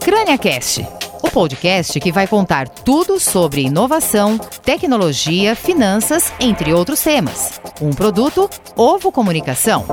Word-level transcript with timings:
CrâniaCast, 0.00 0.86
o 1.22 1.30
podcast 1.30 2.00
que 2.00 2.10
vai 2.10 2.26
contar 2.26 2.68
tudo 2.68 3.20
sobre 3.20 3.62
inovação, 3.62 4.38
tecnologia, 4.38 5.54
finanças, 5.54 6.32
entre 6.40 6.72
outros 6.72 7.00
temas. 7.02 7.60
Um 7.80 7.90
produto 7.90 8.48
Ovo 8.76 9.12
Comunicação. 9.12 9.86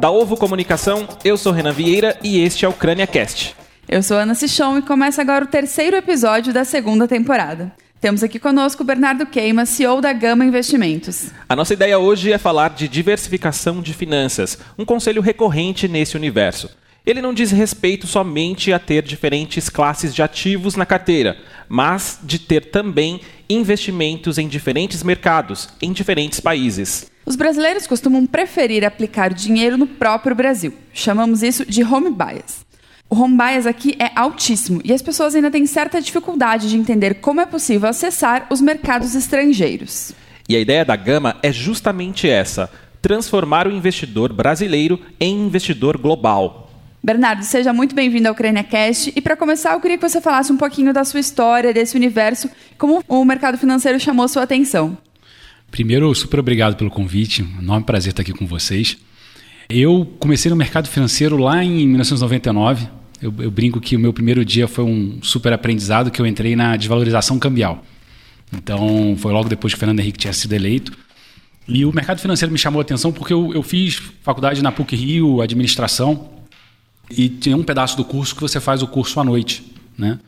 Da 0.00 0.10
Ovo 0.10 0.36
Comunicação, 0.36 1.06
eu 1.24 1.36
sou 1.36 1.52
Renan 1.52 1.72
Vieira 1.72 2.18
e 2.22 2.40
este 2.40 2.64
é 2.64 2.68
o 2.68 2.72
CrâniaCast. 2.72 3.54
Eu 3.88 4.02
sou 4.02 4.16
Ana 4.16 4.34
Sichon 4.34 4.78
e 4.78 4.82
começa 4.82 5.20
agora 5.20 5.44
o 5.44 5.48
terceiro 5.48 5.96
episódio 5.96 6.52
da 6.52 6.64
segunda 6.64 7.06
temporada. 7.06 7.72
Temos 8.00 8.24
aqui 8.24 8.40
conosco 8.40 8.82
o 8.82 8.86
Bernardo 8.86 9.24
Queima, 9.26 9.64
CEO 9.64 10.00
da 10.00 10.12
Gama 10.12 10.44
Investimentos. 10.44 11.30
A 11.48 11.54
nossa 11.54 11.72
ideia 11.72 12.00
hoje 12.00 12.32
é 12.32 12.38
falar 12.38 12.70
de 12.70 12.88
diversificação 12.88 13.80
de 13.80 13.94
finanças, 13.94 14.58
um 14.76 14.84
conselho 14.84 15.22
recorrente 15.22 15.86
nesse 15.86 16.16
universo. 16.16 16.68
Ele 17.04 17.20
não 17.20 17.34
diz 17.34 17.50
respeito 17.50 18.06
somente 18.06 18.72
a 18.72 18.78
ter 18.78 19.02
diferentes 19.02 19.68
classes 19.68 20.14
de 20.14 20.22
ativos 20.22 20.76
na 20.76 20.86
carteira, 20.86 21.36
mas 21.68 22.20
de 22.22 22.38
ter 22.38 22.70
também 22.70 23.20
investimentos 23.50 24.38
em 24.38 24.46
diferentes 24.46 25.02
mercados, 25.02 25.68
em 25.82 25.92
diferentes 25.92 26.38
países. 26.38 27.10
Os 27.26 27.34
brasileiros 27.34 27.88
costumam 27.88 28.24
preferir 28.24 28.84
aplicar 28.84 29.34
dinheiro 29.34 29.76
no 29.76 29.86
próprio 29.86 30.36
Brasil. 30.36 30.74
Chamamos 30.92 31.42
isso 31.42 31.66
de 31.66 31.82
home 31.82 32.10
bias. 32.10 32.64
O 33.10 33.16
home 33.16 33.36
bias 33.36 33.66
aqui 33.66 33.96
é 33.98 34.12
altíssimo 34.14 34.80
e 34.84 34.92
as 34.92 35.02
pessoas 35.02 35.34
ainda 35.34 35.50
têm 35.50 35.66
certa 35.66 36.00
dificuldade 36.00 36.70
de 36.70 36.76
entender 36.76 37.14
como 37.14 37.40
é 37.40 37.46
possível 37.46 37.88
acessar 37.88 38.46
os 38.48 38.60
mercados 38.60 39.16
estrangeiros. 39.16 40.12
E 40.48 40.54
a 40.54 40.60
ideia 40.60 40.84
da 40.84 40.94
Gama 40.94 41.36
é 41.42 41.52
justamente 41.52 42.28
essa: 42.28 42.70
transformar 43.00 43.66
o 43.66 43.72
investidor 43.72 44.32
brasileiro 44.32 45.00
em 45.18 45.46
investidor 45.46 45.98
global. 45.98 46.61
Bernardo, 47.02 47.42
seja 47.42 47.72
muito 47.72 47.94
bem-vindo 47.94 48.28
ao 48.28 48.34
CrâniaCast. 48.34 49.12
E 49.16 49.20
para 49.20 49.36
começar, 49.36 49.72
eu 49.72 49.80
queria 49.80 49.98
que 49.98 50.08
você 50.08 50.20
falasse 50.20 50.52
um 50.52 50.56
pouquinho 50.56 50.92
da 50.92 51.04
sua 51.04 51.20
história, 51.20 51.72
desse 51.72 51.96
universo, 51.96 52.48
como 52.78 53.02
o 53.08 53.24
mercado 53.24 53.58
financeiro 53.58 53.98
chamou 53.98 54.28
sua 54.28 54.44
atenção. 54.44 54.96
Primeiro, 55.70 56.14
super 56.14 56.38
obrigado 56.40 56.76
pelo 56.76 56.90
convite. 56.90 57.42
Um 57.42 57.62
enorme 57.62 57.84
prazer 57.84 58.10
estar 58.10 58.22
aqui 58.22 58.32
com 58.32 58.46
vocês. 58.46 58.96
Eu 59.68 60.06
comecei 60.20 60.50
no 60.50 60.56
mercado 60.56 60.88
financeiro 60.88 61.36
lá 61.36 61.64
em 61.64 61.86
1999 61.88 63.02
eu, 63.22 63.32
eu, 63.38 63.50
brinco 63.50 63.80
que 63.80 63.94
o 63.94 64.00
meu 64.00 64.12
primeiro 64.12 64.44
dia 64.44 64.66
foi 64.66 64.84
um 64.84 65.20
super 65.22 65.52
aprendizado 65.52 66.10
que 66.10 66.20
eu 66.20 66.26
entrei 66.26 66.56
na 66.56 66.76
desvalorização 66.76 67.38
cambial. 67.38 67.84
Então, 68.52 69.14
foi 69.16 69.32
logo 69.32 69.48
depois 69.48 69.72
que 69.72 69.76
o 69.76 69.78
Fernando 69.78 70.00
Henrique 70.00 70.18
tinha 70.18 70.32
sido 70.32 70.52
eleito. 70.52 70.92
E 71.68 71.84
o 71.84 71.92
mercado 71.94 72.20
financeiro 72.20 72.52
me 72.52 72.58
chamou 72.58 72.80
a 72.80 72.82
atenção 72.82 73.12
porque 73.12 73.32
eu, 73.32 73.54
eu 73.54 73.62
fiz 73.62 74.02
faculdade 74.22 74.60
na 74.60 74.72
PUC 74.72 74.96
Rio, 74.96 75.40
administração, 75.40 76.28
e 77.16 77.28
tinha 77.28 77.56
um 77.56 77.62
pedaço 77.62 77.96
do 77.96 78.04
curso 78.04 78.34
que 78.34 78.40
você 78.40 78.60
faz 78.60 78.82
o 78.82 78.86
curso 78.86 79.18
à 79.20 79.24
noite, 79.24 79.64
né? 79.96 80.18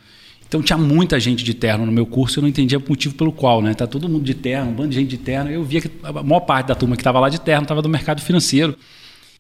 Então 0.47 0.63
tinha 0.63 0.79
muita 0.79 1.19
gente 1.19 1.43
de 1.43 1.53
terno 1.53 1.85
no 1.85 1.91
meu 1.91 2.07
curso, 2.07 2.39
eu 2.39 2.43
não 2.43 2.49
entendia 2.49 2.79
o 2.79 2.83
motivo 2.87 3.15
pelo 3.15 3.33
qual, 3.33 3.61
né? 3.61 3.75
Tá 3.75 3.87
todo 3.87 4.09
mundo 4.09 4.25
de 4.25 4.35
terno, 4.35 4.71
um 4.71 4.75
bando 4.75 4.91
de 4.91 4.95
gente 4.97 5.09
de 5.09 5.19
terno. 5.19 5.51
Eu 5.51 5.65
via 5.65 5.81
que 5.81 5.91
a 6.03 6.23
maior 6.23 6.41
parte 6.41 6.69
da 6.69 6.75
turma 6.75 6.95
que 6.95 7.01
estava 7.01 7.19
lá 7.19 7.29
de 7.29 7.41
terno 7.41 7.63
estava 7.63 7.83
do 7.83 7.89
mercado 7.89 8.21
financeiro. 8.21 8.77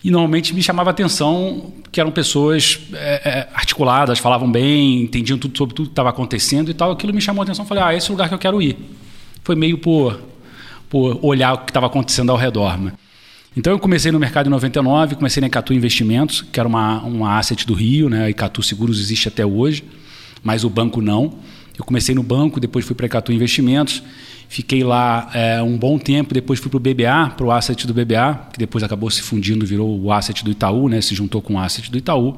E 0.02 0.10
normalmente 0.10 0.52
me 0.52 0.62
chamava 0.62 0.90
a 0.90 0.92
atenção 0.92 1.72
que 1.90 2.00
eram 2.00 2.10
pessoas 2.10 2.80
é, 2.92 3.22
é, 3.24 3.48
articuladas, 3.54 4.18
falavam 4.18 4.50
bem, 4.50 5.02
entendiam 5.02 5.38
tudo 5.38 5.56
sobre 5.56 5.74
tudo 5.74 5.86
que 5.86 5.92
estava 5.92 6.10
acontecendo 6.10 6.70
e 6.70 6.74
tal. 6.74 6.90
Aquilo 6.90 7.14
me 7.14 7.20
chamou 7.20 7.42
a 7.42 7.44
atenção. 7.44 7.64
Falei, 7.64 7.84
ah, 7.84 7.94
esse 7.94 8.08
é 8.08 8.10
o 8.10 8.12
lugar 8.12 8.28
que 8.28 8.34
eu 8.34 8.38
quero 8.38 8.60
ir. 8.60 8.76
Foi 9.42 9.54
meio 9.54 9.78
por, 9.78 10.20
por 10.90 11.24
olhar 11.24 11.54
o 11.54 11.58
que 11.58 11.70
estava 11.70 11.86
acontecendo 11.86 12.30
ao 12.30 12.36
redor. 12.36 12.76
Né? 12.76 12.92
Então 13.56 13.72
eu 13.72 13.78
comecei 13.78 14.10
no 14.10 14.18
mercado 14.18 14.46
em 14.46 14.50
99, 14.50 15.14
comecei 15.14 15.40
na 15.40 15.46
Icatu 15.46 15.72
Investimentos, 15.72 16.42
que 16.42 16.58
era 16.58 16.68
uma, 16.68 17.02
uma 17.02 17.38
asset 17.38 17.66
do 17.66 17.74
Rio, 17.74 18.08
né? 18.08 18.24
A 18.24 18.30
Icatu 18.30 18.62
Seguros 18.62 19.00
existe 19.00 19.28
até 19.28 19.46
hoje, 19.46 19.84
mas 20.42 20.64
o 20.64 20.70
banco 20.70 21.00
não. 21.00 21.34
Eu 21.78 21.84
comecei 21.84 22.14
no 22.14 22.22
banco, 22.22 22.58
depois 22.60 22.84
fui 22.84 22.94
para 22.94 23.06
a 23.06 23.08
Icatu 23.08 23.32
Investimentos 23.32 24.02
Fiquei 24.48 24.84
lá 24.84 25.30
é, 25.34 25.60
um 25.62 25.76
bom 25.76 25.98
tempo, 25.98 26.34
depois 26.34 26.60
fui 26.60 26.70
para 26.70 26.76
o 26.76 26.80
BBA, 26.80 27.34
para 27.36 27.46
o 27.46 27.50
asset 27.50 27.86
do 27.86 27.94
BBA, 27.94 28.50
que 28.52 28.58
depois 28.58 28.84
acabou 28.84 29.10
se 29.10 29.22
fundindo, 29.22 29.64
virou 29.64 30.00
o 30.00 30.12
asset 30.12 30.44
do 30.44 30.50
Itaú, 30.52 30.88
né? 30.88 31.00
se 31.00 31.14
juntou 31.14 31.42
com 31.42 31.54
o 31.54 31.58
asset 31.58 31.90
do 31.90 31.98
Itaú. 31.98 32.36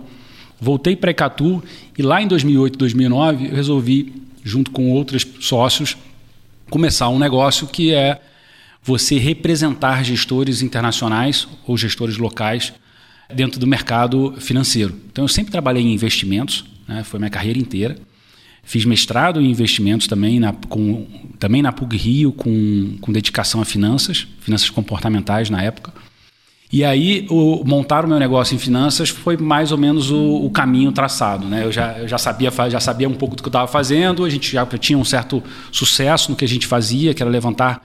Voltei 0.58 0.96
para 0.96 1.10
a 1.10 1.12
Icatu 1.12 1.62
e 1.98 2.02
lá 2.02 2.22
em 2.22 2.26
2008, 2.26 2.78
2009, 2.78 3.48
eu 3.48 3.54
resolvi, 3.54 4.14
junto 4.42 4.70
com 4.70 4.90
outros 4.92 5.26
sócios, 5.40 5.96
começar 6.70 7.08
um 7.10 7.18
negócio 7.18 7.66
que 7.66 7.92
é 7.92 8.18
você 8.86 9.18
representar 9.18 10.04
gestores 10.04 10.62
internacionais 10.62 11.48
ou 11.66 11.76
gestores 11.76 12.16
locais 12.18 12.72
dentro 13.34 13.58
do 13.58 13.66
mercado 13.66 14.34
financeiro. 14.38 14.94
Então, 15.10 15.24
eu 15.24 15.28
sempre 15.28 15.50
trabalhei 15.50 15.82
em 15.82 15.92
investimentos, 15.92 16.64
né? 16.86 17.02
foi 17.02 17.18
minha 17.18 17.30
carreira 17.30 17.58
inteira. 17.58 17.98
Fiz 18.62 18.84
mestrado 18.84 19.40
em 19.40 19.50
investimentos 19.50 20.06
também 20.06 20.38
na, 20.38 20.52
com, 20.52 21.04
também 21.36 21.62
na 21.62 21.72
PUC 21.72 21.96
Rio, 21.96 22.32
com, 22.32 22.96
com 23.00 23.12
dedicação 23.12 23.60
a 23.60 23.64
finanças, 23.64 24.28
finanças 24.40 24.70
comportamentais 24.70 25.50
na 25.50 25.60
época. 25.60 25.92
E 26.72 26.84
aí, 26.84 27.26
o, 27.28 27.64
montar 27.64 28.04
o 28.04 28.08
meu 28.08 28.20
negócio 28.20 28.54
em 28.54 28.58
finanças 28.58 29.08
foi 29.08 29.36
mais 29.36 29.72
ou 29.72 29.78
menos 29.78 30.12
o, 30.12 30.44
o 30.44 30.50
caminho 30.50 30.92
traçado. 30.92 31.44
Né? 31.46 31.64
Eu, 31.64 31.72
já, 31.72 31.98
eu 31.98 32.06
já, 32.06 32.18
sabia, 32.18 32.52
já 32.68 32.80
sabia 32.80 33.08
um 33.08 33.14
pouco 33.14 33.34
do 33.34 33.42
que 33.42 33.48
eu 33.48 33.50
estava 33.50 33.66
fazendo, 33.66 34.24
a 34.24 34.30
gente 34.30 34.52
já 34.52 34.64
tinha 34.78 34.98
um 34.98 35.04
certo 35.04 35.42
sucesso 35.72 36.30
no 36.30 36.36
que 36.36 36.44
a 36.44 36.48
gente 36.48 36.68
fazia, 36.68 37.12
que 37.14 37.22
era 37.22 37.30
levantar 37.30 37.84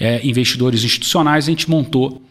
é, 0.00 0.26
investidores 0.26 0.82
institucionais. 0.82 1.44
A 1.44 1.50
gente 1.50 1.68
montou 1.68 2.22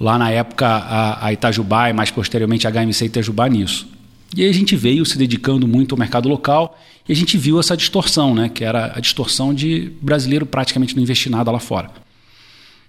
lá 0.00 0.18
na 0.18 0.30
época 0.30 0.66
a, 0.66 1.26
a 1.26 1.32
Itajubá 1.32 1.90
e 1.90 1.92
mais 1.92 2.10
posteriormente 2.10 2.66
a 2.66 2.70
HMC 2.70 3.04
Itajubá 3.04 3.46
nisso. 3.48 3.86
E 4.34 4.42
aí 4.42 4.48
a 4.48 4.54
gente 4.54 4.74
veio 4.74 5.04
se 5.04 5.18
dedicando 5.18 5.68
muito 5.68 5.94
ao 5.94 5.98
mercado 5.98 6.28
local 6.28 6.78
e 7.08 7.12
a 7.12 7.16
gente 7.16 7.36
viu 7.36 7.60
essa 7.60 7.76
distorção, 7.76 8.34
né, 8.34 8.48
que 8.48 8.64
era 8.64 8.92
a 8.96 9.00
distorção 9.00 9.54
de 9.54 9.92
brasileiro 10.00 10.46
praticamente 10.46 10.94
não 10.96 11.02
investir 11.02 11.30
nada 11.30 11.50
lá 11.50 11.58
fora. 11.58 11.90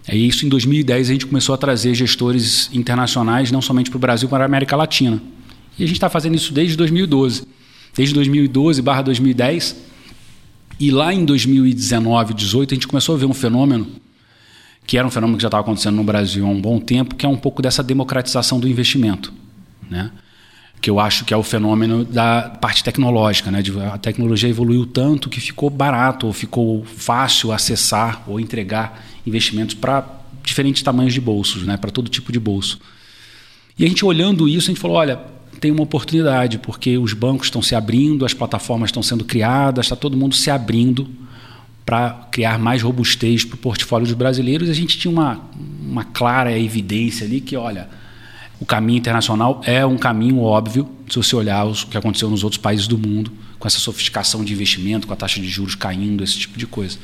É 0.08 0.16
isso 0.16 0.46
em 0.46 0.50
2010 0.50 1.10
a 1.10 1.14
gente 1.14 1.26
começou 1.26 1.54
a 1.54 1.58
trazer 1.58 1.94
gestores 1.94 2.70
internacionais 2.74 3.52
não 3.52 3.62
somente 3.62 3.90
para 3.90 3.98
o 3.98 4.00
Brasil, 4.00 4.28
mas 4.28 4.38
para 4.38 4.44
a 4.44 4.48
América 4.48 4.76
Latina. 4.76 5.22
E 5.78 5.84
a 5.84 5.88
gente 5.88 5.98
está 5.98 6.10
fazendo 6.10 6.36
isso 6.36 6.54
desde 6.54 6.76
2012. 6.76 7.44
Desde 7.96 8.14
2012 8.14 8.82
barra 8.82 9.02
2010. 9.02 9.76
E 10.80 10.92
lá 10.92 11.14
em 11.14 11.26
2019, 11.26 12.34
2018, 12.34 12.74
a 12.74 12.76
gente 12.76 12.88
começou 12.88 13.16
a 13.16 13.18
ver 13.18 13.26
um 13.26 13.34
fenômeno 13.34 13.88
que 14.90 14.98
era 14.98 15.06
um 15.06 15.12
fenômeno 15.12 15.38
que 15.38 15.44
já 15.44 15.50
estava 15.50 15.62
acontecendo 15.62 15.98
no 15.98 16.04
Brasil 16.04 16.44
há 16.44 16.50
um 16.50 16.60
bom 16.60 16.80
tempo, 16.80 17.14
que 17.14 17.24
é 17.24 17.30
um 17.30 17.38
pouco 17.38 17.62
dessa 17.62 17.84
democratização 17.84 18.60
do 18.60 18.68
investimento. 18.68 19.32
Né? 19.88 20.10
que 20.82 20.90
eu 20.90 21.00
acho 21.00 21.26
que 21.26 21.34
é 21.34 21.38
o 21.38 21.44
fenômeno 21.44 22.04
da 22.04 22.58
parte 22.60 22.84
tecnológica. 22.84 23.52
Né? 23.52 23.62
A 23.94 23.98
tecnologia 24.00 24.50
evoluiu 24.50 24.88
tanto 24.88 25.30
que 25.30 25.40
ficou 25.40 25.70
barato, 25.70 26.26
ou 26.26 26.34
ficou 26.34 26.84
fácil 26.86 27.52
acessar 27.52 28.24
ou 28.26 28.40
entregar 28.40 29.06
investimentos 29.28 29.76
para 29.76 30.04
diferentes 30.42 30.82
tamanhos 30.82 31.14
de 31.14 31.22
bolsos, 31.22 31.68
né? 31.68 31.78
para 31.78 31.92
todo 31.92 32.10
tipo 32.10 32.32
de 32.32 32.40
bolso. 32.40 32.80
E 33.78 33.86
a 33.86 33.88
gente 33.88 34.04
olhando 34.04 34.48
isso, 34.48 34.72
a 34.72 34.74
gente 34.74 34.82
falou: 34.82 34.98
olha, 34.98 35.20
tem 35.60 35.70
uma 35.70 35.84
oportunidade, 35.84 36.58
porque 36.58 36.98
os 36.98 37.14
bancos 37.14 37.46
estão 37.46 37.62
se 37.62 37.76
abrindo, 37.76 38.26
as 38.26 38.34
plataformas 38.34 38.88
estão 38.88 39.04
sendo 39.04 39.24
criadas, 39.24 39.86
está 39.86 39.96
todo 39.96 40.18
mundo 40.18 40.34
se 40.34 40.50
abrindo 40.50 41.08
para 41.85 42.28
criar 42.31 42.59
mais 42.59 42.81
robustez 42.81 43.44
para 43.44 43.56
o 43.56 43.57
portfólio 43.57 44.06
dos 44.07 44.16
brasileiros. 44.16 44.69
A 44.69 44.73
gente 44.73 44.97
tinha 44.97 45.12
uma, 45.12 45.41
uma 45.81 46.03
clara 46.03 46.57
evidência 46.57 47.25
ali 47.25 47.41
que, 47.41 47.56
olha 47.56 47.90
o 48.59 48.66
caminho 48.66 48.97
internacional 48.97 49.62
é 49.63 49.85
um 49.85 49.97
caminho 49.97 50.41
óbvio, 50.41 50.90
se 51.09 51.16
você 51.16 51.35
olhar 51.35 51.66
o 51.66 51.73
que 51.73 51.97
aconteceu 51.97 52.29
nos 52.29 52.44
outros 52.44 52.62
países 52.62 52.88
do 52.88 52.97
mundo, 52.97 53.31
com 53.57 53.67
essa 53.67 53.79
sofisticação 53.79 54.44
de 54.44 54.51
investimento, 54.51 55.07
com 55.07 55.13
a 55.13 55.16
taxa 55.16 55.40
de 55.40 55.47
juros 55.47 55.75
caindo, 55.75 56.23
esse 56.23 56.38
tipo 56.38 56.59
de 56.59 56.67
coisa. 56.67 56.97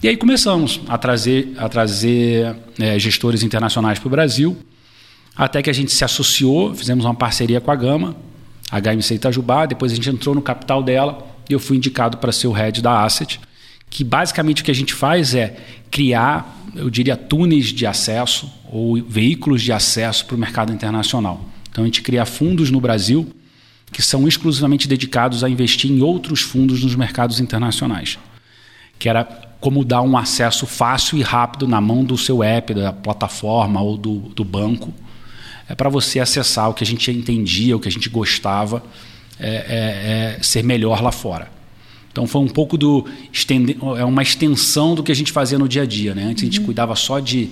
E 0.00 0.08
aí 0.08 0.16
começamos 0.16 0.80
a 0.86 0.96
trazer, 0.96 1.52
a 1.58 1.68
trazer 1.68 2.56
é, 2.78 2.96
gestores 2.98 3.42
internacionais 3.42 3.98
para 3.98 4.06
o 4.06 4.10
Brasil, 4.10 4.56
até 5.36 5.60
que 5.60 5.68
a 5.68 5.72
gente 5.72 5.92
se 5.92 6.04
associou, 6.04 6.72
fizemos 6.74 7.04
uma 7.04 7.14
parceria 7.14 7.60
com 7.60 7.70
a 7.72 7.76
Gama, 7.76 8.16
a 8.70 8.80
HMC 8.80 9.16
Itajubá, 9.16 9.66
depois 9.66 9.90
a 9.90 9.94
gente 9.96 10.08
entrou 10.10 10.34
no 10.34 10.42
capital 10.42 10.82
dela 10.82 11.26
e 11.50 11.52
eu 11.52 11.58
fui 11.58 11.76
indicado 11.76 12.18
para 12.18 12.30
ser 12.30 12.46
o 12.46 12.52
head 12.52 12.80
da 12.80 13.02
Asset, 13.02 13.40
que 13.90 14.04
basicamente 14.04 14.62
o 14.62 14.64
que 14.64 14.70
a 14.70 14.74
gente 14.74 14.94
faz 14.94 15.34
é 15.34 15.56
criar, 15.90 16.62
eu 16.74 16.90
diria, 16.90 17.16
túneis 17.16 17.66
de 17.66 17.86
acesso 17.86 18.52
ou 18.70 19.02
veículos 19.02 19.62
de 19.62 19.72
acesso 19.72 20.26
para 20.26 20.36
o 20.36 20.38
mercado 20.38 20.72
internacional. 20.72 21.44
Então 21.70 21.84
a 21.84 21.86
gente 21.86 22.02
cria 22.02 22.24
fundos 22.24 22.70
no 22.70 22.80
Brasil 22.80 23.32
que 23.90 24.02
são 24.02 24.28
exclusivamente 24.28 24.86
dedicados 24.86 25.42
a 25.42 25.48
investir 25.48 25.90
em 25.90 26.02
outros 26.02 26.42
fundos 26.42 26.82
nos 26.84 26.94
mercados 26.94 27.40
internacionais, 27.40 28.18
que 28.98 29.08
era 29.08 29.24
como 29.60 29.84
dar 29.84 30.02
um 30.02 30.16
acesso 30.16 30.66
fácil 30.66 31.18
e 31.18 31.22
rápido 31.22 31.66
na 31.66 31.80
mão 31.80 32.04
do 32.04 32.16
seu 32.16 32.42
app, 32.42 32.74
da 32.74 32.92
plataforma 32.92 33.80
ou 33.80 33.96
do, 33.96 34.18
do 34.34 34.44
banco, 34.44 34.92
é 35.68 35.74
para 35.74 35.88
você 35.88 36.20
acessar 36.20 36.70
o 36.70 36.74
que 36.74 36.84
a 36.84 36.86
gente 36.86 37.10
entendia, 37.10 37.76
o 37.76 37.80
que 37.80 37.88
a 37.88 37.90
gente 37.90 38.08
gostava, 38.08 38.82
é, 39.38 40.36
é, 40.36 40.38
é 40.38 40.42
ser 40.42 40.62
melhor 40.62 41.02
lá 41.02 41.12
fora. 41.12 41.50
Então 42.18 42.26
foi 42.26 42.40
um 42.40 42.48
pouco 42.48 42.76
do 42.76 43.06
é 43.96 44.04
uma 44.04 44.22
extensão 44.22 44.96
do 44.96 45.04
que 45.04 45.12
a 45.12 45.14
gente 45.14 45.30
fazia 45.30 45.56
no 45.56 45.68
dia 45.68 45.82
a 45.82 45.86
dia, 45.86 46.16
né? 46.16 46.24
Antes 46.24 46.42
a 46.42 46.46
gente 46.46 46.58
uhum. 46.58 46.66
cuidava 46.66 46.96
só 46.96 47.20
de 47.20 47.48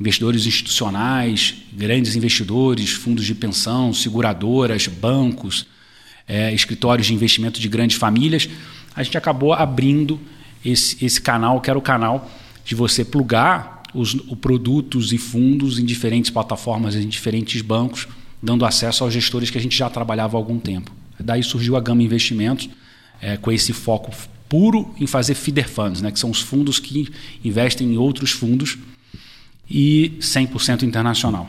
investidores 0.00 0.46
institucionais, 0.46 1.54
grandes 1.70 2.16
investidores, 2.16 2.92
fundos 2.92 3.26
de 3.26 3.34
pensão, 3.34 3.92
seguradoras, 3.92 4.86
bancos, 4.86 5.66
é, 6.26 6.50
escritórios 6.54 7.06
de 7.06 7.12
investimento 7.12 7.60
de 7.60 7.68
grandes 7.68 7.98
famílias, 7.98 8.48
a 8.94 9.02
gente 9.02 9.18
acabou 9.18 9.52
abrindo 9.52 10.18
esse, 10.64 11.04
esse 11.04 11.20
canal, 11.20 11.60
que 11.60 11.68
era 11.68 11.78
o 11.78 11.82
canal 11.82 12.30
de 12.64 12.74
você 12.74 13.04
plugar 13.04 13.82
os, 13.92 14.14
os 14.14 14.38
produtos 14.40 15.12
e 15.12 15.18
fundos 15.18 15.78
em 15.78 15.84
diferentes 15.84 16.30
plataformas, 16.30 16.94
em 16.94 17.06
diferentes 17.06 17.60
bancos, 17.60 18.08
dando 18.42 18.64
acesso 18.64 19.04
aos 19.04 19.12
gestores 19.12 19.50
que 19.50 19.58
a 19.58 19.60
gente 19.60 19.76
já 19.76 19.90
trabalhava 19.90 20.38
há 20.38 20.40
algum 20.40 20.58
tempo. 20.58 20.90
Daí 21.20 21.42
surgiu 21.42 21.76
a 21.76 21.80
Gama 21.80 22.02
Investimentos, 22.02 22.68
é, 23.20 23.36
com 23.36 23.50
esse 23.50 23.72
foco 23.72 24.10
puro 24.48 24.94
em 24.98 25.06
fazer 25.06 25.34
feeder 25.34 25.68
funds, 25.68 26.00
né, 26.00 26.10
que 26.10 26.18
são 26.18 26.30
os 26.30 26.40
fundos 26.40 26.78
que 26.78 27.12
investem 27.44 27.94
em 27.94 27.96
outros 27.96 28.30
fundos 28.30 28.78
e 29.68 30.16
100% 30.20 30.82
internacional. 30.82 31.48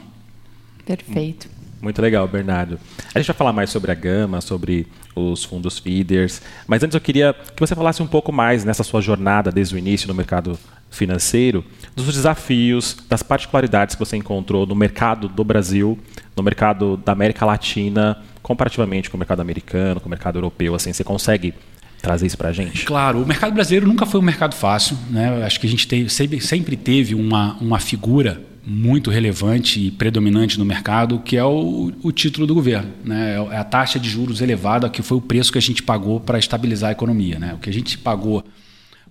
Perfeito. 0.85 1.47
Muito 1.79 2.01
legal, 2.01 2.27
Bernardo. 2.27 2.79
A 3.13 3.19
gente 3.19 3.27
vai 3.27 3.35
falar 3.35 3.53
mais 3.53 3.69
sobre 3.69 3.91
a 3.91 3.95
Gama, 3.95 4.41
sobre 4.41 4.87
os 5.15 5.43
fundos 5.43 5.77
feeders, 5.77 6.41
mas 6.67 6.83
antes 6.83 6.95
eu 6.95 7.01
queria 7.01 7.33
que 7.33 7.59
você 7.59 7.75
falasse 7.75 8.01
um 8.01 8.07
pouco 8.07 8.31
mais 8.31 8.65
nessa 8.65 8.83
sua 8.83 9.01
jornada 9.01 9.51
desde 9.51 9.75
o 9.75 9.77
início 9.77 10.07
no 10.07 10.13
mercado 10.13 10.57
financeiro, 10.89 11.63
dos 11.95 12.05
desafios, 12.05 12.97
das 13.07 13.21
particularidades 13.21 13.95
que 13.95 13.99
você 13.99 14.17
encontrou 14.17 14.65
no 14.65 14.73
mercado 14.73 15.27
do 15.27 15.43
Brasil, 15.43 15.99
no 16.35 16.41
mercado 16.41 16.97
da 16.97 17.11
América 17.11 17.45
Latina, 17.45 18.23
comparativamente 18.47 19.09
com 19.09 19.17
o 19.17 19.19
mercado 19.19 19.41
americano, 19.41 19.99
com 19.99 20.07
o 20.07 20.09
mercado 20.09 20.37
europeu, 20.37 20.73
assim, 20.73 20.93
você 20.93 21.03
consegue 21.03 21.53
trazer 22.01 22.27
isso 22.27 22.37
para 22.37 22.47
a 22.47 22.53
gente? 22.53 22.85
Claro, 22.85 23.21
o 23.21 23.27
mercado 23.27 23.53
brasileiro 23.53 23.85
nunca 23.85 24.05
foi 24.05 24.21
um 24.21 24.23
mercado 24.23 24.55
fácil, 24.55 24.97
né? 25.09 25.43
Acho 25.43 25.59
que 25.59 25.67
a 25.67 25.69
gente 25.69 25.85
teve, 25.85 26.09
sempre, 26.09 26.39
sempre 26.39 26.77
teve 26.77 27.13
uma, 27.13 27.57
uma 27.59 27.77
figura 27.77 28.41
muito 28.65 29.09
relevante 29.09 29.87
e 29.87 29.91
predominante 29.91 30.57
no 30.57 30.63
mercado, 30.63 31.19
que 31.19 31.35
é 31.35 31.43
o, 31.43 31.91
o 32.01 32.11
título 32.13 32.47
do 32.47 32.53
governo. 32.53 32.89
Né? 33.03 33.35
É 33.51 33.57
a 33.57 33.65
taxa 33.65 33.99
de 33.99 34.09
juros 34.09 34.39
elevada, 34.39 34.89
que 34.89 35.01
foi 35.01 35.17
o 35.17 35.21
preço 35.21 35.51
que 35.51 35.57
a 35.57 35.61
gente 35.61 35.83
pagou 35.83 36.19
para 36.19 36.39
estabilizar 36.39 36.89
a 36.89 36.91
economia. 36.93 37.37
Né? 37.39 37.53
O 37.53 37.57
que 37.57 37.69
a 37.69 37.73
gente 37.73 37.97
pagou 37.97 38.45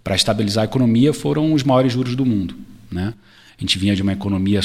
para 0.03 0.15
estabilizar 0.15 0.63
a 0.63 0.65
economia 0.65 1.13
foram 1.13 1.53
os 1.53 1.63
maiores 1.63 1.93
juros 1.93 2.15
do 2.15 2.25
mundo. 2.25 2.55
Né? 2.91 3.13
A 3.59 3.61
gente 3.61 3.79
vinha 3.79 3.95
de 3.95 4.03
uma 4.03 4.13
economia 4.13 4.61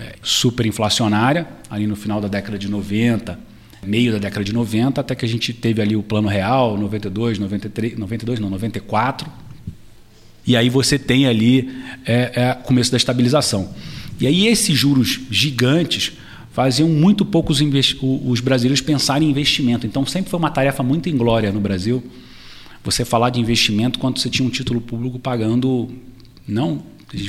é, 0.00 0.14
super 0.22 0.64
inflacionária, 0.64 1.46
ali 1.70 1.86
no 1.86 1.96
final 1.96 2.20
da 2.20 2.28
década 2.28 2.58
de 2.58 2.68
90, 2.68 3.38
meio 3.86 4.12
da 4.12 4.18
década 4.18 4.44
de 4.44 4.52
90, 4.52 5.00
até 5.00 5.14
que 5.14 5.24
a 5.24 5.28
gente 5.28 5.52
teve 5.52 5.80
ali 5.80 5.96
o 5.96 6.02
Plano 6.02 6.28
Real, 6.28 6.76
92, 6.76 7.38
93, 7.38 7.98
92 7.98 8.40
não, 8.40 8.50
94. 8.50 9.30
E 10.46 10.56
aí 10.56 10.68
você 10.68 10.98
tem 10.98 11.26
ali 11.26 11.70
é, 12.04 12.32
é 12.34 12.54
começo 12.54 12.90
da 12.90 12.96
estabilização. 12.96 13.74
E 14.20 14.26
aí 14.26 14.46
esses 14.46 14.76
juros 14.76 15.20
gigantes 15.30 16.12
faziam 16.52 16.88
muito 16.88 17.24
pouco 17.24 17.52
os, 17.52 17.60
os 17.60 18.40
brasileiros 18.40 18.80
pensarem 18.80 19.28
em 19.28 19.30
investimento. 19.30 19.86
Então 19.86 20.06
sempre 20.06 20.30
foi 20.30 20.38
uma 20.38 20.50
tarefa 20.50 20.82
muito 20.82 21.08
inglória 21.08 21.52
no 21.52 21.60
Brasil 21.60 22.02
você 22.86 23.04
falar 23.04 23.30
de 23.30 23.40
investimento 23.40 23.98
quando 23.98 24.18
você 24.20 24.30
tinha 24.30 24.46
um 24.46 24.50
título 24.50 24.80
público 24.80 25.18
pagando, 25.18 25.90
não, 26.46 26.82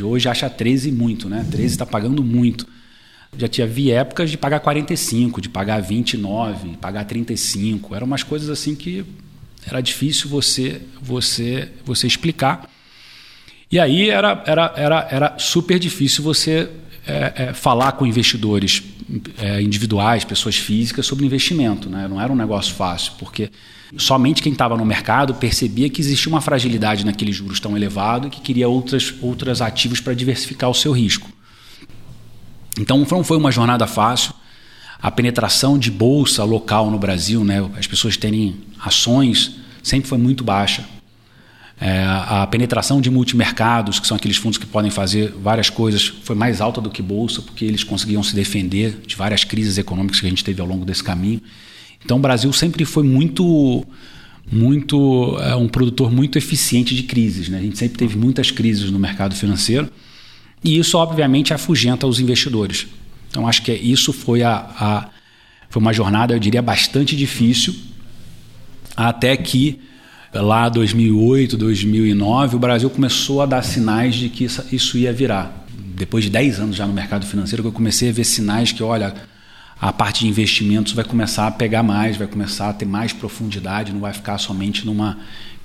hoje 0.04 0.30
acha 0.30 0.48
13 0.48 0.92
muito, 0.92 1.28
né? 1.28 1.46
13 1.50 1.66
está 1.66 1.86
pagando 1.86 2.24
muito. 2.24 2.68
Já 3.38 3.48
tinha 3.48 3.68
vi 3.68 3.92
épocas 3.92 4.30
de 4.30 4.38
pagar 4.38 4.60
45, 4.60 5.42
de 5.42 5.50
pagar 5.50 5.82
29, 5.82 6.70
de 6.70 6.78
pagar 6.78 7.06
35. 7.06 7.96
Eram 7.96 8.06
umas 8.08 8.24
coisas 8.24 8.50
assim 8.50 8.76
que 8.76 9.06
era 9.66 9.82
difícil 9.82 10.30
você 10.30 10.82
você 11.02 11.70
você 11.84 12.08
explicar. 12.08 12.70
E 13.70 13.80
aí 13.80 14.10
era, 14.10 14.44
era, 14.46 14.74
era, 14.78 15.08
era 15.12 15.40
super 15.40 15.78
difícil 15.78 16.24
você 16.24 16.70
é, 17.06 17.34
é, 17.36 17.54
falar 17.54 17.94
com 17.94 18.06
investidores 18.06 18.84
é, 19.40 19.62
individuais, 19.62 20.24
pessoas 20.24 20.58
físicas, 20.58 21.06
sobre 21.06 21.26
investimento. 21.26 21.90
Né? 21.90 22.08
Não 22.08 22.20
era 22.20 22.32
um 22.32 22.36
negócio 22.36 22.74
fácil, 22.76 23.14
porque 23.20 23.50
somente 23.98 24.42
quem 24.42 24.52
estava 24.52 24.76
no 24.76 24.86
mercado 24.86 25.34
percebia 25.34 25.90
que 25.90 26.02
existia 26.02 26.30
uma 26.30 26.42
fragilidade 26.42 27.06
naqueles 27.06 27.36
juros 27.36 27.60
tão 27.60 27.76
elevado 27.76 28.28
e 28.28 28.30
que 28.30 28.42
queria 28.42 28.68
outras, 28.68 29.14
outros 29.22 29.62
ativos 29.62 30.00
para 30.00 30.14
diversificar 30.14 30.70
o 30.70 30.74
seu 30.74 30.92
risco. 30.92 31.30
Então 32.80 32.98
não 33.00 33.24
foi 33.24 33.38
uma 33.38 33.52
jornada 33.52 33.88
fácil. 33.88 34.34
A 35.00 35.12
penetração 35.12 35.78
de 35.78 35.92
bolsa 35.92 36.44
local 36.44 36.90
no 36.90 36.98
Brasil, 36.98 37.44
né, 37.44 37.68
as 37.78 37.86
pessoas 37.86 38.18
terem 38.18 38.56
ações, 38.84 39.56
sempre 39.84 40.10
foi 40.10 40.18
muito 40.18 40.44
baixa. 40.44 40.84
É, 41.80 42.04
a 42.08 42.48
penetração 42.48 43.00
de 43.00 43.10
multimercados, 43.12 44.00
que 44.00 44.08
são 44.08 44.18
aqueles 44.18 44.38
fundos 44.38 44.58
que 44.58 44.66
podem 44.66 44.90
fazer 44.90 45.32
várias 45.40 45.70
coisas, 45.70 46.08
foi 46.24 46.36
mais 46.36 46.60
alta 46.60 46.82
do 46.82 46.90
que 46.90 47.04
bolsa, 47.04 47.40
porque 47.44 47.64
eles 47.64 47.84
conseguiam 47.84 48.24
se 48.24 48.34
defender 48.34 49.00
de 49.06 49.16
várias 49.16 49.44
crises 49.44 49.78
econômicas 49.78 50.20
que 50.20 50.26
a 50.26 50.30
gente 50.30 50.44
teve 50.44 50.60
ao 50.60 50.68
longo 50.68 50.84
desse 50.84 51.04
caminho. 51.04 51.40
Então, 52.04 52.18
o 52.18 52.20
Brasil 52.20 52.52
sempre 52.52 52.84
foi 52.84 53.04
muito, 53.04 53.86
muito 54.52 55.38
é, 55.40 55.56
um 55.56 55.68
produtor 55.68 56.12
muito 56.12 56.40
eficiente 56.40 56.96
de 56.96 57.04
crises. 57.04 57.48
Né? 57.48 57.60
A 57.60 57.62
gente 57.62 57.78
sempre 57.78 57.98
teve 57.98 58.18
muitas 58.18 58.50
crises 58.50 58.90
no 58.90 58.98
mercado 58.98 59.36
financeiro 59.36 59.88
e 60.64 60.78
isso, 60.78 60.98
obviamente, 60.98 61.54
afugenta 61.54 62.08
os 62.08 62.20
investidores. 62.20 62.88
Então, 63.30 63.48
acho 63.48 63.62
que 63.62 63.72
isso 63.72 64.12
foi, 64.12 64.44
a, 64.44 64.56
a 64.56 65.10
foi 65.70 65.82
uma 65.82 65.94
jornada, 65.94 66.34
eu 66.34 66.40
diria, 66.40 66.62
bastante 66.62 67.16
difícil, 67.16 67.76
até 68.96 69.36
que 69.38 69.80
lá 70.34 70.70
2008, 70.70 71.58
2009, 71.58 72.56
o 72.56 72.60
Brasil 72.60 72.90
começou 72.90 73.42
a 73.42 73.46
dar 73.46 73.62
sinais 73.64 74.16
de 74.16 74.30
que 74.30 74.46
isso 74.72 74.98
ia 74.98 75.14
virar. 75.14 75.66
Depois 75.96 76.24
de 76.24 76.30
10 76.30 76.60
anos 76.60 76.76
já 76.76 76.86
no 76.86 76.94
mercado 76.94 77.26
financeiro, 77.26 77.64
que 77.64 77.70
eu 77.70 77.74
comecei 77.74 78.10
a 78.10 78.12
ver 78.12 78.24
sinais 78.24 78.72
que, 78.72 78.84
olha, 78.84 79.14
a 79.80 79.94
parte 79.94 80.22
de 80.22 80.28
investimentos 80.28 80.94
vai 80.94 81.06
começar 81.06 81.48
a 81.48 81.52
pegar 81.52 81.84
mais, 81.84 82.18
vai 82.18 82.28
começar 82.28 82.70
a 82.70 82.74
ter 82.74 82.86
mais 82.86 83.14
profundidade, 83.14 83.92
não 83.92 84.00
vai 84.00 84.14
ficar 84.14 84.38
somente 84.38 84.86
numa 84.86 85.18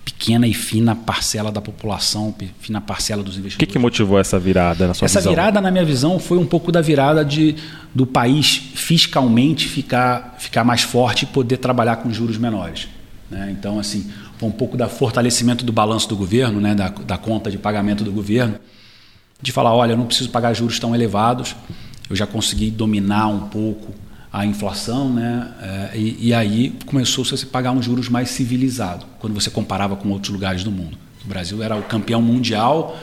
pequena 0.04 0.46
e 0.46 0.54
fina 0.54 0.94
parcela 0.94 1.50
da 1.50 1.60
população, 1.60 2.34
fina 2.60 2.80
parcela 2.80 3.22
dos 3.22 3.36
investidores. 3.36 3.56
O 3.56 3.58
que, 3.58 3.66
que 3.66 3.78
motivou 3.78 4.18
essa 4.18 4.38
virada 4.38 4.88
na 4.88 4.94
sua 4.94 5.04
essa 5.04 5.20
visão? 5.20 5.32
Essa 5.32 5.40
virada, 5.40 5.60
na 5.60 5.70
minha 5.70 5.84
visão, 5.84 6.18
foi 6.18 6.38
um 6.38 6.46
pouco 6.46 6.72
da 6.72 6.80
virada 6.80 7.24
de, 7.24 7.56
do 7.94 8.06
país 8.06 8.70
fiscalmente 8.74 9.68
ficar, 9.68 10.36
ficar 10.38 10.64
mais 10.64 10.82
forte 10.82 11.22
e 11.22 11.26
poder 11.26 11.58
trabalhar 11.58 11.96
com 11.96 12.12
juros 12.12 12.36
menores. 12.36 12.88
Né? 13.30 13.54
Então, 13.56 13.78
assim, 13.78 14.10
foi 14.38 14.48
um 14.48 14.52
pouco 14.52 14.76
da 14.76 14.88
fortalecimento 14.88 15.64
do 15.64 15.72
balanço 15.72 16.08
do 16.08 16.16
governo, 16.16 16.60
né? 16.60 16.74
da, 16.74 16.88
da 16.88 17.16
conta 17.16 17.50
de 17.50 17.58
pagamento 17.58 18.02
do 18.02 18.12
governo, 18.12 18.56
de 19.40 19.52
falar, 19.52 19.74
olha, 19.74 19.92
eu 19.92 19.96
não 19.96 20.06
preciso 20.06 20.30
pagar 20.30 20.52
juros 20.52 20.78
tão 20.78 20.94
elevados, 20.94 21.54
eu 22.10 22.16
já 22.16 22.26
consegui 22.26 22.70
dominar 22.70 23.28
um 23.28 23.48
pouco 23.48 23.92
a 24.32 24.46
inflação, 24.46 25.12
né? 25.12 25.48
É, 25.60 25.98
e, 25.98 26.28
e, 26.28 26.34
aí 26.34 26.74
começou 26.86 27.24
-se 27.24 27.34
a 27.34 27.36
se 27.36 27.46
pagar 27.46 27.72
uns 27.72 27.84
juros 27.84 28.08
mais 28.08 28.30
civilizados, 28.30 29.06
quando 29.18 29.34
você 29.34 29.50
comparava 29.50 29.94
com 29.94 30.08
outros 30.08 30.32
lugares 30.32 30.64
do 30.64 30.70
mundo. 30.70 30.96
O 31.24 31.28
Brasil 31.28 31.62
era 31.62 31.76
o 31.76 31.82
campeão 31.82 32.22
mundial 32.22 32.98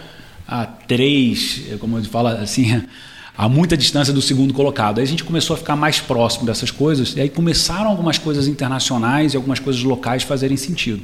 a 0.47 0.65
três, 0.65 1.61
como 1.79 1.99
eu 1.99 2.03
falo 2.05 2.29
assim, 2.29 2.81
a 3.37 3.47
muita 3.47 3.77
distância 3.77 4.11
do 4.11 4.21
segundo 4.21 4.53
colocado. 4.55 4.97
Aí 4.97 5.03
a 5.03 5.07
gente 5.07 5.23
começou 5.23 5.53
a 5.53 5.57
ficar 5.57 5.75
mais 5.75 5.99
próximo 5.99 6.47
dessas 6.47 6.71
coisas, 6.71 7.15
e 7.15 7.21
aí 7.21 7.29
começaram 7.29 7.91
algumas 7.91 8.17
coisas 8.17 8.47
internacionais 8.47 9.35
e 9.35 9.37
algumas 9.37 9.59
coisas 9.59 9.83
locais 9.83 10.23
fazerem 10.23 10.57
sentido, 10.57 11.03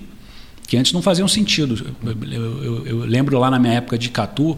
que 0.67 0.75
antes 0.75 0.91
não 0.91 1.03
faziam 1.03 1.27
sentido. 1.27 1.93
Eu, 2.03 2.31
eu, 2.31 2.63
eu, 2.63 2.87
eu 2.87 2.97
lembro 3.05 3.37
lá 3.37 3.51
na 3.51 3.59
minha 3.59 3.75
época 3.75 3.95
de 3.95 4.09
Catu, 4.09 4.57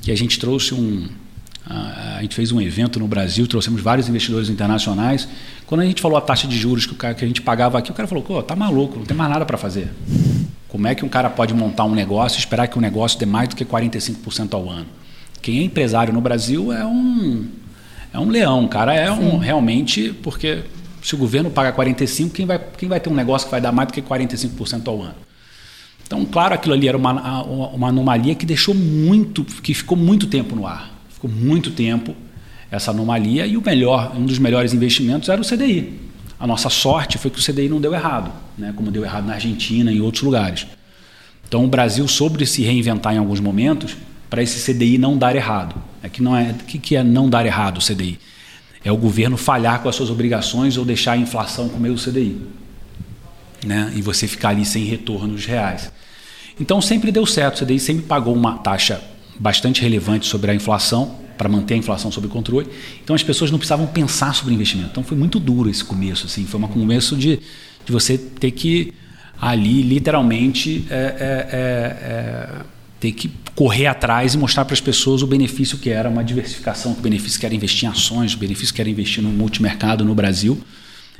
que 0.00 0.12
a 0.12 0.16
gente 0.16 0.38
trouxe 0.38 0.72
um, 0.72 1.08
a 1.68 2.22
gente 2.22 2.34
fez 2.34 2.52
um 2.52 2.60
evento 2.60 3.00
no 3.00 3.08
Brasil, 3.08 3.46
trouxemos 3.46 3.80
vários 3.80 4.08
investidores 4.08 4.48
internacionais. 4.48 5.28
Quando 5.66 5.80
a 5.80 5.84
gente 5.84 6.00
falou 6.00 6.16
a 6.16 6.20
taxa 6.20 6.46
de 6.46 6.56
juros 6.56 6.86
que, 6.86 6.92
o 6.92 6.96
cara, 6.96 7.12
que 7.14 7.24
a 7.24 7.26
gente 7.26 7.42
pagava 7.42 7.78
aqui, 7.78 7.90
o 7.90 7.94
cara 7.94 8.06
falou: 8.06 8.22
Pô, 8.22 8.40
tá 8.42 8.54
maluco, 8.54 8.98
não 8.98 9.04
tem 9.04 9.16
mais 9.16 9.30
nada 9.30 9.44
para 9.44 9.58
fazer. 9.58 9.88
Como 10.68 10.86
é 10.86 10.94
que 10.94 11.04
um 11.04 11.08
cara 11.08 11.28
pode 11.28 11.52
montar 11.52 11.84
um 11.84 11.94
negócio 11.94 12.36
e 12.36 12.38
esperar 12.38 12.68
que 12.68 12.78
o 12.78 12.80
negócio 12.80 13.18
dê 13.18 13.26
mais 13.26 13.48
do 13.48 13.56
que 13.56 13.64
45% 13.64 14.54
ao 14.54 14.70
ano? 14.70 14.86
Quem 15.42 15.58
é 15.58 15.62
empresário 15.62 16.12
no 16.12 16.20
Brasil 16.20 16.72
é 16.72 16.84
um 16.84 17.48
é 18.12 18.18
um 18.18 18.28
leão, 18.28 18.66
cara 18.68 18.94
é 18.94 19.10
um 19.10 19.36
realmente 19.36 20.12
porque 20.22 20.62
se 21.02 21.14
o 21.14 21.18
governo 21.18 21.50
paga 21.50 21.72
45, 21.72 22.32
quem 22.32 22.46
vai 22.46 22.60
quem 22.78 22.88
vai 22.88 23.00
ter 23.00 23.10
um 23.10 23.14
negócio 23.14 23.46
que 23.46 23.50
vai 23.50 23.60
dar 23.60 23.72
mais 23.72 23.88
do 23.88 23.92
que 23.92 24.02
45% 24.02 24.86
ao 24.86 25.02
ano? 25.02 25.14
Então, 26.06 26.24
claro, 26.24 26.54
aquilo 26.54 26.74
ali 26.74 26.86
era 26.86 26.96
uma, 26.96 27.42
uma 27.42 27.88
anomalia 27.88 28.36
que 28.36 28.46
deixou 28.46 28.72
muito, 28.72 29.44
que 29.44 29.74
ficou 29.74 29.98
muito 29.98 30.28
tempo 30.28 30.54
no 30.54 30.64
ar. 30.64 30.95
Ficou 31.26 31.28
muito 31.28 31.72
tempo 31.72 32.14
essa 32.70 32.92
anomalia 32.92 33.46
e 33.46 33.56
o 33.56 33.62
melhor, 33.62 34.16
um 34.16 34.24
dos 34.24 34.38
melhores 34.38 34.72
investimentos 34.72 35.28
era 35.28 35.40
o 35.40 35.44
CDI. 35.44 36.00
A 36.38 36.46
nossa 36.46 36.68
sorte 36.68 37.18
foi 37.18 37.30
que 37.30 37.38
o 37.38 37.42
CDI 37.42 37.68
não 37.68 37.80
deu 37.80 37.92
errado, 37.92 38.30
né? 38.56 38.72
como 38.76 38.90
deu 38.90 39.04
errado 39.04 39.26
na 39.26 39.34
Argentina 39.34 39.90
e 39.90 39.96
em 39.96 40.00
outros 40.00 40.22
lugares. 40.22 40.66
Então 41.48 41.64
o 41.64 41.68
Brasil 41.68 42.06
soube 42.06 42.46
se 42.46 42.62
reinventar 42.62 43.14
em 43.14 43.18
alguns 43.18 43.40
momentos 43.40 43.96
para 44.30 44.42
esse 44.42 44.72
CDI 44.72 44.98
não 44.98 45.18
dar 45.18 45.34
errado. 45.34 45.74
É 46.02 46.08
que 46.08 46.22
não 46.22 46.36
é, 46.36 46.54
que, 46.66 46.78
que 46.78 46.94
é 46.94 47.02
não 47.02 47.28
dar 47.28 47.44
errado 47.44 47.78
o 47.78 47.84
CDI? 47.84 48.18
É 48.84 48.92
o 48.92 48.96
governo 48.96 49.36
falhar 49.36 49.80
com 49.80 49.88
as 49.88 49.96
suas 49.96 50.10
obrigações 50.10 50.76
ou 50.76 50.84
deixar 50.84 51.12
a 51.12 51.16
inflação 51.16 51.68
comer 51.68 51.90
o 51.90 51.96
CDI. 51.96 52.40
Né? 53.64 53.92
E 53.96 54.02
você 54.02 54.28
ficar 54.28 54.50
ali 54.50 54.64
sem 54.64 54.84
retornos 54.84 55.44
reais. 55.44 55.90
Então 56.60 56.80
sempre 56.80 57.10
deu 57.10 57.26
certo, 57.26 57.62
o 57.62 57.64
CDI 57.64 57.80
sempre 57.80 58.04
pagou 58.04 58.34
uma 58.34 58.58
taxa 58.58 59.02
bastante 59.38 59.82
relevante 59.82 60.26
sobre 60.26 60.50
a 60.50 60.54
inflação, 60.54 61.26
para 61.36 61.48
manter 61.48 61.74
a 61.74 61.76
inflação 61.76 62.10
sob 62.10 62.28
controle. 62.28 62.66
Então 63.02 63.14
as 63.14 63.22
pessoas 63.22 63.50
não 63.50 63.58
precisavam 63.58 63.86
pensar 63.86 64.34
sobre 64.34 64.54
investimento. 64.54 64.90
Então 64.90 65.04
foi 65.04 65.16
muito 65.16 65.38
duro 65.38 65.68
esse 65.68 65.84
começo, 65.84 66.26
assim, 66.26 66.44
foi 66.46 66.60
um 66.60 66.66
começo 66.66 67.16
de, 67.16 67.36
de 67.84 67.92
você 67.92 68.16
ter 68.16 68.50
que 68.52 68.94
ali 69.40 69.82
literalmente 69.82 70.86
é, 70.88 70.94
é, 70.94 71.00
é, 71.52 72.62
é 72.62 72.76
ter 72.98 73.12
que 73.12 73.30
correr 73.54 73.86
atrás 73.86 74.34
e 74.34 74.38
mostrar 74.38 74.64
para 74.64 74.74
as 74.74 74.80
pessoas 74.80 75.22
o 75.22 75.26
benefício 75.26 75.78
que 75.78 75.90
era 75.90 76.08
uma 76.08 76.24
diversificação, 76.24 76.92
o 76.92 76.94
benefício 76.94 77.38
que 77.38 77.44
era 77.44 77.54
investir 77.54 77.86
em 77.86 77.92
ações, 77.92 78.34
o 78.34 78.38
benefício 78.38 78.74
que 78.74 78.80
era 78.80 78.88
investir 78.88 79.22
no 79.22 79.28
multimercado 79.28 80.04
no 80.04 80.14
Brasil, 80.14 80.58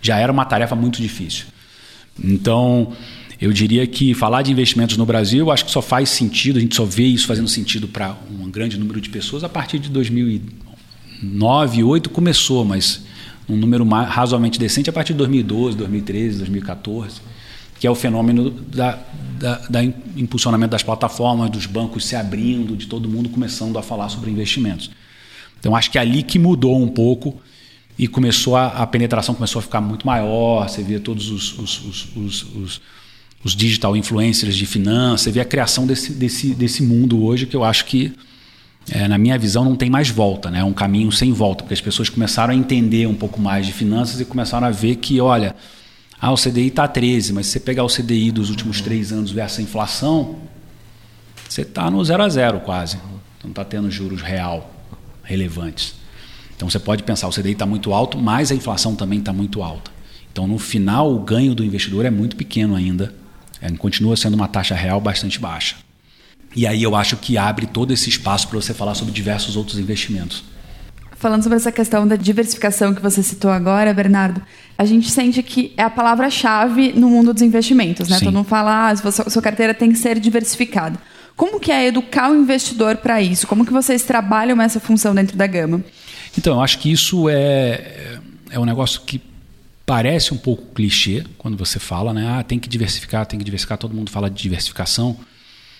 já 0.00 0.18
era 0.18 0.32
uma 0.32 0.44
tarefa 0.44 0.74
muito 0.74 1.00
difícil. 1.02 1.46
Então, 2.22 2.92
eu 3.40 3.52
diria 3.52 3.86
que 3.86 4.14
falar 4.14 4.42
de 4.42 4.50
investimentos 4.50 4.96
no 4.96 5.04
Brasil, 5.04 5.50
acho 5.50 5.64
que 5.64 5.70
só 5.70 5.82
faz 5.82 6.08
sentido, 6.08 6.56
a 6.56 6.60
gente 6.60 6.74
só 6.74 6.84
vê 6.84 7.04
isso 7.04 7.26
fazendo 7.26 7.48
sentido 7.48 7.86
para 7.86 8.16
um 8.30 8.50
grande 8.50 8.78
número 8.78 9.00
de 9.00 9.10
pessoas 9.10 9.44
a 9.44 9.48
partir 9.48 9.78
de 9.78 9.90
2009, 9.90 10.56
2008 11.20 12.10
começou, 12.10 12.64
mas 12.64 13.04
um 13.48 13.56
número 13.56 13.84
razoavelmente 13.84 14.58
decente 14.58 14.90
a 14.90 14.92
partir 14.92 15.12
de 15.12 15.18
2012, 15.18 15.76
2013, 15.76 16.38
2014, 16.38 17.20
que 17.78 17.86
é 17.86 17.90
o 17.90 17.94
fenômeno 17.94 18.50
da, 18.50 18.98
da, 19.38 19.58
da 19.68 19.84
impulsionamento 19.84 20.70
das 20.70 20.82
plataformas, 20.82 21.50
dos 21.50 21.66
bancos 21.66 22.06
se 22.06 22.16
abrindo, 22.16 22.74
de 22.74 22.86
todo 22.86 23.08
mundo 23.08 23.28
começando 23.28 23.78
a 23.78 23.82
falar 23.82 24.08
sobre 24.08 24.30
investimentos. 24.30 24.90
Então 25.60 25.76
acho 25.76 25.90
que 25.90 25.98
é 25.98 26.00
ali 26.00 26.22
que 26.22 26.38
mudou 26.38 26.80
um 26.80 26.88
pouco 26.88 27.40
e 27.98 28.08
começou 28.08 28.56
a, 28.56 28.68
a 28.68 28.86
penetração 28.86 29.34
começou 29.34 29.60
a 29.60 29.62
ficar 29.62 29.80
muito 29.80 30.06
maior. 30.06 30.68
Você 30.68 30.82
vê 30.82 30.98
todos 30.98 31.30
os, 31.30 31.58
os, 31.58 31.84
os, 32.16 32.42
os 32.54 32.80
os 33.44 33.54
digital 33.54 33.96
influencers 33.96 34.56
de 34.56 34.66
finanças, 34.66 35.22
você 35.22 35.30
vê 35.30 35.40
a 35.40 35.44
criação 35.44 35.86
desse, 35.86 36.12
desse, 36.12 36.54
desse 36.54 36.82
mundo 36.82 37.22
hoje 37.22 37.46
que 37.46 37.54
eu 37.54 37.62
acho 37.62 37.84
que, 37.84 38.12
é, 38.90 39.06
na 39.06 39.18
minha 39.18 39.38
visão, 39.38 39.64
não 39.64 39.76
tem 39.76 39.88
mais 39.88 40.10
volta, 40.10 40.50
né? 40.50 40.60
é 40.60 40.64
um 40.64 40.72
caminho 40.72 41.12
sem 41.12 41.32
volta, 41.32 41.62
porque 41.62 41.74
as 41.74 41.80
pessoas 41.80 42.08
começaram 42.08 42.52
a 42.52 42.56
entender 42.56 43.06
um 43.06 43.14
pouco 43.14 43.40
mais 43.40 43.66
de 43.66 43.72
finanças 43.72 44.20
e 44.20 44.24
começaram 44.24 44.66
a 44.66 44.70
ver 44.70 44.96
que, 44.96 45.20
olha, 45.20 45.54
ah, 46.20 46.32
o 46.32 46.36
CDI 46.36 46.68
está 46.68 46.88
13, 46.88 47.32
mas 47.32 47.46
se 47.46 47.52
você 47.52 47.60
pegar 47.60 47.84
o 47.84 47.88
CDI 47.88 48.30
dos 48.30 48.50
últimos 48.50 48.80
três 48.80 49.12
anos 49.12 49.30
versus 49.30 49.58
a 49.58 49.62
inflação, 49.62 50.36
você 51.48 51.62
está 51.62 51.90
no 51.90 52.02
zero 52.04 52.22
a 52.22 52.28
zero 52.28 52.60
quase. 52.60 52.98
Não 53.44 53.50
está 53.50 53.64
tendo 53.64 53.90
juros 53.90 54.22
real 54.22 54.72
relevantes. 55.22 55.94
Então 56.56 56.68
você 56.68 56.78
pode 56.78 57.02
pensar, 57.02 57.28
o 57.28 57.30
CDI 57.30 57.52
está 57.52 57.66
muito 57.66 57.92
alto, 57.92 58.18
mas 58.18 58.50
a 58.50 58.54
inflação 58.54 58.96
também 58.96 59.18
está 59.18 59.32
muito 59.32 59.62
alta. 59.62 59.90
Então 60.32 60.48
no 60.48 60.58
final 60.58 61.12
o 61.12 61.18
ganho 61.18 61.54
do 61.54 61.62
investidor 61.62 62.06
é 62.06 62.10
muito 62.10 62.34
pequeno 62.34 62.74
ainda 62.74 63.14
é, 63.60 63.70
continua 63.72 64.16
sendo 64.16 64.34
uma 64.34 64.48
taxa 64.48 64.74
real 64.74 65.00
bastante 65.00 65.38
baixa. 65.38 65.76
E 66.54 66.66
aí 66.66 66.82
eu 66.82 66.94
acho 66.96 67.16
que 67.16 67.36
abre 67.36 67.66
todo 67.66 67.92
esse 67.92 68.08
espaço 68.08 68.48
para 68.48 68.60
você 68.60 68.72
falar 68.72 68.94
sobre 68.94 69.12
diversos 69.12 69.56
outros 69.56 69.78
investimentos. 69.78 70.42
Falando 71.18 71.42
sobre 71.42 71.56
essa 71.56 71.72
questão 71.72 72.06
da 72.06 72.16
diversificação 72.16 72.94
que 72.94 73.00
você 73.00 73.22
citou 73.22 73.50
agora, 73.50 73.92
Bernardo, 73.92 74.40
a 74.76 74.84
gente 74.84 75.10
sente 75.10 75.42
que 75.42 75.72
é 75.76 75.82
a 75.82 75.90
palavra-chave 75.90 76.92
no 76.92 77.08
mundo 77.08 77.32
dos 77.32 77.42
investimentos, 77.42 78.08
né? 78.08 78.18
Sim. 78.18 78.26
Todo 78.26 78.34
mundo 78.34 78.46
fala, 78.46 78.90
ah, 78.90 78.96
sua, 78.96 79.30
sua 79.30 79.42
carteira 79.42 79.72
tem 79.72 79.90
que 79.90 79.98
ser 79.98 80.20
diversificada. 80.20 80.98
Como 81.34 81.60
que 81.60 81.70
é 81.70 81.86
educar 81.86 82.30
o 82.30 82.36
investidor 82.36 82.96
para 82.96 83.20
isso? 83.20 83.46
Como 83.46 83.64
que 83.64 83.72
vocês 83.72 84.02
trabalham 84.02 84.60
essa 84.60 84.80
função 84.80 85.14
dentro 85.14 85.36
da 85.36 85.46
Gama? 85.46 85.82
Então, 86.38 86.54
eu 86.54 86.62
acho 86.62 86.78
que 86.78 86.90
isso 86.90 87.28
é, 87.28 88.18
é 88.50 88.58
um 88.58 88.64
negócio 88.64 89.00
que 89.02 89.20
Parece 89.86 90.34
um 90.34 90.36
pouco 90.36 90.74
clichê 90.74 91.24
quando 91.38 91.56
você 91.56 91.78
fala, 91.78 92.12
né? 92.12 92.26
Ah, 92.28 92.42
tem 92.42 92.58
que 92.58 92.68
diversificar, 92.68 93.24
tem 93.24 93.38
que 93.38 93.44
diversificar, 93.44 93.78
todo 93.78 93.94
mundo 93.94 94.10
fala 94.10 94.28
de 94.28 94.42
diversificação. 94.42 95.16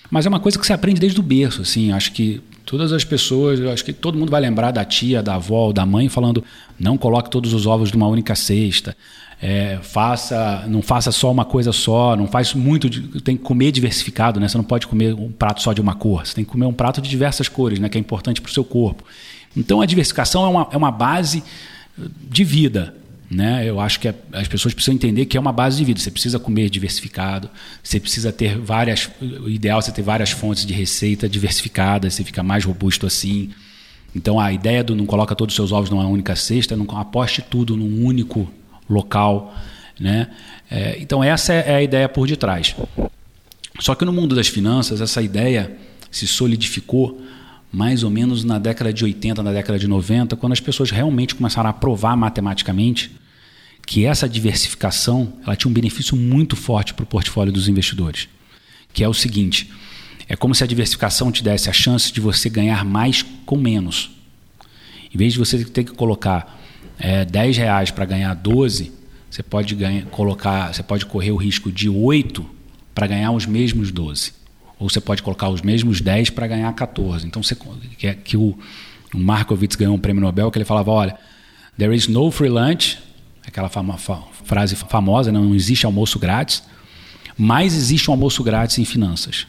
Mas 0.08 0.24
é 0.24 0.28
uma 0.28 0.38
coisa 0.38 0.56
que 0.56 0.64
você 0.64 0.72
aprende 0.72 1.00
desde 1.00 1.18
o 1.18 1.22
berço, 1.24 1.62
assim. 1.62 1.90
Acho 1.90 2.12
que 2.12 2.40
todas 2.64 2.92
as 2.92 3.04
pessoas, 3.04 3.60
acho 3.60 3.84
que 3.84 3.92
todo 3.92 4.16
mundo 4.16 4.30
vai 4.30 4.40
lembrar 4.40 4.70
da 4.70 4.84
tia, 4.84 5.22
da 5.24 5.34
avó, 5.34 5.72
da 5.72 5.84
mãe 5.84 6.08
falando: 6.08 6.44
não 6.78 6.96
coloque 6.96 7.28
todos 7.28 7.52
os 7.52 7.66
ovos 7.66 7.90
numa 7.90 8.06
única 8.06 8.36
cesta. 8.36 8.96
É, 9.42 9.78
faça, 9.82 10.64
não 10.66 10.80
faça 10.80 11.12
só 11.12 11.30
uma 11.30 11.44
coisa 11.44 11.70
só, 11.70 12.16
não 12.16 12.26
faz 12.26 12.54
muito, 12.54 12.88
tem 13.20 13.36
que 13.36 13.42
comer 13.42 13.70
diversificado, 13.70 14.40
né? 14.40 14.48
Você 14.48 14.56
não 14.56 14.64
pode 14.64 14.86
comer 14.86 15.12
um 15.14 15.30
prato 15.30 15.60
só 15.60 15.74
de 15.74 15.80
uma 15.80 15.94
cor, 15.94 16.26
você 16.26 16.34
tem 16.34 16.44
que 16.44 16.50
comer 16.50 16.64
um 16.64 16.72
prato 16.72 17.02
de 17.02 17.10
diversas 17.10 17.48
cores, 17.48 17.78
né? 17.78 17.88
Que 17.88 17.98
é 17.98 18.00
importante 18.00 18.40
para 18.40 18.48
o 18.48 18.52
seu 18.52 18.64
corpo. 18.64 19.04
Então 19.54 19.80
a 19.80 19.86
diversificação 19.86 20.46
é 20.46 20.48
uma, 20.48 20.68
é 20.72 20.76
uma 20.76 20.90
base 20.90 21.42
de 22.30 22.44
vida, 22.44 22.94
né? 23.30 23.68
Eu 23.68 23.80
acho 23.80 23.98
que 23.98 24.12
as 24.32 24.46
pessoas 24.46 24.72
precisam 24.72 24.94
entender 24.94 25.26
que 25.26 25.36
é 25.36 25.40
uma 25.40 25.52
base 25.52 25.76
de 25.78 25.84
vida. 25.84 25.98
Você 25.98 26.10
precisa 26.10 26.38
comer 26.38 26.70
diversificado, 26.70 27.50
você 27.82 27.98
precisa 27.98 28.32
ter 28.32 28.58
várias. 28.58 29.10
O 29.20 29.48
ideal 29.48 29.78
é 29.78 29.82
você 29.82 29.92
ter 29.92 30.02
várias 30.02 30.30
fontes 30.30 30.64
de 30.64 30.72
receita 30.72 31.28
diversificadas, 31.28 32.14
você 32.14 32.24
fica 32.24 32.42
mais 32.42 32.64
robusto 32.64 33.06
assim. 33.06 33.50
Então 34.14 34.38
a 34.38 34.52
ideia 34.52 34.82
do 34.82 34.94
não 34.94 35.06
coloca 35.06 35.34
todos 35.34 35.52
os 35.52 35.56
seus 35.56 35.72
ovos 35.72 35.90
numa 35.90 36.06
única 36.06 36.36
cesta, 36.36 36.76
não 36.76 36.86
aposte 36.96 37.42
tudo 37.42 37.76
num 37.76 38.04
único 38.04 38.50
local. 38.88 39.54
Né? 39.98 40.28
É, 40.70 40.96
então 41.00 41.22
essa 41.22 41.52
é 41.52 41.74
a 41.74 41.82
ideia 41.82 42.08
por 42.08 42.28
detrás. 42.28 42.76
Só 43.80 43.94
que 43.94 44.04
no 44.04 44.12
mundo 44.12 44.34
das 44.34 44.48
finanças, 44.48 45.00
essa 45.00 45.20
ideia 45.20 45.76
se 46.10 46.26
solidificou 46.26 47.20
mais 47.76 48.02
ou 48.02 48.08
menos 48.08 48.42
na 48.42 48.58
década 48.58 48.90
de 48.90 49.04
80, 49.04 49.42
na 49.42 49.52
década 49.52 49.78
de 49.78 49.86
90, 49.86 50.34
quando 50.36 50.54
as 50.54 50.60
pessoas 50.60 50.90
realmente 50.90 51.34
começaram 51.34 51.68
a 51.68 51.74
provar 51.74 52.16
matematicamente 52.16 53.14
que 53.86 54.06
essa 54.06 54.26
diversificação 54.26 55.34
ela 55.44 55.54
tinha 55.54 55.70
um 55.70 55.74
benefício 55.74 56.16
muito 56.16 56.56
forte 56.56 56.94
para 56.94 57.02
o 57.02 57.06
portfólio 57.06 57.52
dos 57.52 57.68
investidores, 57.68 58.30
que 58.94 59.04
é 59.04 59.08
o 59.08 59.12
seguinte: 59.12 59.70
é 60.26 60.34
como 60.34 60.54
se 60.54 60.64
a 60.64 60.66
diversificação 60.66 61.30
te 61.30 61.44
desse 61.44 61.68
a 61.68 61.72
chance 61.74 62.10
de 62.10 62.18
você 62.18 62.48
ganhar 62.48 62.82
mais 62.82 63.20
com 63.44 63.58
menos. 63.58 64.10
Em 65.14 65.18
vez 65.18 65.34
de 65.34 65.38
você 65.38 65.62
ter 65.62 65.84
que 65.84 65.92
colocar 65.92 66.58
é, 66.98 67.26
10 67.26 67.58
reais 67.58 67.90
para 67.90 68.06
ganhar 68.06 68.32
12, 68.32 68.90
você 69.30 69.42
pode 69.42 69.74
ganhar, 69.74 70.06
colocar, 70.06 70.72
você 70.72 70.82
pode 70.82 71.04
correr 71.04 71.30
o 71.30 71.36
risco 71.36 71.70
de 71.70 71.90
8 71.90 72.42
para 72.94 73.06
ganhar 73.06 73.32
os 73.32 73.44
mesmos 73.44 73.92
12 73.92 74.45
ou 74.78 74.88
você 74.88 75.00
pode 75.00 75.22
colocar 75.22 75.48
os 75.48 75.62
mesmos 75.62 76.00
10 76.00 76.30
para 76.30 76.46
ganhar 76.46 76.72
14. 76.72 77.26
Então, 77.26 77.42
você, 77.42 77.56
que, 77.96 78.06
é, 78.06 78.14
que 78.14 78.36
o, 78.36 78.58
o 79.14 79.18
Markowitz 79.18 79.76
ganhou 79.76 79.94
um 79.94 79.98
prêmio 79.98 80.20
Nobel, 80.20 80.50
que 80.50 80.58
ele 80.58 80.64
falava, 80.64 80.90
olha, 80.90 81.16
there 81.78 81.94
is 81.94 82.08
no 82.08 82.30
free 82.30 82.48
lunch, 82.48 82.98
aquela 83.46 83.68
fama, 83.68 83.96
fa, 83.96 84.22
frase 84.44 84.76
famosa, 84.76 85.32
né? 85.32 85.38
não 85.38 85.54
existe 85.54 85.86
almoço 85.86 86.18
grátis, 86.18 86.62
mas 87.38 87.74
existe 87.74 88.10
um 88.10 88.14
almoço 88.14 88.42
grátis 88.42 88.78
em 88.78 88.84
finanças, 88.84 89.46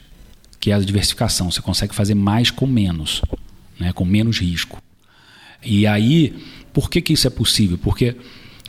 que 0.59 0.71
é 0.71 0.73
a 0.73 0.79
diversificação. 0.79 1.51
Você 1.51 1.61
consegue 1.61 1.93
fazer 1.93 2.15
mais 2.15 2.49
com 2.49 2.65
menos, 2.65 3.21
né? 3.79 3.91
com 3.91 4.05
menos 4.05 4.39
risco. 4.39 4.81
E 5.63 5.85
aí, 5.85 6.35
por 6.71 6.89
que, 6.89 7.01
que 7.01 7.13
isso 7.13 7.27
é 7.27 7.29
possível? 7.29 7.77
Porque 7.77 8.15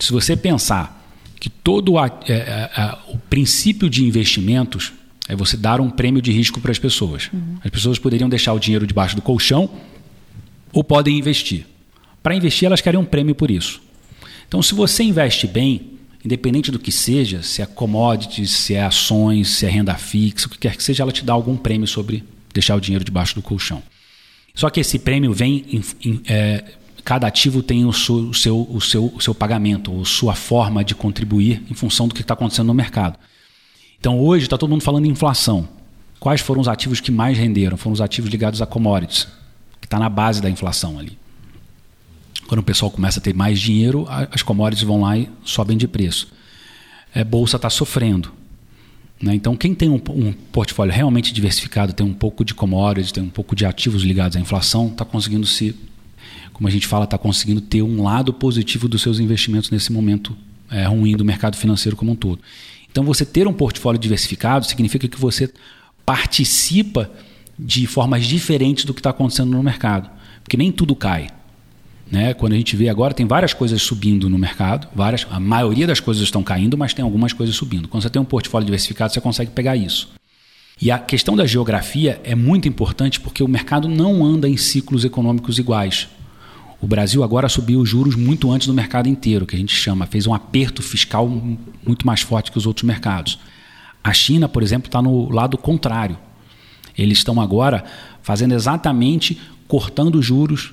se 0.00 0.12
você 0.12 0.36
pensar 0.36 0.98
que 1.38 1.48
todo 1.48 1.98
a, 1.98 2.06
é, 2.26 2.32
é, 2.34 2.98
o 3.08 3.18
princípio 3.18 3.88
de 3.88 4.04
investimentos 4.04 4.92
é 5.28 5.36
você 5.36 5.56
dar 5.56 5.80
um 5.80 5.90
prêmio 5.90 6.22
de 6.22 6.32
risco 6.32 6.60
para 6.60 6.72
as 6.72 6.78
pessoas. 6.78 7.28
Uhum. 7.32 7.58
As 7.62 7.70
pessoas 7.70 7.98
poderiam 7.98 8.28
deixar 8.28 8.54
o 8.54 8.58
dinheiro 8.58 8.86
debaixo 8.86 9.14
do 9.14 9.20
colchão 9.20 9.70
ou 10.72 10.82
podem 10.82 11.18
investir. 11.18 11.66
Para 12.22 12.34
investir, 12.34 12.66
elas 12.66 12.80
querem 12.80 12.98
um 12.98 13.04
prêmio 13.04 13.34
por 13.34 13.50
isso. 13.50 13.80
Então, 14.48 14.62
se 14.62 14.74
você 14.74 15.02
investe 15.02 15.46
bem, 15.46 15.92
independente 16.24 16.70
do 16.70 16.78
que 16.78 16.90
seja, 16.90 17.42
se 17.42 17.60
é 17.60 17.66
commodities, 17.66 18.50
se 18.50 18.74
é 18.74 18.82
ações, 18.82 19.48
se 19.50 19.66
é 19.66 19.68
renda 19.68 19.94
fixa, 19.94 20.46
o 20.46 20.50
que 20.50 20.58
quer 20.58 20.74
que 20.76 20.82
seja, 20.82 21.02
ela 21.02 21.12
te 21.12 21.24
dá 21.24 21.34
algum 21.34 21.56
prêmio 21.56 21.86
sobre 21.86 22.24
deixar 22.52 22.74
o 22.74 22.80
dinheiro 22.80 23.04
debaixo 23.04 23.34
do 23.34 23.42
colchão. 23.42 23.82
Só 24.54 24.70
que 24.70 24.80
esse 24.80 24.98
prêmio 24.98 25.32
vem 25.32 25.64
em, 25.70 25.84
em, 26.04 26.20
é, 26.26 26.64
cada 27.04 27.26
ativo 27.26 27.62
tem 27.62 27.84
o 27.84 27.92
seu, 27.92 28.14
o, 28.16 28.34
seu, 28.34 28.68
o, 28.70 28.80
seu, 28.80 29.12
o 29.14 29.20
seu 29.20 29.34
pagamento, 29.34 29.92
ou 29.92 30.04
sua 30.04 30.34
forma 30.34 30.82
de 30.82 30.94
contribuir 30.94 31.62
em 31.70 31.74
função 31.74 32.08
do 32.08 32.14
que 32.14 32.22
está 32.22 32.34
acontecendo 32.34 32.66
no 32.66 32.74
mercado. 32.74 33.18
Então 34.00 34.18
hoje 34.20 34.44
está 34.44 34.56
todo 34.56 34.70
mundo 34.70 34.82
falando 34.82 35.06
em 35.06 35.10
inflação. 35.10 35.68
Quais 36.20 36.40
foram 36.40 36.60
os 36.60 36.68
ativos 36.68 37.00
que 37.00 37.10
mais 37.10 37.38
renderam? 37.38 37.76
Foram 37.76 37.94
os 37.94 38.00
ativos 38.00 38.30
ligados 38.30 38.60
a 38.60 38.66
commodities, 38.66 39.28
que 39.80 39.86
está 39.86 39.98
na 39.98 40.08
base 40.08 40.42
da 40.42 40.50
inflação 40.50 40.98
ali. 40.98 41.16
Quando 42.46 42.60
o 42.60 42.64
pessoal 42.64 42.90
começa 42.90 43.20
a 43.20 43.22
ter 43.22 43.34
mais 43.34 43.60
dinheiro, 43.60 44.06
as 44.32 44.42
commodities 44.42 44.86
vão 44.86 45.02
lá 45.02 45.18
e 45.18 45.28
sobem 45.44 45.76
de 45.76 45.86
preço. 45.86 46.32
É, 47.14 47.22
bolsa 47.22 47.56
está 47.56 47.68
sofrendo. 47.68 48.32
Né? 49.20 49.34
Então, 49.34 49.56
quem 49.56 49.74
tem 49.74 49.88
um, 49.90 50.00
um, 50.10 50.32
portfólio 50.32 50.92
realmente 50.92 51.32
diversificado, 51.32 51.92
tem 51.92 52.06
um 52.06 52.14
pouco 52.14 52.44
de 52.44 52.54
commodities, 52.54 53.12
tem 53.12 53.22
um 53.22 53.28
pouco 53.28 53.54
de 53.54 53.66
ativos 53.66 54.02
ligados 54.02 54.36
à 54.36 54.40
inflação, 54.40 54.88
está 54.88 55.04
conseguindo 55.04 55.46
se, 55.46 55.74
como 56.52 56.68
a 56.68 56.70
gente 56.70 56.86
fala, 56.86 57.04
está 57.04 57.18
conseguindo 57.18 57.60
ter 57.60 57.82
um 57.82 58.02
lado 58.02 58.32
positivo 58.32 58.88
dos 58.88 59.02
seus 59.02 59.18
investimentos 59.18 59.70
nesse 59.70 59.92
momento 59.92 60.36
é, 60.70 60.84
ruim 60.84 61.16
do 61.16 61.24
mercado 61.24 61.56
financeiro 61.56 61.96
como 61.96 62.12
um 62.12 62.16
todo. 62.16 62.40
Então, 62.90 63.04
você 63.04 63.24
ter 63.24 63.46
um 63.46 63.52
portfólio 63.52 64.00
diversificado 64.00 64.66
significa 64.66 65.06
que 65.06 65.20
você 65.20 65.52
participa 66.04 67.10
de 67.58 67.86
formas 67.86 68.24
diferentes 68.24 68.84
do 68.84 68.94
que 68.94 69.00
está 69.00 69.10
acontecendo 69.10 69.50
no 69.50 69.62
mercado, 69.62 70.08
porque 70.42 70.56
nem 70.56 70.70
tudo 70.70 70.94
cai. 70.94 71.28
Né? 72.10 72.32
Quando 72.32 72.54
a 72.54 72.56
gente 72.56 72.74
vê 72.76 72.88
agora, 72.88 73.12
tem 73.12 73.26
várias 73.26 73.52
coisas 73.52 73.82
subindo 73.82 74.30
no 74.30 74.38
mercado, 74.38 74.88
várias, 74.94 75.26
a 75.30 75.38
maioria 75.38 75.86
das 75.86 76.00
coisas 76.00 76.22
estão 76.22 76.42
caindo, 76.42 76.78
mas 76.78 76.94
tem 76.94 77.02
algumas 77.02 77.32
coisas 77.32 77.54
subindo. 77.54 77.88
Quando 77.88 78.02
você 78.02 78.10
tem 78.10 78.22
um 78.22 78.24
portfólio 78.24 78.64
diversificado, 78.64 79.12
você 79.12 79.20
consegue 79.20 79.50
pegar 79.50 79.76
isso. 79.76 80.08
E 80.80 80.90
a 80.90 80.98
questão 80.98 81.36
da 81.36 81.44
geografia 81.44 82.20
é 82.22 82.34
muito 82.34 82.68
importante 82.68 83.20
porque 83.20 83.42
o 83.42 83.48
mercado 83.48 83.88
não 83.88 84.24
anda 84.24 84.48
em 84.48 84.56
ciclos 84.56 85.04
econômicos 85.04 85.58
iguais. 85.58 86.08
O 86.80 86.86
Brasil 86.86 87.24
agora 87.24 87.48
subiu 87.48 87.80
os 87.80 87.88
juros 87.88 88.14
muito 88.14 88.50
antes 88.52 88.66
do 88.66 88.74
mercado 88.74 89.08
inteiro, 89.08 89.46
que 89.46 89.56
a 89.56 89.58
gente 89.58 89.74
chama, 89.74 90.06
fez 90.06 90.26
um 90.26 90.34
aperto 90.34 90.82
fiscal 90.82 91.28
muito 91.28 92.06
mais 92.06 92.20
forte 92.20 92.52
que 92.52 92.58
os 92.58 92.66
outros 92.66 92.84
mercados. 92.84 93.38
A 94.02 94.12
China, 94.12 94.48
por 94.48 94.62
exemplo, 94.62 94.88
está 94.88 95.02
no 95.02 95.28
lado 95.30 95.58
contrário. 95.58 96.16
Eles 96.96 97.18
estão 97.18 97.40
agora 97.40 97.84
fazendo 98.22 98.54
exatamente 98.54 99.40
cortando 99.66 100.22
juros, 100.22 100.72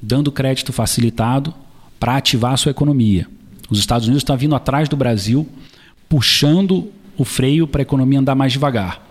dando 0.00 0.30
crédito 0.30 0.72
facilitado 0.72 1.54
para 1.98 2.16
ativar 2.16 2.52
a 2.52 2.56
sua 2.56 2.70
economia. 2.70 3.26
Os 3.70 3.78
Estados 3.78 4.06
Unidos 4.06 4.22
estão 4.22 4.36
vindo 4.36 4.54
atrás 4.54 4.88
do 4.88 4.96
Brasil, 4.96 5.48
puxando 6.08 6.90
o 7.16 7.24
freio 7.24 7.66
para 7.66 7.80
a 7.80 7.82
economia 7.82 8.18
andar 8.18 8.34
mais 8.34 8.52
devagar. 8.52 9.06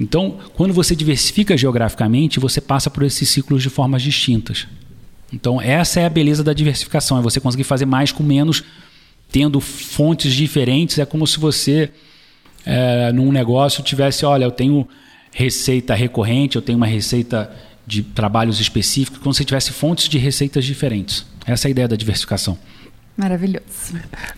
Então, 0.00 0.38
quando 0.54 0.74
você 0.74 0.96
diversifica 0.96 1.56
geograficamente, 1.56 2.40
você 2.40 2.60
passa 2.60 2.90
por 2.90 3.02
esses 3.02 3.28
ciclos 3.28 3.62
de 3.62 3.70
formas 3.70 4.02
distintas. 4.02 4.66
Então, 5.34 5.60
essa 5.60 6.00
é 6.00 6.06
a 6.06 6.08
beleza 6.08 6.44
da 6.44 6.52
diversificação, 6.52 7.18
é 7.18 7.22
você 7.22 7.40
conseguir 7.40 7.64
fazer 7.64 7.86
mais 7.86 8.12
com 8.12 8.22
menos, 8.22 8.62
tendo 9.30 9.60
fontes 9.60 10.32
diferentes. 10.32 10.98
É 10.98 11.04
como 11.04 11.26
se 11.26 11.38
você, 11.40 11.90
é, 12.64 13.12
num 13.12 13.32
negócio, 13.32 13.82
tivesse, 13.82 14.24
olha, 14.24 14.44
eu 14.44 14.52
tenho 14.52 14.86
receita 15.32 15.94
recorrente, 15.94 16.54
eu 16.54 16.62
tenho 16.62 16.76
uma 16.76 16.86
receita 16.86 17.50
de 17.84 18.02
trabalhos 18.02 18.60
específicos, 18.60 19.18
como 19.18 19.34
se 19.34 19.44
tivesse 19.44 19.72
fontes 19.72 20.08
de 20.08 20.18
receitas 20.18 20.64
diferentes. 20.64 21.26
Essa 21.44 21.66
é 21.66 21.68
a 21.68 21.72
ideia 21.72 21.88
da 21.88 21.96
diversificação. 21.96 22.56
Maravilhoso. 23.16 23.64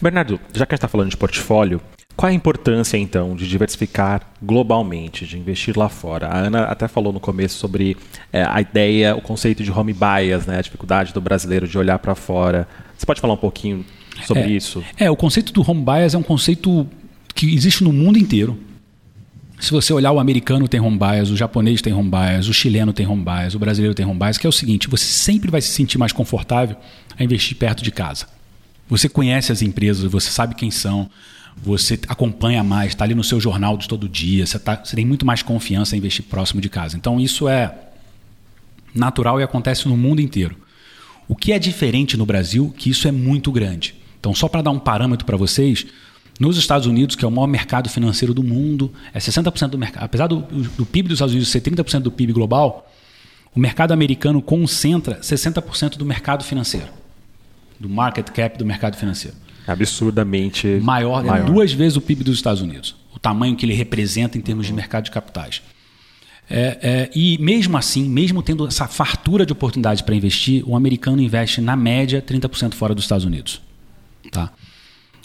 Bernardo, 0.01 0.41
já 0.55 0.67
que 0.67 0.75
a 0.75 0.77
gente 0.77 0.79
está 0.79 0.89
falando 0.89 1.11
de 1.11 1.17
portfólio, 1.17 1.81
qual 2.17 2.31
a 2.31 2.33
importância, 2.33 2.97
então, 2.97 3.37
de 3.37 3.47
diversificar 3.47 4.23
globalmente, 4.43 5.27
de 5.27 5.39
investir 5.39 5.77
lá 5.77 5.89
fora? 5.89 6.29
A 6.29 6.39
Ana 6.39 6.63
até 6.63 6.89
falou 6.89 7.13
no 7.13 7.21
começo 7.21 7.59
sobre 7.59 7.95
é, 8.33 8.43
a 8.43 8.59
ideia, 8.61 9.15
o 9.15 9.21
conceito 9.21 9.63
de 9.63 9.71
home 9.71 9.93
bias, 9.93 10.47
né, 10.47 10.59
a 10.59 10.63
dificuldade 10.63 11.13
do 11.13 11.21
brasileiro 11.21 11.69
de 11.69 11.77
olhar 11.77 11.99
para 11.99 12.15
fora. 12.15 12.67
Você 12.97 13.05
pode 13.05 13.21
falar 13.21 13.35
um 13.35 13.39
pouquinho 13.39 13.85
sobre 14.25 14.45
é, 14.45 14.49
isso? 14.49 14.83
É, 14.97 15.11
o 15.11 15.17
conceito 15.17 15.53
do 15.53 15.69
home 15.71 15.85
bias 15.85 16.15
é 16.15 16.19
um 16.19 16.23
conceito 16.23 16.89
que 17.35 17.55
existe 17.55 17.85
no 17.85 17.93
mundo 17.93 18.19
inteiro. 18.19 18.59
Se 19.61 19.71
você 19.71 19.93
olhar, 19.93 20.13
o 20.13 20.19
americano 20.19 20.67
tem 20.67 20.81
home 20.81 20.99
bias, 20.99 21.31
o 21.31 21.37
japonês 21.37 21.83
tem 21.83 21.93
home 21.93 22.11
bias, 22.11 22.49
o 22.49 22.55
chileno 22.55 22.95
tem 22.95 23.07
home 23.07 23.23
bias, 23.23 23.55
o 23.55 23.59
brasileiro 23.59 23.95
tem 23.95 24.07
home 24.07 24.19
bias, 24.19 24.39
que 24.39 24.47
é 24.47 24.49
o 24.49 24.53
seguinte: 24.53 24.89
você 24.89 25.05
sempre 25.05 25.51
vai 25.51 25.61
se 25.61 25.69
sentir 25.69 25.99
mais 25.99 26.13
confortável 26.13 26.77
a 27.19 27.23
investir 27.23 27.59
perto 27.59 27.85
de 27.85 27.91
casa. 27.91 28.27
Você 28.89 29.09
conhece 29.09 29.53
as 29.53 29.61
empresas, 29.61 30.11
você 30.11 30.31
sabe 30.31 30.55
quem 30.55 30.71
são, 30.71 31.11
você 31.63 31.99
acompanha 32.09 32.63
mais, 32.63 32.89
está 32.93 33.05
ali 33.05 33.15
no 33.15 33.25
seu 33.25 33.41
jornal 33.41 33.77
de 33.77 33.89
todo 33.89 34.09
dia, 34.09 34.47
você, 34.47 34.59
tá, 34.59 34.81
você 34.83 34.95
tem 34.95 35.07
muito 35.07 35.25
mais 35.25 35.43
confiança 35.43 35.97
em 35.97 35.99
investir 35.99 36.25
próximo 36.25 36.61
de 36.61 36.69
casa. 36.69 36.97
Então 36.97 37.19
isso 37.19 37.49
é 37.49 37.75
natural 38.95 39.41
e 39.41 39.43
acontece 39.43 39.89
no 39.89 39.97
mundo 39.97 40.21
inteiro. 40.21 40.57
O 41.29 41.35
que 41.35 41.53
é 41.53 41.59
diferente 41.59 42.17
no 42.17 42.25
Brasil, 42.25 42.73
que 42.77 42.91
isso 42.91 43.09
é 43.09 43.13
muito 43.13 43.51
grande. 43.51 43.95
Então, 44.21 44.35
só 44.35 44.49
para 44.49 44.63
dar 44.63 44.71
um 44.71 44.79
parâmetro 44.79 45.27
para 45.27 45.37
vocês, 45.37 45.87
nos 46.39 46.57
Estados 46.57 46.87
Unidos, 46.87 47.17
que 47.17 47.25
é 47.25 47.29
o 47.29 47.31
maior 47.31 47.49
mercado 47.49 47.89
financeiro 47.89 48.33
do 48.33 48.43
mundo, 48.43 48.93
é 49.13 49.19
60% 49.19 49.69
do 49.69 49.79
mercado. 49.79 50.05
Apesar 50.05 50.27
do, 50.29 50.41
do 50.41 50.87
PIB 50.87 51.09
dos 51.09 51.17
Estados 51.17 51.33
Unidos 51.33 51.51
ser 51.51 51.61
30% 51.61 52.01
do 52.01 52.13
PIB 52.13 52.33
global, 52.33 52.91
o 53.55 53.59
mercado 53.59 53.93
americano 53.93 54.41
concentra 54.41 55.19
60% 55.21 55.97
do 55.97 56.05
mercado 56.05 56.45
financeiro, 56.45 56.89
do 57.79 57.89
market 57.89 58.31
cap 58.31 58.57
do 58.57 58.65
mercado 58.65 58.97
financeiro 58.97 59.37
absurdamente 59.67 60.67
maior, 60.83 61.25
maior. 61.25 61.47
Duas 61.47 61.73
vezes 61.73 61.97
o 61.97 62.01
PIB 62.01 62.25
dos 62.25 62.37
Estados 62.37 62.63
Unidos, 62.63 62.95
o 63.15 63.19
tamanho 63.19 63.57
que 63.57 63.67
ele 63.67 63.75
representa 63.75 64.39
em 64.39 64.41
termos 64.41 64.67
de 64.67 64.73
mercado 64.73 65.05
de 65.05 65.11
capitais. 65.11 65.63
É, 66.49 66.79
é, 66.81 67.11
e 67.15 67.37
mesmo 67.39 67.77
assim, 67.77 68.09
mesmo 68.09 68.41
tendo 68.43 68.67
essa 68.67 68.87
fartura 68.87 69.45
de 69.45 69.53
oportunidades 69.53 70.01
para 70.01 70.15
investir, 70.15 70.63
o 70.67 70.77
americano 70.77 71.21
investe 71.21 71.61
na 71.61 71.75
média 71.75 72.23
30% 72.23 72.75
fora 72.75 72.95
dos 72.95 73.05
Estados 73.05 73.25
Unidos. 73.25 73.61
Tá? 74.31 74.53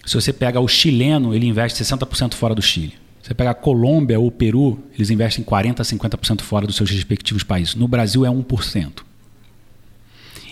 Se 0.03 0.15
você 0.15 0.33
pega 0.33 0.60
o 0.60 0.67
chileno, 0.67 1.36
ele 1.36 1.45
investe 1.45 1.83
60% 1.83 2.33
fora 2.33 2.55
do 2.55 2.62
Chile. 2.62 2.93
Se 3.21 3.27
você 3.27 3.33
pega 3.36 3.51
a 3.51 3.53
Colômbia 3.53 4.19
ou 4.19 4.27
o 4.27 4.31
Peru, 4.31 4.79
eles 4.95 5.12
investem 5.12 5.45
40% 5.45 5.79
a 5.79 5.83
50% 5.83 6.41
fora 6.41 6.65
dos 6.65 6.75
seus 6.75 6.89
respectivos 6.89 7.43
países. 7.43 7.75
No 7.75 7.88
Brasil 7.88 8.25
é 8.25 8.30
1%. 8.30 9.04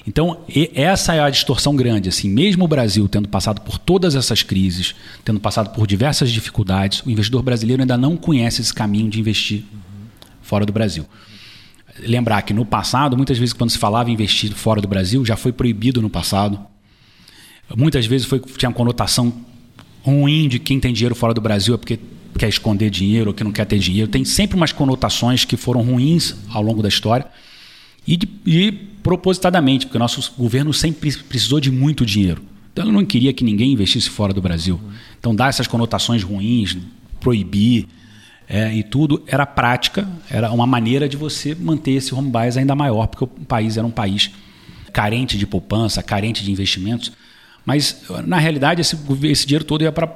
Então, 0.08 0.40
essa 0.74 1.14
é 1.14 1.20
a 1.20 1.30
distorção 1.30 1.76
grande. 1.76 2.10
Assim, 2.10 2.30
mesmo 2.30 2.66
o 2.66 2.68
Brasil 2.68 3.08
tendo 3.08 3.28
passado 3.28 3.62
por 3.62 3.78
todas 3.78 4.16
essas 4.16 4.44
crises, 4.44 4.96
tendo 5.24 5.40
passado 5.40 5.74
por 5.74 5.86
diversas 5.86 6.32
dificuldades, 6.32 7.02
o 7.06 7.10
investidor 7.10 7.44
brasileiro 7.44 7.82
ainda 7.82 7.98
não 7.98 8.16
conhece 8.16 8.62
esse 8.62 8.74
caminho 8.74 9.10
de 9.10 9.20
investir 9.20 9.64
fora 10.42 10.66
do 10.66 10.74
Brasil. 10.74 11.06
Lembrar 12.00 12.42
que 12.44 12.54
no 12.54 12.66
passado, 12.66 13.18
muitas 13.18 13.38
vezes, 13.38 13.54
quando 13.54 13.70
se 13.70 13.78
falava 13.78 14.10
em 14.10 14.14
investir 14.14 14.52
fora 14.54 14.82
do 14.82 14.88
Brasil, 14.88 15.26
já 15.26 15.36
foi 15.36 15.52
proibido 15.52 16.02
no 16.02 16.10
passado. 16.10 16.60
Muitas 17.76 18.06
vezes 18.06 18.26
foi, 18.26 18.40
tinha 18.40 18.70
uma 18.70 18.76
conotação 18.76 19.34
ruim 20.02 20.48
de 20.48 20.60
quem 20.60 20.80
tem 20.80 20.94
dinheiro 20.94 21.14
fora 21.14 21.34
do 21.34 21.42
Brasil 21.42 21.76
é 21.76 21.78
porque 21.78 22.00
quer 22.38 22.48
esconder 22.48 22.90
dinheiro 22.90 23.30
ou 23.30 23.34
que 23.34 23.44
não 23.44 23.52
quer 23.52 23.66
ter 23.66 23.78
dinheiro. 23.78 24.10
Tem 24.10 24.24
sempre 24.24 24.56
umas 24.56 24.72
conotações 24.72 25.44
que 25.44 25.58
foram 25.58 25.82
ruins 25.82 26.36
ao 26.50 26.62
longo 26.62 26.82
da 26.82 26.88
história. 26.88 27.26
E, 28.08 28.18
e 28.46 28.89
propositadamente, 29.10 29.88
porque 29.88 29.98
o 29.98 30.00
nosso 30.00 30.32
governo 30.38 30.72
sempre 30.72 31.12
precisou 31.24 31.60
de 31.60 31.72
muito 31.72 32.06
dinheiro. 32.06 32.44
Então 32.72 32.86
ele 32.86 32.94
não 32.94 33.04
queria 33.04 33.34
que 33.34 33.44
ninguém 33.44 33.72
investisse 33.72 34.08
fora 34.08 34.32
do 34.32 34.40
Brasil. 34.40 34.80
Então 35.20 35.34
dar 35.34 35.50
essas 35.50 35.66
conotações 35.66 36.22
ruins, 36.22 36.78
proibir 37.20 37.88
é, 38.48 38.72
e 38.72 38.84
tudo, 38.84 39.24
era 39.26 39.48
prática, 39.48 40.08
era 40.30 40.52
uma 40.52 40.68
maneira 40.68 41.10
de 41.10 41.18
você 41.18 41.56
manter 41.56 41.94
esse 41.94 42.14
home 42.14 42.30
bias 42.30 42.56
ainda 42.56 42.76
maior, 42.76 43.08
porque 43.08 43.24
o 43.24 43.28
país 43.28 43.78
era 43.78 43.88
um 43.88 43.90
país 43.90 44.30
carente 44.94 45.40
de 45.40 45.48
poupança, 45.48 46.04
carente 46.04 46.44
de 46.44 46.52
investimentos. 46.52 47.12
Mas, 47.66 48.04
na 48.28 48.38
realidade, 48.38 48.82
esse, 48.82 48.96
esse 49.24 49.48
dinheiro 49.48 49.66
todo 49.66 49.82
ia 49.82 49.92
para 49.92 50.08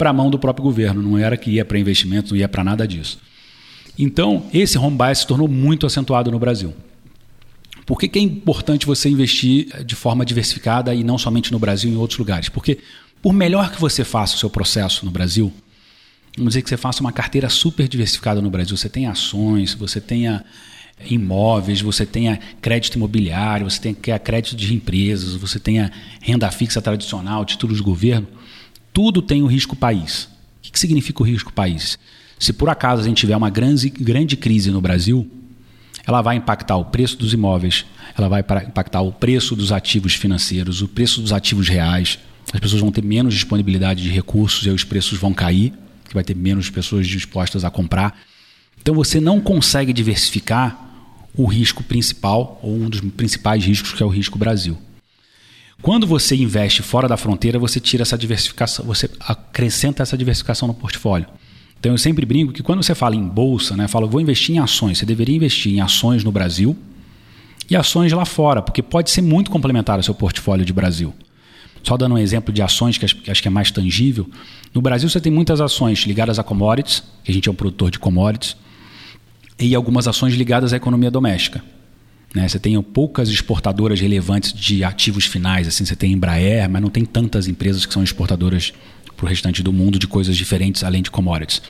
a 0.00 0.12
mão 0.14 0.30
do 0.30 0.38
próprio 0.38 0.64
governo, 0.64 1.02
não 1.02 1.18
era 1.18 1.36
que 1.36 1.50
ia 1.50 1.64
para 1.64 1.78
investimento, 1.78 2.30
não 2.30 2.40
ia 2.40 2.48
para 2.48 2.64
nada 2.64 2.88
disso. 2.88 3.18
Então, 3.98 4.44
esse 4.50 4.78
home 4.78 4.96
bias 4.96 5.18
se 5.18 5.26
tornou 5.26 5.46
muito 5.46 5.84
acentuado 5.84 6.30
no 6.30 6.38
Brasil. 6.38 6.72
Por 7.90 7.98
que, 7.98 8.06
que 8.06 8.20
é 8.20 8.22
importante 8.22 8.86
você 8.86 9.08
investir 9.08 9.66
eh, 9.72 9.82
de 9.82 9.96
forma 9.96 10.24
diversificada 10.24 10.94
e 10.94 11.02
não 11.02 11.18
somente 11.18 11.50
no 11.50 11.58
Brasil, 11.58 11.90
em 11.90 11.96
outros 11.96 12.20
lugares? 12.20 12.48
Porque, 12.48 12.78
por 13.20 13.32
melhor 13.32 13.68
que 13.72 13.80
você 13.80 14.04
faça 14.04 14.36
o 14.36 14.38
seu 14.38 14.48
processo 14.48 15.04
no 15.04 15.10
Brasil, 15.10 15.52
vamos 16.36 16.52
dizer 16.52 16.62
que 16.62 16.68
você 16.68 16.76
faça 16.76 17.00
uma 17.00 17.10
carteira 17.10 17.48
super 17.48 17.88
diversificada 17.88 18.40
no 18.40 18.48
Brasil, 18.48 18.76
você 18.76 18.88
tem 18.88 19.06
ações, 19.06 19.74
você 19.74 20.00
tenha 20.00 20.44
imóveis, 21.04 21.80
você 21.80 22.06
tenha 22.06 22.38
crédito 22.62 22.94
imobiliário, 22.94 23.68
você 23.68 23.80
tenha 23.92 24.20
crédito 24.20 24.54
de 24.54 24.72
empresas, 24.72 25.34
você 25.34 25.58
tenha 25.58 25.90
renda 26.20 26.48
fixa 26.52 26.80
tradicional, 26.80 27.44
títulos 27.44 27.78
de 27.78 27.82
governo, 27.82 28.28
tudo 28.92 29.20
tem 29.20 29.42
o 29.42 29.46
risco 29.46 29.74
país. 29.74 30.28
O 30.64 30.70
que 30.70 30.78
significa 30.78 31.24
o 31.24 31.26
risco 31.26 31.52
país? 31.52 31.98
Se 32.38 32.52
por 32.52 32.68
acaso 32.68 33.02
a 33.02 33.04
gente 33.04 33.18
tiver 33.18 33.36
uma 33.36 33.50
grande, 33.50 33.90
grande 33.90 34.36
crise 34.36 34.70
no 34.70 34.80
Brasil, 34.80 35.28
ela 36.10 36.22
vai 36.22 36.36
impactar 36.36 36.76
o 36.76 36.84
preço 36.84 37.16
dos 37.16 37.32
imóveis, 37.32 37.86
ela 38.18 38.28
vai 38.28 38.40
impactar 38.40 39.00
o 39.00 39.12
preço 39.12 39.54
dos 39.54 39.70
ativos 39.70 40.14
financeiros, 40.14 40.82
o 40.82 40.88
preço 40.88 41.20
dos 41.20 41.32
ativos 41.32 41.68
reais. 41.68 42.18
As 42.52 42.58
pessoas 42.58 42.80
vão 42.80 42.90
ter 42.90 43.02
menos 43.02 43.32
disponibilidade 43.32 44.02
de 44.02 44.10
recursos 44.10 44.66
e 44.66 44.70
os 44.70 44.82
preços 44.82 45.18
vão 45.18 45.32
cair, 45.32 45.72
que 46.08 46.14
vai 46.14 46.24
ter 46.24 46.34
menos 46.34 46.68
pessoas 46.68 47.06
dispostas 47.06 47.64
a 47.64 47.70
comprar. 47.70 48.18
Então 48.80 48.92
você 48.92 49.20
não 49.20 49.40
consegue 49.40 49.92
diversificar 49.92 50.88
o 51.36 51.46
risco 51.46 51.84
principal 51.84 52.58
ou 52.60 52.74
um 52.74 52.88
dos 52.88 53.00
principais 53.12 53.64
riscos 53.64 53.92
que 53.92 54.02
é 54.02 54.06
o 54.06 54.08
risco 54.08 54.36
Brasil. 54.36 54.76
Quando 55.80 56.06
você 56.06 56.34
investe 56.34 56.82
fora 56.82 57.06
da 57.06 57.16
fronteira, 57.16 57.58
você 57.58 57.78
tira 57.78 58.02
essa 58.02 58.18
diversificação, 58.18 58.84
você 58.84 59.08
acrescenta 59.20 60.02
essa 60.02 60.18
diversificação 60.18 60.66
no 60.66 60.74
portfólio. 60.74 61.26
Então 61.80 61.92
eu 61.92 61.98
sempre 61.98 62.26
brinco 62.26 62.52
que 62.52 62.62
quando 62.62 62.82
você 62.82 62.94
fala 62.94 63.16
em 63.16 63.26
bolsa, 63.26 63.74
né, 63.74 63.88
fala, 63.88 64.06
vou 64.06 64.20
investir 64.20 64.54
em 64.54 64.58
ações, 64.58 64.98
você 64.98 65.06
deveria 65.06 65.34
investir 65.34 65.72
em 65.72 65.80
ações 65.80 66.22
no 66.22 66.30
Brasil 66.30 66.76
e 67.70 67.74
ações 67.74 68.12
lá 68.12 68.26
fora, 68.26 68.60
porque 68.60 68.82
pode 68.82 69.10
ser 69.10 69.22
muito 69.22 69.50
complementar 69.50 69.96
ao 69.96 70.02
seu 70.02 70.14
portfólio 70.14 70.64
de 70.64 70.74
Brasil. 70.74 71.14
Só 71.82 71.96
dando 71.96 72.16
um 72.16 72.18
exemplo 72.18 72.52
de 72.52 72.60
ações 72.60 72.98
que 72.98 73.06
acho 73.06 73.42
que 73.42 73.48
é 73.48 73.50
mais 73.50 73.70
tangível. 73.70 74.28
No 74.74 74.82
Brasil 74.82 75.08
você 75.08 75.18
tem 75.18 75.32
muitas 75.32 75.58
ações 75.58 76.00
ligadas 76.00 76.38
a 76.38 76.42
commodities, 76.42 77.02
que 77.24 77.30
a 77.30 77.34
gente 77.34 77.48
é 77.48 77.52
um 77.52 77.54
produtor 77.54 77.90
de 77.90 77.98
commodities, 77.98 78.56
e 79.58 79.74
algumas 79.74 80.06
ações 80.06 80.34
ligadas 80.34 80.74
à 80.74 80.76
economia 80.76 81.10
doméstica. 81.10 81.64
Né? 82.34 82.46
Você 82.46 82.58
tem 82.58 82.80
poucas 82.82 83.28
exportadoras 83.30 84.00
relevantes 84.00 84.52
de 84.52 84.84
ativos 84.84 85.24
finais, 85.24 85.66
assim, 85.66 85.84
você 85.84 85.96
tem 85.96 86.12
Embraer, 86.12 86.68
mas 86.68 86.82
não 86.82 86.90
tem 86.90 87.04
tantas 87.04 87.48
empresas 87.48 87.86
que 87.86 87.92
são 87.92 88.02
exportadoras 88.02 88.72
para 89.20 89.26
o 89.26 89.28
restante 89.28 89.62
do 89.62 89.70
mundo 89.70 89.98
de 89.98 90.06
coisas 90.06 90.34
diferentes 90.34 90.82
além 90.82 91.02
de 91.02 91.10
commodities. 91.10 91.60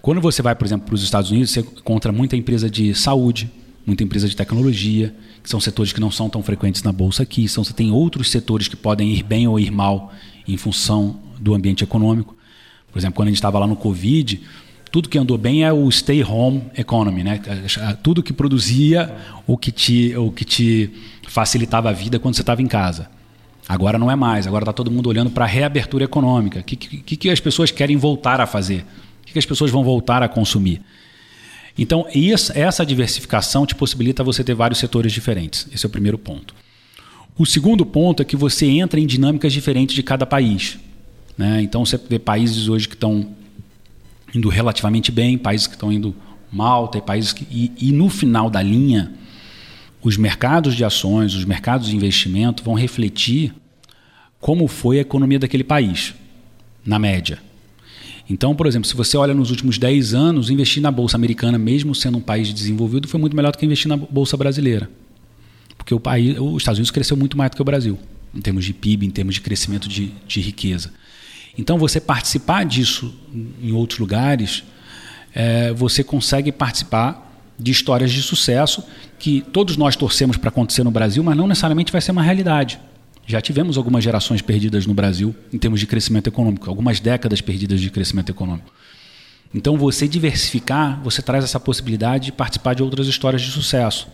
Quando 0.00 0.20
você 0.20 0.40
vai, 0.40 0.54
por 0.54 0.64
exemplo, 0.64 0.86
para 0.86 0.94
os 0.94 1.02
Estados 1.02 1.32
Unidos, 1.32 1.50
você 1.50 1.60
encontra 1.60 2.12
muita 2.12 2.36
empresa 2.36 2.70
de 2.70 2.94
saúde, 2.94 3.50
muita 3.84 4.04
empresa 4.04 4.28
de 4.28 4.36
tecnologia, 4.36 5.12
que 5.42 5.50
são 5.50 5.60
setores 5.60 5.92
que 5.92 6.00
não 6.00 6.12
são 6.12 6.30
tão 6.30 6.42
frequentes 6.42 6.82
na 6.84 6.92
bolsa 6.92 7.24
aqui. 7.24 7.48
São, 7.48 7.64
você 7.64 7.72
tem 7.72 7.90
outros 7.90 8.30
setores 8.30 8.68
que 8.68 8.76
podem 8.76 9.12
ir 9.12 9.24
bem 9.24 9.48
ou 9.48 9.58
ir 9.58 9.72
mal 9.72 10.12
em 10.46 10.56
função 10.56 11.18
do 11.40 11.54
ambiente 11.54 11.82
econômico. 11.82 12.36
Por 12.92 12.98
exemplo, 12.98 13.16
quando 13.16 13.28
a 13.28 13.30
gente 13.30 13.38
estava 13.38 13.58
lá 13.58 13.66
no 13.66 13.74
Covid, 13.74 14.40
tudo 14.92 15.08
que 15.08 15.18
andou 15.18 15.36
bem 15.36 15.64
é 15.64 15.72
o 15.72 15.90
stay 15.90 16.22
home 16.22 16.62
economy, 16.76 17.24
né? 17.24 17.40
Tudo 18.02 18.22
que 18.22 18.32
produzia 18.32 19.12
o 19.44 19.56
que 19.56 19.72
te, 19.72 20.14
o 20.16 20.30
que 20.30 20.44
te 20.44 20.90
facilitava 21.26 21.88
a 21.90 21.92
vida 21.92 22.20
quando 22.20 22.36
você 22.36 22.42
estava 22.42 22.62
em 22.62 22.66
casa. 22.68 23.08
Agora 23.68 23.98
não 23.98 24.10
é 24.10 24.16
mais, 24.16 24.46
agora 24.46 24.62
está 24.62 24.72
todo 24.72 24.90
mundo 24.90 25.08
olhando 25.08 25.30
para 25.30 25.44
a 25.44 25.48
reabertura 25.48 26.04
econômica. 26.04 26.60
O 26.60 26.62
que, 26.64 26.76
que, 26.76 27.16
que, 27.16 27.30
as 27.30 27.40
pessoas 27.40 27.70
querem 27.70 27.96
voltar 27.96 28.40
a 28.40 28.46
fazer? 28.46 28.84
O 29.22 29.26
que, 29.26 29.32
que 29.32 29.38
as 29.38 29.46
pessoas 29.46 29.70
vão 29.70 29.84
voltar 29.84 30.22
a 30.22 30.28
consumir? 30.28 30.82
Então, 31.78 32.06
isso, 32.14 32.52
essa 32.54 32.84
diversificação 32.84 33.64
te 33.64 33.74
possibilita 33.74 34.22
você 34.22 34.44
ter 34.44 34.54
vários 34.54 34.78
setores 34.78 35.12
diferentes. 35.12 35.66
Esse 35.72 35.86
é 35.86 35.88
o 35.88 35.90
primeiro 35.90 36.18
ponto. 36.18 36.54
O 37.38 37.46
segundo 37.46 37.86
ponto 37.86 38.20
é 38.20 38.24
que 38.24 38.36
você 38.36 38.66
entra 38.66 39.00
em 39.00 39.06
dinâmicas 39.06 39.52
diferentes 39.52 39.94
de 39.94 40.02
cada 40.02 40.26
país. 40.26 40.78
Né? 41.38 41.62
Então, 41.62 41.84
você 41.84 41.96
vê 41.96 42.18
países 42.18 42.68
hoje 42.68 42.88
que 42.88 42.94
estão 42.94 43.28
indo 44.34 44.48
relativamente 44.48 45.10
bem, 45.10 45.38
países 45.38 45.66
que 45.66 45.74
estão 45.74 45.90
indo 45.90 46.14
mal, 46.52 46.88
tem 46.88 47.00
países 47.00 47.32
que. 47.32 47.46
E, 47.50 47.72
e 47.88 47.92
no 47.92 48.10
final 48.10 48.50
da 48.50 48.60
linha, 48.60 49.12
os 50.02 50.16
mercados 50.16 50.74
de 50.74 50.84
ações, 50.84 51.34
os 51.34 51.44
mercados 51.44 51.88
de 51.88 51.96
investimento 51.96 52.62
vão 52.62 52.74
refletir 52.74 53.54
como 54.40 54.66
foi 54.66 54.98
a 54.98 55.02
economia 55.02 55.38
daquele 55.38 55.62
país, 55.62 56.14
na 56.84 56.98
média. 56.98 57.38
Então, 58.28 58.54
por 58.54 58.66
exemplo, 58.66 58.88
se 58.88 58.96
você 58.96 59.16
olha 59.16 59.34
nos 59.34 59.50
últimos 59.50 59.78
10 59.78 60.14
anos, 60.14 60.50
investir 60.50 60.82
na 60.82 60.90
Bolsa 60.90 61.16
Americana, 61.16 61.58
mesmo 61.58 61.94
sendo 61.94 62.18
um 62.18 62.20
país 62.20 62.52
desenvolvido, 62.52 63.06
foi 63.06 63.20
muito 63.20 63.36
melhor 63.36 63.52
do 63.52 63.58
que 63.58 63.64
investir 63.64 63.88
na 63.88 63.96
Bolsa 63.96 64.36
Brasileira. 64.36 64.90
Porque 65.76 65.94
o 65.94 66.00
país, 66.00 66.36
os 66.38 66.62
Estados 66.62 66.78
Unidos 66.78 66.90
cresceu 66.90 67.16
muito 67.16 67.36
mais 67.36 67.50
do 67.50 67.56
que 67.56 67.62
o 67.62 67.64
Brasil, 67.64 67.98
em 68.34 68.40
termos 68.40 68.64
de 68.64 68.72
PIB, 68.72 69.06
em 69.06 69.10
termos 69.10 69.34
de 69.34 69.40
crescimento 69.40 69.88
de, 69.88 70.12
de 70.26 70.40
riqueza. 70.40 70.92
Então, 71.56 71.78
você 71.78 72.00
participar 72.00 72.64
disso 72.64 73.14
em 73.62 73.72
outros 73.72 73.98
lugares, 73.98 74.64
é, 75.34 75.72
você 75.72 76.02
consegue 76.02 76.50
participar 76.50 77.31
de 77.62 77.70
histórias 77.70 78.10
de 78.10 78.22
sucesso 78.22 78.84
que 79.18 79.40
todos 79.40 79.76
nós 79.76 79.94
torcemos 79.94 80.36
para 80.36 80.48
acontecer 80.48 80.82
no 80.82 80.90
Brasil, 80.90 81.22
mas 81.22 81.36
não 81.36 81.46
necessariamente 81.46 81.92
vai 81.92 82.00
ser 82.00 82.10
uma 82.10 82.22
realidade. 82.22 82.78
Já 83.26 83.40
tivemos 83.40 83.78
algumas 83.78 84.02
gerações 84.02 84.42
perdidas 84.42 84.84
no 84.84 84.94
Brasil 84.94 85.34
em 85.52 85.58
termos 85.58 85.78
de 85.78 85.86
crescimento 85.86 86.26
econômico, 86.26 86.68
algumas 86.68 86.98
décadas 86.98 87.40
perdidas 87.40 87.80
de 87.80 87.88
crescimento 87.90 88.30
econômico. 88.30 88.72
Então, 89.54 89.76
você 89.76 90.08
diversificar, 90.08 91.00
você 91.04 91.20
traz 91.20 91.44
essa 91.44 91.60
possibilidade 91.60 92.26
de 92.26 92.32
participar 92.32 92.74
de 92.74 92.82
outras 92.82 93.06
histórias 93.06 93.42
de 93.42 93.50
sucesso. 93.50 94.08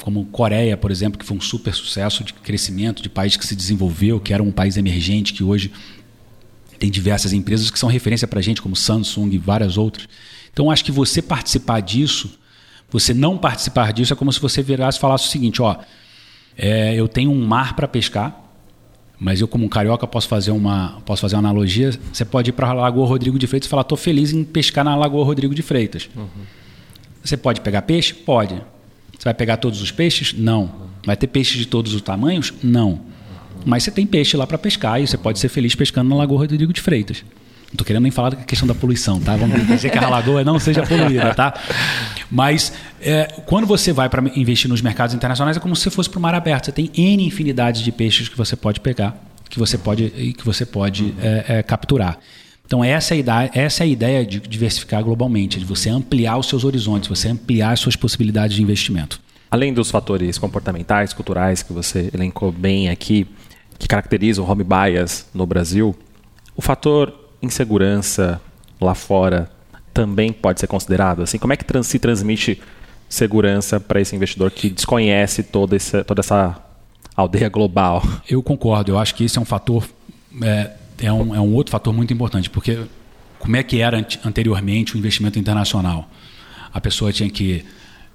Como 0.00 0.24
Coreia, 0.26 0.76
por 0.76 0.90
exemplo, 0.90 1.18
que 1.18 1.24
foi 1.24 1.36
um 1.36 1.40
super 1.40 1.74
sucesso 1.74 2.22
de 2.22 2.32
crescimento, 2.32 3.02
de 3.02 3.08
país 3.08 3.36
que 3.36 3.44
se 3.44 3.56
desenvolveu, 3.56 4.20
que 4.20 4.32
era 4.32 4.42
um 4.42 4.52
país 4.52 4.76
emergente, 4.76 5.32
que 5.34 5.42
hoje 5.42 5.72
tem 6.78 6.90
diversas 6.90 7.32
empresas 7.32 7.70
que 7.70 7.78
são 7.78 7.88
referência 7.88 8.28
para 8.28 8.38
a 8.38 8.42
gente, 8.42 8.62
como 8.62 8.76
Samsung 8.76 9.30
e 9.32 9.38
várias 9.38 9.76
outras. 9.76 10.08
Então, 10.52 10.70
acho 10.70 10.84
que 10.84 10.92
você 10.92 11.20
participar 11.20 11.80
disso 11.80 12.38
você 12.90 13.12
não 13.12 13.36
participar 13.36 13.92
disso 13.92 14.12
é 14.12 14.16
como 14.16 14.32
se 14.32 14.40
você 14.40 14.62
virasse 14.62 14.98
e 14.98 15.00
falasse 15.00 15.26
o 15.26 15.28
seguinte: 15.28 15.60
ó, 15.60 15.76
é, 16.56 16.94
eu 16.94 17.06
tenho 17.06 17.30
um 17.30 17.46
mar 17.46 17.76
para 17.76 17.86
pescar, 17.86 18.48
mas 19.20 19.40
eu, 19.40 19.48
como 19.48 19.64
um 19.64 19.68
carioca, 19.68 20.06
posso 20.06 20.28
fazer 20.28 20.50
uma, 20.50 21.00
posso 21.04 21.20
fazer 21.20 21.36
uma 21.36 21.40
analogia. 21.40 21.90
Você 22.12 22.24
pode 22.24 22.50
ir 22.50 22.52
para 22.52 22.68
a 22.68 22.72
Lagoa 22.72 23.06
Rodrigo 23.06 23.38
de 23.38 23.46
Freitas 23.46 23.66
e 23.66 23.70
falar: 23.70 23.82
estou 23.82 23.98
feliz 23.98 24.32
em 24.32 24.44
pescar 24.44 24.84
na 24.84 24.96
Lagoa 24.96 25.24
Rodrigo 25.24 25.54
de 25.54 25.62
Freitas. 25.62 26.08
Uhum. 26.16 26.26
Você 27.22 27.36
pode 27.36 27.60
pegar 27.60 27.82
peixe? 27.82 28.14
Pode. 28.14 28.54
Você 28.54 29.24
vai 29.24 29.34
pegar 29.34 29.56
todos 29.56 29.82
os 29.82 29.90
peixes? 29.90 30.32
Não. 30.32 30.88
Vai 31.04 31.16
ter 31.16 31.26
peixes 31.26 31.58
de 31.58 31.66
todos 31.66 31.92
os 31.92 32.00
tamanhos? 32.00 32.54
Não. 32.62 33.00
Mas 33.66 33.82
você 33.82 33.90
tem 33.90 34.06
peixe 34.06 34.36
lá 34.36 34.46
para 34.46 34.56
pescar 34.56 35.02
e 35.02 35.06
você 35.06 35.18
pode 35.18 35.38
ser 35.38 35.48
feliz 35.48 35.74
pescando 35.74 36.08
na 36.08 36.16
Lagoa 36.16 36.38
Rodrigo 36.38 36.72
de 36.72 36.80
Freitas. 36.80 37.24
Não 37.68 37.74
estou 37.74 37.86
querendo 37.86 38.02
nem 38.02 38.10
falar 38.10 38.30
da 38.30 38.36
questão 38.36 38.66
da 38.66 38.74
poluição, 38.74 39.20
tá? 39.20 39.36
Vamos 39.36 39.66
dizer 39.66 39.90
que 39.90 39.98
a 39.98 40.08
lagoa 40.08 40.42
não 40.42 40.58
seja 40.58 40.82
poluída, 40.86 41.34
tá? 41.34 41.52
Mas 42.30 42.72
é, 42.98 43.26
quando 43.44 43.66
você 43.66 43.92
vai 43.92 44.08
para 44.08 44.22
investir 44.34 44.70
nos 44.70 44.80
mercados 44.80 45.14
internacionais 45.14 45.58
é 45.58 45.60
como 45.60 45.76
se 45.76 45.90
fosse 45.90 46.08
para 46.08 46.18
o 46.18 46.22
mar 46.22 46.34
aberto. 46.34 46.66
Você 46.66 46.72
tem 46.72 46.90
N 46.94 47.26
infinidade 47.26 47.84
de 47.84 47.92
peixes 47.92 48.26
que 48.26 48.38
você 48.38 48.56
pode 48.56 48.80
pegar, 48.80 49.22
que 49.50 49.58
você 49.58 49.76
pode, 49.76 50.08
que 50.08 50.44
você 50.46 50.64
pode 50.64 51.14
é, 51.20 51.44
é, 51.58 51.62
capturar. 51.62 52.18
Então 52.64 52.82
essa 52.82 53.14
é, 53.14 53.16
a 53.16 53.20
ideia, 53.20 53.50
essa 53.52 53.82
é 53.82 53.84
a 53.84 53.86
ideia 53.86 54.24
de 54.24 54.40
diversificar 54.40 55.04
globalmente, 55.04 55.58
de 55.58 55.66
você 55.66 55.90
ampliar 55.90 56.38
os 56.38 56.48
seus 56.48 56.64
horizontes, 56.64 57.06
você 57.06 57.28
ampliar 57.28 57.72
as 57.72 57.80
suas 57.80 57.96
possibilidades 57.96 58.56
de 58.56 58.62
investimento. 58.62 59.20
Além 59.50 59.74
dos 59.74 59.90
fatores 59.90 60.38
comportamentais, 60.38 61.12
culturais 61.12 61.62
que 61.62 61.74
você 61.74 62.10
elencou 62.14 62.50
bem 62.50 62.88
aqui, 62.88 63.26
que 63.78 63.86
caracterizam 63.86 64.42
o 64.42 64.50
home 64.50 64.64
bias 64.64 65.26
no 65.34 65.46
Brasil, 65.46 65.94
o 66.56 66.62
fator 66.62 67.27
insegurança 67.42 68.40
lá 68.80 68.94
fora 68.94 69.50
também 69.92 70.32
pode 70.32 70.60
ser 70.60 70.66
considerado? 70.66 71.22
Assim, 71.22 71.38
como 71.38 71.52
é 71.52 71.56
que 71.56 71.64
trans, 71.64 71.86
se 71.86 71.98
transmite 71.98 72.60
segurança 73.08 73.80
para 73.80 74.00
esse 74.00 74.14
investidor 74.14 74.50
que 74.50 74.70
desconhece 74.70 75.42
toda 75.42 75.76
essa, 75.76 76.04
toda 76.04 76.20
essa 76.20 76.56
aldeia 77.16 77.48
global? 77.48 78.02
Eu 78.28 78.42
concordo. 78.42 78.92
Eu 78.92 78.98
acho 78.98 79.14
que 79.14 79.24
esse 79.24 79.38
é 79.38 79.40
um 79.40 79.44
fator, 79.44 79.88
é, 80.42 80.70
é, 81.00 81.12
um, 81.12 81.34
é 81.34 81.40
um 81.40 81.54
outro 81.54 81.72
fator 81.72 81.92
muito 81.92 82.12
importante, 82.12 82.48
porque 82.50 82.78
como 83.38 83.56
é 83.56 83.62
que 83.62 83.80
era 83.80 84.04
anteriormente 84.24 84.94
o 84.94 84.98
investimento 84.98 85.38
internacional? 85.38 86.08
A 86.72 86.80
pessoa 86.80 87.12
tinha 87.12 87.30
que 87.30 87.64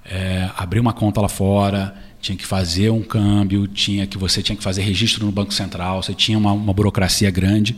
é, 0.04 0.48
abrir 0.56 0.80
uma 0.80 0.92
conta 0.92 1.20
lá 1.20 1.28
fora, 1.28 1.94
tinha 2.20 2.36
que 2.36 2.46
fazer 2.46 2.90
um 2.90 3.02
câmbio, 3.02 3.66
tinha 3.66 4.06
que 4.06 4.16
você 4.16 4.42
tinha 4.42 4.56
que 4.56 4.62
fazer 4.62 4.82
registro 4.82 5.26
no 5.26 5.32
Banco 5.32 5.52
Central, 5.52 6.02
você 6.02 6.14
tinha 6.14 6.38
uma, 6.38 6.52
uma 6.52 6.72
burocracia 6.72 7.30
grande 7.30 7.76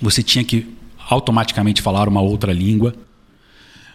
você 0.00 0.22
tinha 0.22 0.44
que 0.44 0.66
automaticamente 1.08 1.80
falar 1.82 2.08
uma 2.08 2.20
outra 2.20 2.52
língua, 2.52 2.94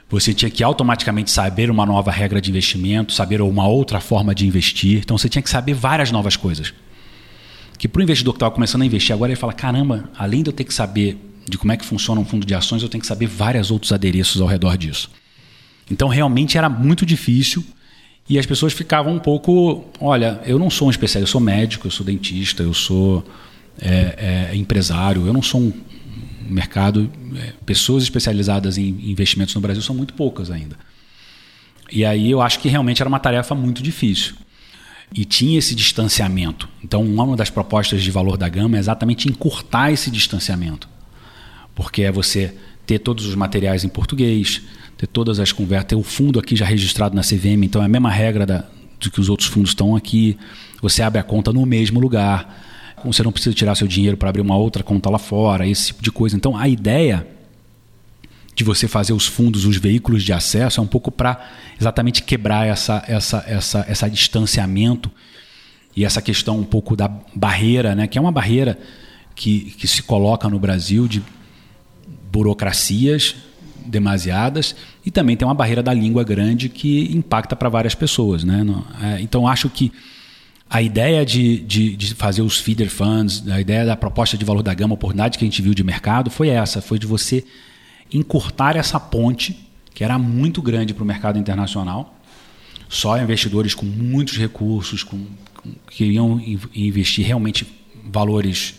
você 0.09 0.33
tinha 0.33 0.51
que 0.51 0.63
automaticamente 0.63 1.31
saber 1.31 1.71
uma 1.71 1.85
nova 1.85 2.11
regra 2.11 2.39
de 2.39 2.49
investimento, 2.49 3.13
saber 3.13 3.41
uma 3.41 3.67
outra 3.67 3.99
forma 3.99 4.35
de 4.35 4.45
investir. 4.45 4.99
Então 4.99 5.17
você 5.17 5.27
tinha 5.27 5.41
que 5.41 5.49
saber 5.49 5.73
várias 5.73 6.11
novas 6.11 6.35
coisas. 6.35 6.73
Que 7.77 7.87
para 7.87 7.99
o 7.99 8.03
investidor 8.03 8.33
que 8.33 8.37
estava 8.37 8.53
começando 8.53 8.83
a 8.83 8.85
investir 8.85 9.13
agora, 9.13 9.31
ele 9.31 9.39
fala: 9.39 9.53
caramba, 9.53 10.09
além 10.15 10.43
de 10.43 10.49
eu 10.49 10.53
ter 10.53 10.63
que 10.65 10.73
saber 10.73 11.17
de 11.49 11.57
como 11.57 11.71
é 11.71 11.77
que 11.77 11.85
funciona 11.85 12.21
um 12.21 12.25
fundo 12.25 12.45
de 12.45 12.53
ações, 12.53 12.83
eu 12.83 12.89
tenho 12.89 13.01
que 13.01 13.07
saber 13.07 13.25
vários 13.25 13.71
outros 13.71 13.91
adereços 13.91 14.39
ao 14.39 14.47
redor 14.47 14.77
disso. 14.77 15.09
Então 15.89 16.07
realmente 16.07 16.57
era 16.57 16.69
muito 16.69 17.05
difícil 17.05 17.63
e 18.29 18.39
as 18.39 18.45
pessoas 18.45 18.73
ficavam 18.73 19.15
um 19.15 19.19
pouco: 19.19 19.85
olha, 19.99 20.39
eu 20.45 20.57
não 20.59 20.69
sou 20.69 20.87
um 20.87 20.91
especialista, 20.91 21.27
eu 21.27 21.31
sou 21.31 21.41
médico, 21.41 21.87
eu 21.87 21.91
sou 21.91 22.05
dentista, 22.05 22.63
eu 22.63 22.73
sou 22.73 23.25
é, 23.79 24.49
é, 24.51 24.55
empresário, 24.55 25.25
eu 25.25 25.33
não 25.33 25.41
sou 25.41 25.59
um, 25.59 25.73
mercado, 26.47 27.09
é, 27.35 27.53
pessoas 27.65 28.03
especializadas 28.03 28.77
em 28.77 28.89
investimentos 29.09 29.53
no 29.55 29.61
Brasil 29.61 29.81
são 29.81 29.95
muito 29.95 30.13
poucas 30.13 30.51
ainda. 30.51 30.77
E 31.91 32.03
aí 32.05 32.31
eu 32.31 32.41
acho 32.41 32.59
que 32.59 32.69
realmente 32.69 33.01
era 33.01 33.09
uma 33.09 33.19
tarefa 33.19 33.53
muito 33.53 33.83
difícil. 33.83 34.35
E 35.13 35.25
tinha 35.25 35.59
esse 35.59 35.75
distanciamento. 35.75 36.67
Então, 36.83 37.03
uma 37.03 37.35
das 37.35 37.49
propostas 37.49 38.01
de 38.01 38.09
valor 38.09 38.35
da 38.35 38.49
gama 38.49 38.77
é 38.77 38.79
exatamente 38.79 39.29
encurtar 39.29 39.91
esse 39.91 40.09
distanciamento. 40.09 40.89
Porque 41.75 42.01
é 42.01 42.11
você 42.11 42.55
ter 42.85 42.99
todos 42.99 43.25
os 43.25 43.35
materiais 43.35 43.83
em 43.83 43.89
português, 43.89 44.61
ter 44.97 45.07
todas 45.07 45.39
as 45.39 45.51
conversas, 45.51 45.89
ter 45.89 45.95
o 45.95 46.03
fundo 46.03 46.39
aqui 46.39 46.55
já 46.55 46.65
registrado 46.65 47.15
na 47.15 47.21
CVM, 47.21 47.63
então 47.63 47.81
é 47.81 47.85
a 47.85 47.89
mesma 47.89 48.09
regra 48.09 48.45
da, 48.45 48.65
do 48.99 49.11
que 49.11 49.19
os 49.19 49.29
outros 49.29 49.49
fundos 49.49 49.71
estão 49.71 49.95
aqui. 49.95 50.37
Você 50.81 51.01
abre 51.03 51.19
a 51.19 51.23
conta 51.23 51.53
no 51.53 51.65
mesmo 51.65 51.99
lugar 51.99 52.72
você 53.11 53.23
não 53.23 53.31
precisa 53.31 53.55
tirar 53.55 53.75
seu 53.75 53.87
dinheiro 53.87 54.15
para 54.15 54.29
abrir 54.29 54.41
uma 54.41 54.55
outra 54.55 54.83
conta 54.83 55.09
lá 55.09 55.19
fora, 55.19 55.67
esse 55.67 55.87
tipo 55.87 56.03
de 56.03 56.11
coisa. 56.11 56.35
Então, 56.35 56.55
a 56.55 56.67
ideia 56.67 57.27
de 58.55 58.63
você 58.63 58.87
fazer 58.87 59.13
os 59.13 59.25
fundos, 59.25 59.65
os 59.65 59.77
veículos 59.77 60.23
de 60.23 60.31
acesso, 60.31 60.79
é 60.79 60.83
um 60.83 60.87
pouco 60.87 61.11
para 61.11 61.51
exatamente 61.79 62.21
quebrar 62.21 62.67
essa, 62.67 63.03
essa, 63.07 63.43
essa, 63.47 63.85
essa 63.87 64.09
distanciamento 64.09 65.11
e 65.95 66.05
essa 66.05 66.21
questão 66.21 66.59
um 66.59 66.63
pouco 66.63 66.95
da 66.95 67.07
barreira, 67.35 67.95
né, 67.95 68.07
que 68.07 68.17
é 68.17 68.21
uma 68.21 68.31
barreira 68.31 68.77
que, 69.35 69.71
que 69.77 69.87
se 69.87 70.03
coloca 70.03 70.47
no 70.49 70.59
Brasil 70.59 71.07
de 71.07 71.23
burocracias 72.31 73.35
demasiadas 73.85 74.75
e 75.05 75.11
também 75.11 75.35
tem 75.35 75.47
uma 75.47 75.53
barreira 75.53 75.83
da 75.83 75.93
língua 75.93 76.23
grande 76.23 76.69
que 76.69 77.15
impacta 77.15 77.55
para 77.55 77.69
várias 77.69 77.93
pessoas. 77.93 78.43
Né? 78.43 78.63
É, 79.01 79.21
então, 79.21 79.47
acho 79.47 79.69
que 79.69 79.91
a 80.73 80.81
ideia 80.81 81.23
de, 81.23 81.59
de, 81.59 81.95
de, 81.95 82.15
fazer 82.15 82.41
os 82.41 82.57
feeder 82.57 82.89
funds, 82.89 83.47
a 83.47 83.61
ideia 83.61 83.85
da 83.85 83.95
proposta 83.95 84.35
de 84.35 84.43
valor 84.43 84.63
da 84.63 84.73
gama, 84.73 84.93
a 84.93 84.95
oportunidade 84.95 85.37
que 85.37 85.45
a 85.45 85.47
gente 85.47 85.61
viu 85.61 85.71
de 85.71 85.83
mercado 85.83 86.31
foi 86.31 86.49
essa, 86.49 86.81
foi 86.81 86.97
de 86.97 87.05
você 87.05 87.45
encurtar 88.11 88.75
essa 88.75 88.99
ponte, 88.99 89.69
que 89.93 90.03
era 90.03 90.17
muito 90.17 90.63
grande 90.63 90.91
para 90.91 91.03
o 91.03 91.05
mercado 91.05 91.37
internacional, 91.37 92.19
só 92.89 93.21
investidores 93.21 93.75
com 93.75 93.85
muitos 93.85 94.35
recursos, 94.35 95.03
com, 95.03 95.27
com, 95.53 95.75
que 95.91 96.05
iam 96.05 96.41
investir 96.73 97.23
realmente 97.23 97.67
valores 98.05 98.73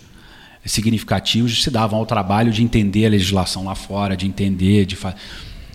significativos, 0.64 1.62
se 1.62 1.70
davam 1.70 2.00
ao 2.00 2.06
trabalho 2.06 2.50
de 2.50 2.60
entender 2.60 3.06
a 3.06 3.10
legislação 3.10 3.66
lá 3.66 3.76
fora, 3.76 4.16
de 4.16 4.26
entender, 4.26 4.84
de, 4.84 4.98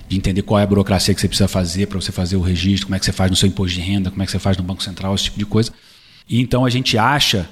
de 0.10 0.18
entender 0.18 0.42
qual 0.42 0.60
é 0.60 0.64
a 0.64 0.68
burocracia 0.68 1.16
que 1.16 1.22
você 1.22 1.30
precisa 1.30 1.48
fazer 1.48 1.88
para 1.88 2.02
você 2.02 2.12
fazer 2.12 2.36
o 2.36 2.42
registro, 2.42 2.88
como 2.88 2.96
é 2.98 3.00
que 3.00 3.06
você 3.06 3.14
faz 3.14 3.32
no 3.32 3.38
seu 3.38 3.48
imposto 3.48 3.74
de 3.74 3.82
renda, 3.82 4.12
como 4.12 4.22
é 4.22 4.26
que 4.26 4.32
você 4.34 4.40
faz 4.40 4.58
no 4.58 4.64
Banco 4.64 4.84
Central, 4.84 5.16
esse 5.16 5.24
tipo 5.24 5.40
de 5.40 5.46
coisa. 5.46 5.72
E 6.30 6.40
então 6.40 6.64
a 6.64 6.70
gente 6.70 6.98
acha 6.98 7.50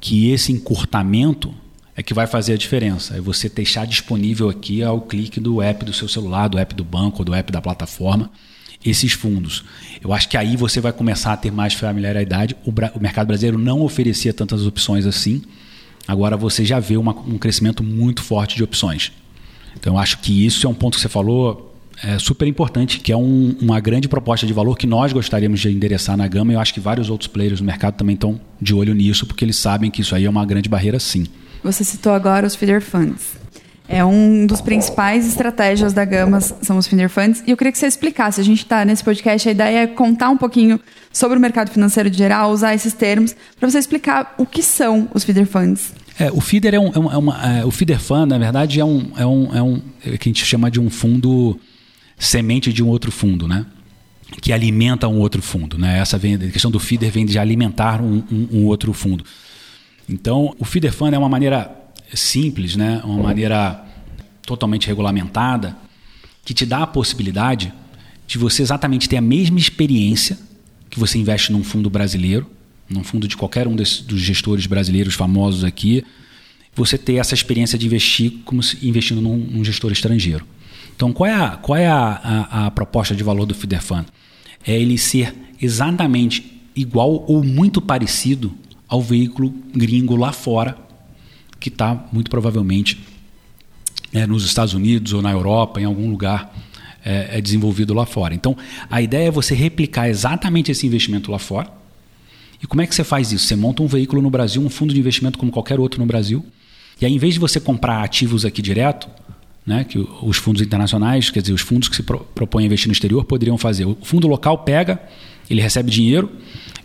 que 0.00 0.30
esse 0.30 0.52
encurtamento 0.52 1.52
é 1.96 2.02
que 2.02 2.14
vai 2.14 2.26
fazer 2.26 2.54
a 2.54 2.56
diferença. 2.56 3.16
É 3.16 3.20
você 3.20 3.48
deixar 3.48 3.86
disponível 3.86 4.48
aqui 4.48 4.82
ao 4.82 5.00
clique 5.00 5.40
do 5.40 5.60
app 5.60 5.84
do 5.84 5.92
seu 5.92 6.08
celular, 6.08 6.48
do 6.48 6.58
app 6.58 6.74
do 6.74 6.84
banco, 6.84 7.24
do 7.24 7.34
app 7.34 7.50
da 7.52 7.60
plataforma, 7.60 8.30
esses 8.84 9.12
fundos. 9.12 9.64
Eu 10.02 10.12
acho 10.12 10.28
que 10.28 10.36
aí 10.36 10.56
você 10.56 10.80
vai 10.80 10.92
começar 10.92 11.32
a 11.32 11.36
ter 11.36 11.50
mais 11.50 11.74
familiaridade. 11.74 12.56
O, 12.64 12.70
o 12.70 13.00
mercado 13.00 13.26
brasileiro 13.26 13.58
não 13.58 13.82
oferecia 13.82 14.32
tantas 14.32 14.64
opções 14.66 15.04
assim. 15.04 15.42
Agora 16.08 16.36
você 16.36 16.64
já 16.64 16.80
vê 16.80 16.96
uma, 16.96 17.12
um 17.12 17.36
crescimento 17.36 17.82
muito 17.82 18.22
forte 18.22 18.56
de 18.56 18.64
opções. 18.64 19.12
Então 19.76 19.94
eu 19.94 19.98
acho 19.98 20.18
que 20.18 20.46
isso 20.46 20.66
é 20.66 20.70
um 20.70 20.74
ponto 20.74 20.94
que 20.94 21.02
você 21.02 21.08
falou 21.08 21.69
é 22.02 22.18
super 22.18 22.46
importante, 22.48 23.00
que 23.00 23.12
é 23.12 23.16
um, 23.16 23.54
uma 23.60 23.78
grande 23.80 24.08
proposta 24.08 24.46
de 24.46 24.52
valor 24.52 24.76
que 24.76 24.86
nós 24.86 25.12
gostaríamos 25.12 25.60
de 25.60 25.70
endereçar 25.70 26.16
na 26.16 26.26
gama. 26.26 26.52
E 26.52 26.54
eu 26.54 26.60
acho 26.60 26.72
que 26.72 26.80
vários 26.80 27.10
outros 27.10 27.28
players 27.28 27.60
no 27.60 27.66
mercado 27.66 27.94
também 27.94 28.14
estão 28.14 28.40
de 28.60 28.74
olho 28.74 28.94
nisso, 28.94 29.26
porque 29.26 29.44
eles 29.44 29.56
sabem 29.56 29.90
que 29.90 30.00
isso 30.00 30.14
aí 30.14 30.24
é 30.24 30.30
uma 30.30 30.44
grande 30.44 30.68
barreira 30.68 30.98
sim. 30.98 31.26
Você 31.62 31.84
citou 31.84 32.12
agora 32.12 32.46
os 32.46 32.54
feeder 32.54 32.80
funds. 32.80 33.38
É 33.86 34.04
um 34.04 34.46
dos 34.46 34.60
principais 34.60 35.26
estratégias 35.26 35.92
da 35.92 36.04
Gama 36.04 36.40
são 36.40 36.78
os 36.78 36.86
feeder 36.86 37.10
funds. 37.10 37.42
E 37.44 37.50
eu 37.50 37.56
queria 37.56 37.72
que 37.72 37.78
você 37.78 37.88
explicasse. 37.88 38.40
A 38.40 38.44
gente 38.44 38.62
está 38.62 38.84
nesse 38.84 39.02
podcast, 39.02 39.48
a 39.48 39.52
ideia 39.52 39.78
é 39.80 39.86
contar 39.88 40.30
um 40.30 40.36
pouquinho 40.36 40.78
sobre 41.12 41.36
o 41.36 41.40
mercado 41.40 41.70
financeiro 41.70 42.08
de 42.08 42.16
geral, 42.16 42.52
usar 42.52 42.72
esses 42.72 42.92
termos, 42.94 43.34
para 43.58 43.68
você 43.68 43.78
explicar 43.78 44.34
o 44.38 44.46
que 44.46 44.62
são 44.62 45.08
os 45.12 45.24
feeder 45.24 45.44
funds. 45.44 45.92
É, 46.20 46.30
o 46.30 46.40
feeder 46.40 46.74
é, 46.74 46.78
um, 46.78 46.92
é 46.92 47.16
uma, 47.16 47.58
é, 47.58 47.64
o 47.64 47.70
feeder 47.72 47.98
fund, 47.98 48.28
na 48.28 48.38
verdade, 48.38 48.78
é 48.78 48.84
um, 48.84 49.10
é 49.16 49.26
um, 49.26 49.56
é 49.56 49.62
um 49.62 49.82
é 50.06 50.16
que 50.16 50.28
a 50.28 50.32
gente 50.32 50.44
chama 50.44 50.70
de 50.70 50.78
um 50.78 50.88
fundo 50.88 51.58
semente 52.20 52.70
de 52.72 52.84
um 52.84 52.88
outro 52.88 53.10
fundo, 53.10 53.48
né? 53.48 53.66
Que 54.40 54.52
alimenta 54.52 55.08
um 55.08 55.18
outro 55.18 55.42
fundo, 55.42 55.76
né? 55.78 55.98
Essa 55.98 56.18
vem, 56.18 56.34
a 56.34 56.50
questão 56.50 56.70
do 56.70 56.78
feeder 56.78 57.10
vem 57.10 57.24
de 57.24 57.38
alimentar 57.38 58.00
um, 58.00 58.22
um, 58.30 58.48
um 58.52 58.66
outro 58.66 58.92
fundo. 58.92 59.24
Então, 60.08 60.54
o 60.58 60.64
feeder 60.64 60.92
fund 60.92 61.14
é 61.14 61.18
uma 61.18 61.28
maneira 61.28 61.74
simples, 62.12 62.76
né? 62.76 63.00
Uma 63.04 63.22
maneira 63.22 63.84
totalmente 64.42 64.86
regulamentada 64.86 65.76
que 66.44 66.52
te 66.52 66.66
dá 66.66 66.82
a 66.82 66.86
possibilidade 66.86 67.72
de 68.26 68.38
você 68.38 68.62
exatamente 68.62 69.08
ter 69.08 69.16
a 69.16 69.20
mesma 69.20 69.58
experiência 69.58 70.38
que 70.88 70.98
você 70.98 71.18
investe 71.18 71.52
num 71.52 71.64
fundo 71.64 71.88
brasileiro, 71.88 72.48
num 72.88 73.02
fundo 73.02 73.26
de 73.26 73.36
qualquer 73.36 73.66
um 73.66 73.74
dos 73.74 74.04
gestores 74.08 74.66
brasileiros 74.66 75.14
famosos 75.14 75.64
aqui, 75.64 76.04
você 76.74 76.98
ter 76.98 77.14
essa 77.14 77.34
experiência 77.34 77.78
de 77.78 77.86
investir 77.86 78.32
como 78.44 78.62
se 78.62 78.86
investindo 78.86 79.20
num, 79.20 79.36
num 79.36 79.64
gestor 79.64 79.90
estrangeiro. 79.92 80.44
Então, 81.00 81.14
qual 81.14 81.30
é, 81.30 81.32
a, 81.32 81.56
qual 81.56 81.78
é 81.78 81.86
a, 81.86 81.96
a, 81.96 82.66
a 82.66 82.70
proposta 82.70 83.16
de 83.16 83.24
valor 83.24 83.46
do 83.46 83.54
Feeder 83.54 83.80
Fund? 83.80 84.04
É 84.66 84.78
ele 84.78 84.98
ser 84.98 85.34
exatamente 85.58 86.60
igual 86.76 87.24
ou 87.26 87.42
muito 87.42 87.80
parecido 87.80 88.52
ao 88.86 89.00
veículo 89.00 89.48
gringo 89.74 90.14
lá 90.14 90.30
fora, 90.30 90.76
que 91.58 91.70
está 91.70 92.06
muito 92.12 92.28
provavelmente 92.28 93.00
é, 94.12 94.26
nos 94.26 94.44
Estados 94.44 94.74
Unidos 94.74 95.14
ou 95.14 95.22
na 95.22 95.30
Europa, 95.30 95.80
em 95.80 95.84
algum 95.84 96.10
lugar 96.10 96.54
é, 97.02 97.38
é, 97.38 97.40
desenvolvido 97.40 97.94
lá 97.94 98.04
fora. 98.04 98.34
Então, 98.34 98.54
a 98.90 99.00
ideia 99.00 99.28
é 99.28 99.30
você 99.30 99.54
replicar 99.54 100.06
exatamente 100.10 100.70
esse 100.70 100.86
investimento 100.86 101.30
lá 101.30 101.38
fora. 101.38 101.72
E 102.62 102.66
como 102.66 102.82
é 102.82 102.86
que 102.86 102.94
você 102.94 103.04
faz 103.04 103.32
isso? 103.32 103.46
Você 103.46 103.56
monta 103.56 103.82
um 103.82 103.86
veículo 103.86 104.20
no 104.20 104.28
Brasil, 104.28 104.60
um 104.60 104.68
fundo 104.68 104.92
de 104.92 105.00
investimento 105.00 105.38
como 105.38 105.50
qualquer 105.50 105.80
outro 105.80 105.98
no 105.98 106.04
Brasil, 106.04 106.44
e 107.00 107.06
aí, 107.06 107.14
em 107.14 107.18
vez 107.18 107.32
de 107.32 107.40
você 107.40 107.58
comprar 107.58 108.02
ativos 108.02 108.44
aqui 108.44 108.60
direto, 108.60 109.08
né, 109.66 109.84
que 109.84 109.98
os 109.98 110.36
fundos 110.36 110.62
internacionais, 110.62 111.30
quer 111.30 111.40
dizer, 111.40 111.52
os 111.52 111.60
fundos 111.60 111.88
que 111.88 111.96
se 111.96 112.02
propõem 112.02 112.64
a 112.64 112.66
investir 112.66 112.88
no 112.88 112.92
exterior 112.92 113.24
poderiam 113.24 113.58
fazer. 113.58 113.84
O 113.84 113.96
fundo 114.02 114.26
local 114.26 114.58
pega, 114.58 115.00
ele 115.48 115.60
recebe 115.60 115.90
dinheiro, 115.90 116.30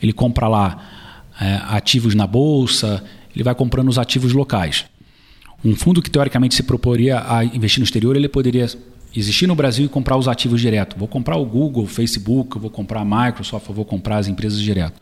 ele 0.01 0.13
compra 0.13 0.47
lá 0.47 1.31
é, 1.39 1.61
ativos 1.69 2.13
na 2.15 2.27
bolsa, 2.27 3.03
ele 3.33 3.43
vai 3.43 3.55
comprando 3.55 3.89
os 3.89 3.97
ativos 3.97 4.33
locais. 4.33 4.85
Um 5.63 5.75
fundo 5.75 6.01
que 6.01 6.09
teoricamente 6.09 6.55
se 6.55 6.63
proporia 6.63 7.23
a 7.27 7.43
investir 7.43 7.79
no 7.79 7.85
exterior, 7.85 8.15
ele 8.15 8.29
poderia 8.29 8.67
existir 9.15 9.47
no 9.47 9.55
Brasil 9.55 9.85
e 9.85 9.89
comprar 9.89 10.17
os 10.17 10.27
ativos 10.27 10.61
direto. 10.61 10.97
Vou 10.97 11.07
comprar 11.07 11.37
o 11.37 11.45
Google, 11.45 11.83
o 11.83 11.87
Facebook, 11.87 12.59
vou 12.59 12.69
comprar 12.69 13.01
a 13.01 13.05
Microsoft, 13.05 13.67
vou 13.69 13.85
comprar 13.85 14.17
as 14.17 14.27
empresas 14.27 14.59
direto. 14.59 14.99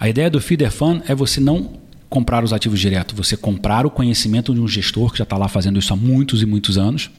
A 0.00 0.08
ideia 0.08 0.30
do 0.30 0.40
feeder 0.40 0.70
fund 0.70 1.02
é 1.06 1.14
você 1.14 1.40
não 1.40 1.72
comprar 2.08 2.42
os 2.42 2.52
ativos 2.52 2.80
direto, 2.80 3.14
você 3.14 3.36
comprar 3.36 3.84
o 3.84 3.90
conhecimento 3.90 4.54
de 4.54 4.60
um 4.60 4.68
gestor 4.68 5.12
que 5.12 5.18
já 5.18 5.24
está 5.24 5.36
lá 5.36 5.48
fazendo 5.48 5.78
isso 5.78 5.92
há 5.92 5.96
muitos 5.96 6.42
e 6.42 6.46
muitos 6.46 6.78
anos, 6.78 7.10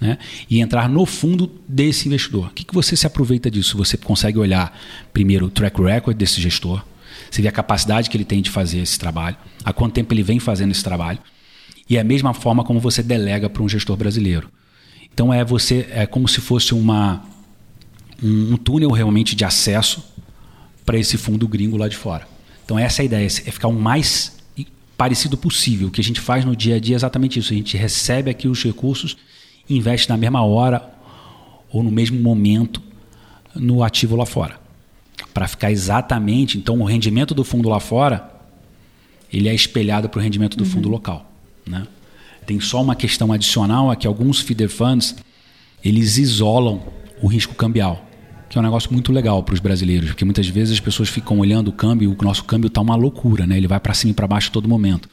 né? 0.00 0.18
e 0.50 0.60
entrar 0.60 0.88
no 0.88 1.06
fundo 1.06 1.50
desse 1.68 2.08
investidor. 2.08 2.48
O 2.48 2.50
que, 2.50 2.64
que 2.64 2.74
você 2.74 2.96
se 2.96 3.06
aproveita 3.06 3.50
disso? 3.50 3.76
Você 3.76 3.96
consegue 3.96 4.38
olhar 4.38 4.76
primeiro 5.12 5.46
o 5.46 5.50
track 5.50 5.80
record 5.80 6.16
desse 6.16 6.40
gestor, 6.40 6.84
você 7.30 7.40
vê 7.40 7.48
a 7.48 7.52
capacidade 7.52 8.10
que 8.10 8.16
ele 8.16 8.24
tem 8.24 8.42
de 8.42 8.50
fazer 8.50 8.78
esse 8.78 8.98
trabalho, 8.98 9.36
há 9.64 9.72
quanto 9.72 9.94
tempo 9.94 10.12
ele 10.12 10.22
vem 10.22 10.38
fazendo 10.38 10.70
esse 10.70 10.82
trabalho, 10.82 11.18
e 11.88 11.96
é 11.96 12.00
a 12.00 12.04
mesma 12.04 12.34
forma 12.34 12.64
como 12.64 12.80
você 12.80 13.02
delega 13.02 13.48
para 13.48 13.62
um 13.62 13.68
gestor 13.68 13.96
brasileiro. 13.96 14.50
Então 15.12 15.32
é 15.32 15.44
você 15.44 15.86
é 15.90 16.04
como 16.04 16.28
se 16.28 16.40
fosse 16.40 16.74
uma 16.74 17.24
um, 18.22 18.54
um 18.54 18.56
túnel 18.56 18.90
realmente 18.90 19.36
de 19.36 19.44
acesso 19.44 20.04
para 20.84 20.98
esse 20.98 21.16
fundo 21.16 21.46
gringo 21.46 21.76
lá 21.76 21.88
de 21.88 21.96
fora. 21.96 22.26
Então 22.66 22.76
essa 22.76 23.00
é 23.00 23.02
a 23.02 23.06
ideia, 23.06 23.26
é 23.26 23.30
ficar 23.30 23.68
o 23.68 23.72
mais 23.72 24.36
parecido 24.96 25.36
possível. 25.36 25.88
O 25.88 25.90
que 25.90 26.00
a 26.00 26.04
gente 26.04 26.20
faz 26.20 26.44
no 26.44 26.56
dia 26.56 26.76
a 26.76 26.80
dia 26.80 26.96
é 26.96 26.98
exatamente 26.98 27.38
isso. 27.38 27.52
A 27.52 27.56
gente 27.56 27.76
recebe 27.76 28.28
aqui 28.28 28.48
os 28.48 28.62
recursos, 28.62 29.16
investe 29.70 30.08
na 30.08 30.16
mesma 30.16 30.42
hora 30.42 30.90
ou 31.70 31.82
no 31.82 31.90
mesmo 31.90 32.20
momento 32.20 32.82
no 33.54 33.84
ativo 33.84 34.16
lá 34.16 34.26
fora. 34.26 34.58
Para 35.32 35.46
ficar 35.46 35.70
exatamente, 35.70 36.58
então 36.58 36.80
o 36.80 36.84
rendimento 36.84 37.34
do 37.34 37.44
fundo 37.44 37.68
lá 37.68 37.78
fora, 37.78 38.28
ele 39.32 39.48
é 39.48 39.54
espelhado 39.54 40.08
para 40.08 40.18
o 40.18 40.22
rendimento 40.22 40.56
do 40.56 40.64
uhum. 40.64 40.70
fundo 40.70 40.88
local. 40.88 41.30
Né? 41.64 41.86
Tem 42.44 42.58
só 42.58 42.82
uma 42.82 42.96
questão 42.96 43.32
adicional, 43.32 43.92
é 43.92 43.96
que 43.96 44.06
alguns 44.06 44.40
feeder 44.40 44.68
funds, 44.68 45.14
eles 45.84 46.18
isolam 46.18 46.82
o 47.22 47.28
risco 47.28 47.54
cambial 47.54 48.05
que 48.48 48.56
é 48.56 48.60
um 48.60 48.64
negócio 48.64 48.92
muito 48.92 49.12
legal 49.12 49.42
para 49.42 49.54
os 49.54 49.60
brasileiros, 49.60 50.10
porque 50.10 50.24
muitas 50.24 50.46
vezes 50.46 50.74
as 50.74 50.80
pessoas 50.80 51.08
ficam 51.08 51.38
olhando 51.38 51.68
o 51.68 51.72
câmbio, 51.72 52.16
o 52.18 52.24
nosso 52.24 52.44
câmbio 52.44 52.68
está 52.68 52.80
uma 52.80 52.94
loucura, 52.94 53.46
né? 53.46 53.56
Ele 53.56 53.66
vai 53.66 53.80
para 53.80 53.94
cima 53.94 54.12
e 54.12 54.14
para 54.14 54.26
baixo 54.26 54.48
a 54.48 54.52
todo 54.52 54.68
momento. 54.68 55.08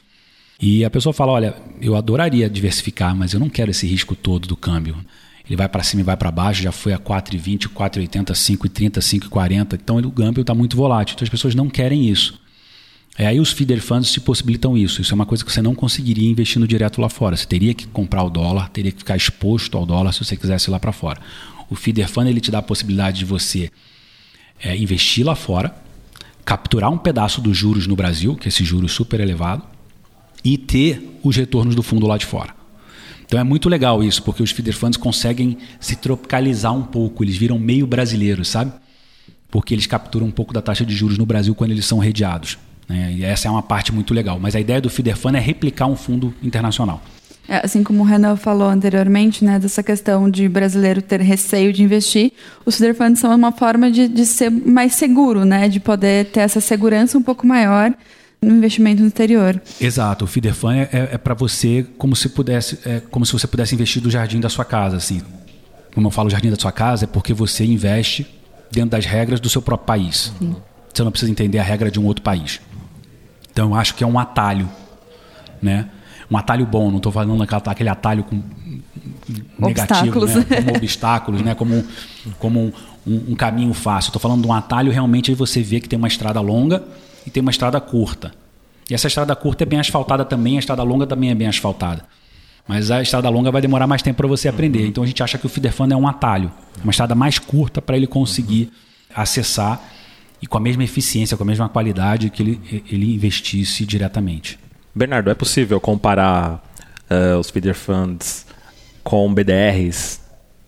E 0.60 0.84
a 0.84 0.90
pessoa 0.90 1.12
fala, 1.12 1.32
olha, 1.32 1.54
eu 1.80 1.96
adoraria 1.96 2.48
diversificar, 2.48 3.14
mas 3.14 3.32
eu 3.32 3.40
não 3.40 3.48
quero 3.48 3.70
esse 3.70 3.86
risco 3.86 4.14
todo 4.14 4.46
do 4.46 4.56
câmbio. 4.56 4.96
Ele 5.46 5.56
vai 5.56 5.68
para 5.68 5.82
cima 5.82 6.00
e 6.00 6.04
vai 6.04 6.16
para 6.16 6.30
baixo, 6.30 6.62
já 6.62 6.72
foi 6.72 6.92
a 6.92 6.98
4,20, 6.98 7.68
4,80, 7.68 8.32
5,30, 8.32 8.98
5,40. 9.28 9.74
Então 9.74 9.98
o 9.98 10.10
câmbio 10.10 10.40
está 10.40 10.54
muito 10.54 10.76
volátil. 10.76 11.14
Então 11.14 11.24
as 11.24 11.28
pessoas 11.28 11.54
não 11.54 11.68
querem 11.68 12.08
isso. 12.08 12.40
É 13.16 13.26
aí 13.26 13.38
os 13.38 13.52
feeder 13.52 13.80
funds 13.80 14.10
te 14.10 14.20
possibilitam 14.20 14.76
isso. 14.76 15.00
Isso 15.00 15.12
é 15.12 15.14
uma 15.14 15.26
coisa 15.26 15.44
que 15.44 15.52
você 15.52 15.62
não 15.62 15.74
conseguiria 15.74 16.28
investindo 16.28 16.66
direto 16.66 17.00
lá 17.00 17.08
fora. 17.08 17.36
Você 17.36 17.46
teria 17.46 17.74
que 17.74 17.86
comprar 17.86 18.24
o 18.24 18.30
dólar, 18.30 18.70
teria 18.70 18.90
que 18.90 18.98
ficar 18.98 19.16
exposto 19.16 19.76
ao 19.76 19.84
dólar 19.84 20.12
se 20.12 20.24
você 20.24 20.36
quisesse 20.36 20.68
ir 20.68 20.72
lá 20.72 20.80
para 20.80 20.92
fora. 20.92 21.20
O 21.74 21.76
feeder 21.76 22.08
fund 22.08 22.28
ele 22.28 22.40
te 22.40 22.52
dá 22.52 22.58
a 22.58 22.62
possibilidade 22.62 23.18
de 23.18 23.24
você 23.24 23.68
é, 24.62 24.76
investir 24.76 25.26
lá 25.26 25.34
fora, 25.34 25.74
capturar 26.44 26.88
um 26.88 26.96
pedaço 26.96 27.40
dos 27.40 27.56
juros 27.56 27.88
no 27.88 27.96
Brasil, 27.96 28.36
que 28.36 28.46
é 28.46 28.48
esse 28.48 28.62
juros 28.62 28.92
super 28.92 29.18
elevado, 29.18 29.64
e 30.44 30.56
ter 30.56 31.18
os 31.20 31.34
retornos 31.34 31.74
do 31.74 31.82
fundo 31.82 32.06
lá 32.06 32.16
de 32.16 32.26
fora. 32.26 32.54
Então 33.26 33.40
é 33.40 33.42
muito 33.42 33.68
legal 33.68 34.04
isso, 34.04 34.22
porque 34.22 34.40
os 34.40 34.52
feeder 34.52 34.72
funds 34.72 34.96
conseguem 34.96 35.58
se 35.80 35.96
tropicalizar 35.96 36.72
um 36.72 36.84
pouco, 36.84 37.24
eles 37.24 37.36
viram 37.36 37.58
meio 37.58 37.88
brasileiros, 37.88 38.46
sabe? 38.46 38.72
Porque 39.50 39.74
eles 39.74 39.88
capturam 39.88 40.28
um 40.28 40.30
pouco 40.30 40.54
da 40.54 40.62
taxa 40.62 40.86
de 40.86 40.94
juros 40.94 41.18
no 41.18 41.26
Brasil 41.26 41.56
quando 41.56 41.72
eles 41.72 41.86
são 41.86 41.98
redeados. 41.98 42.56
Né? 42.88 43.14
E 43.14 43.24
essa 43.24 43.48
é 43.48 43.50
uma 43.50 43.62
parte 43.64 43.92
muito 43.92 44.14
legal. 44.14 44.38
Mas 44.38 44.54
a 44.54 44.60
ideia 44.60 44.80
do 44.80 44.88
feeder 44.88 45.16
fund 45.16 45.34
é 45.34 45.40
replicar 45.40 45.86
um 45.86 45.96
fundo 45.96 46.32
internacional. 46.40 47.02
É, 47.48 47.64
assim 47.64 47.82
como 47.82 48.02
o 48.02 48.06
Renan 48.06 48.36
falou 48.36 48.68
anteriormente, 48.68 49.44
né, 49.44 49.58
dessa 49.58 49.82
questão 49.82 50.30
de 50.30 50.48
brasileiro 50.48 51.02
ter 51.02 51.20
receio 51.20 51.72
de 51.72 51.82
investir, 51.82 52.32
os 52.64 52.76
feeder 52.76 52.94
funds 52.94 53.20
são 53.20 53.34
uma 53.34 53.52
forma 53.52 53.90
de, 53.90 54.08
de 54.08 54.24
ser 54.24 54.50
mais 54.50 54.94
seguro, 54.94 55.44
né, 55.44 55.68
de 55.68 55.78
poder 55.78 56.26
ter 56.26 56.40
essa 56.40 56.60
segurança 56.60 57.18
um 57.18 57.22
pouco 57.22 57.46
maior 57.46 57.92
no 58.40 58.54
investimento 58.54 59.02
no 59.02 59.08
exterior. 59.08 59.60
Exato, 59.80 60.24
o 60.24 60.28
feeder 60.28 60.54
fund 60.54 60.76
é, 60.76 61.10
é 61.12 61.18
para 61.18 61.34
você 61.34 61.86
como 61.98 62.16
se 62.16 62.30
pudesse, 62.30 62.78
é 62.84 63.00
como 63.10 63.26
se 63.26 63.32
você 63.32 63.46
pudesse 63.46 63.74
investir 63.74 64.00
do 64.00 64.10
jardim 64.10 64.40
da 64.40 64.48
sua 64.48 64.64
casa, 64.64 64.96
assim. 64.96 65.20
Como 65.94 66.06
eu 66.06 66.10
falo 66.10 66.30
jardim 66.30 66.50
da 66.50 66.56
sua 66.56 66.72
casa, 66.72 67.04
é 67.04 67.06
porque 67.06 67.32
você 67.32 67.64
investe 67.64 68.26
dentro 68.70 68.90
das 68.90 69.04
regras 69.04 69.38
do 69.38 69.48
seu 69.48 69.62
próprio 69.62 69.86
país. 69.86 70.32
Sim. 70.38 70.56
Você 70.92 71.02
não 71.02 71.10
precisa 71.10 71.30
entender 71.30 71.58
a 71.58 71.62
regra 71.62 71.90
de 71.90 72.00
um 72.00 72.06
outro 72.06 72.22
país. 72.22 72.60
Então 73.50 73.70
eu 73.70 73.74
acho 73.74 73.94
que 73.94 74.02
é 74.02 74.06
um 74.06 74.18
atalho, 74.18 74.68
né? 75.62 75.88
Um 76.30 76.36
atalho 76.36 76.66
bom, 76.66 76.90
não 76.90 76.98
estou 76.98 77.12
falando 77.12 77.42
aquele 77.42 77.88
atalho 77.88 78.24
com 78.24 78.42
negativo, 79.58 80.26
né? 80.26 80.44
como 80.44 80.76
obstáculos, 80.76 81.42
né? 81.42 81.54
como, 81.54 81.84
como 82.38 82.60
um, 82.60 82.72
um, 83.06 83.32
um 83.32 83.34
caminho 83.34 83.74
fácil. 83.74 84.08
Estou 84.08 84.20
falando 84.20 84.42
de 84.42 84.48
um 84.48 84.52
atalho 84.52 84.90
realmente 84.90 85.30
aí 85.30 85.34
você 85.34 85.62
vê 85.62 85.80
que 85.80 85.88
tem 85.88 85.98
uma 85.98 86.08
estrada 86.08 86.40
longa 86.40 86.82
e 87.26 87.30
tem 87.30 87.40
uma 87.40 87.50
estrada 87.50 87.80
curta. 87.80 88.32
E 88.88 88.94
essa 88.94 89.06
estrada 89.06 89.34
curta 89.34 89.64
é 89.64 89.66
bem 89.66 89.80
asfaltada 89.80 90.24
também, 90.24 90.56
a 90.56 90.58
estrada 90.58 90.82
longa 90.82 91.06
também 91.06 91.30
é 91.30 91.34
bem 91.34 91.48
asfaltada. 91.48 92.04
Mas 92.66 92.90
a 92.90 93.02
estrada 93.02 93.28
longa 93.28 93.50
vai 93.50 93.60
demorar 93.60 93.86
mais 93.86 94.02
tempo 94.02 94.16
para 94.16 94.26
você 94.26 94.48
aprender. 94.48 94.86
Então 94.86 95.04
a 95.04 95.06
gente 95.06 95.22
acha 95.22 95.36
que 95.36 95.46
o 95.46 95.48
feeder 95.48 95.72
fund 95.72 95.92
é 95.92 95.96
um 95.96 96.08
atalho, 96.08 96.50
uma 96.82 96.90
estrada 96.90 97.14
mais 97.14 97.38
curta 97.38 97.82
para 97.82 97.96
ele 97.96 98.06
conseguir 98.06 98.70
acessar 99.14 99.80
e 100.40 100.46
com 100.46 100.58
a 100.58 100.60
mesma 100.60 100.84
eficiência, 100.84 101.36
com 101.36 101.42
a 101.42 101.46
mesma 101.46 101.68
qualidade 101.68 102.30
que 102.30 102.42
ele, 102.42 102.84
ele 102.90 103.14
investisse 103.14 103.84
diretamente. 103.86 104.58
Bernardo, 104.94 105.28
é 105.28 105.34
possível 105.34 105.80
comparar 105.80 106.62
uh, 107.10 107.38
os 107.38 107.50
feeder 107.50 107.74
funds 107.74 108.46
com 109.02 109.32
BDRs? 109.34 110.20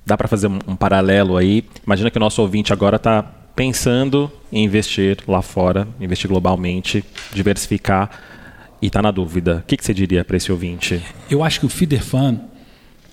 Dá 0.04 0.16
para 0.16 0.26
fazer 0.26 0.48
um, 0.48 0.58
um, 0.66 0.74
paralelo 0.74 1.36
aí? 1.36 1.64
Imagina 1.84 2.10
que 2.10 2.16
o 2.16 2.20
nosso 2.20 2.42
ouvinte 2.42 2.72
agora 2.72 2.96
está 2.96 3.22
pensando 3.22 4.30
em 4.50 4.64
investir 4.64 5.18
lá 5.28 5.42
fora, 5.42 5.86
investir 6.00 6.28
globalmente, 6.28 7.04
diversificar 7.32 8.10
e 8.82 8.88
está 8.88 9.00
na 9.00 9.12
dúvida. 9.12 9.62
O 9.64 9.66
que, 9.66 9.76
que 9.76 9.84
você 9.84 9.94
diria 9.94 10.24
para 10.24 10.36
esse 10.36 10.50
ouvinte? 10.50 11.00
Eu 11.30 11.44
acho 11.44 11.60
que 11.60 11.66
o 11.66 11.68
feeder 11.68 12.02
fund, 12.02 12.40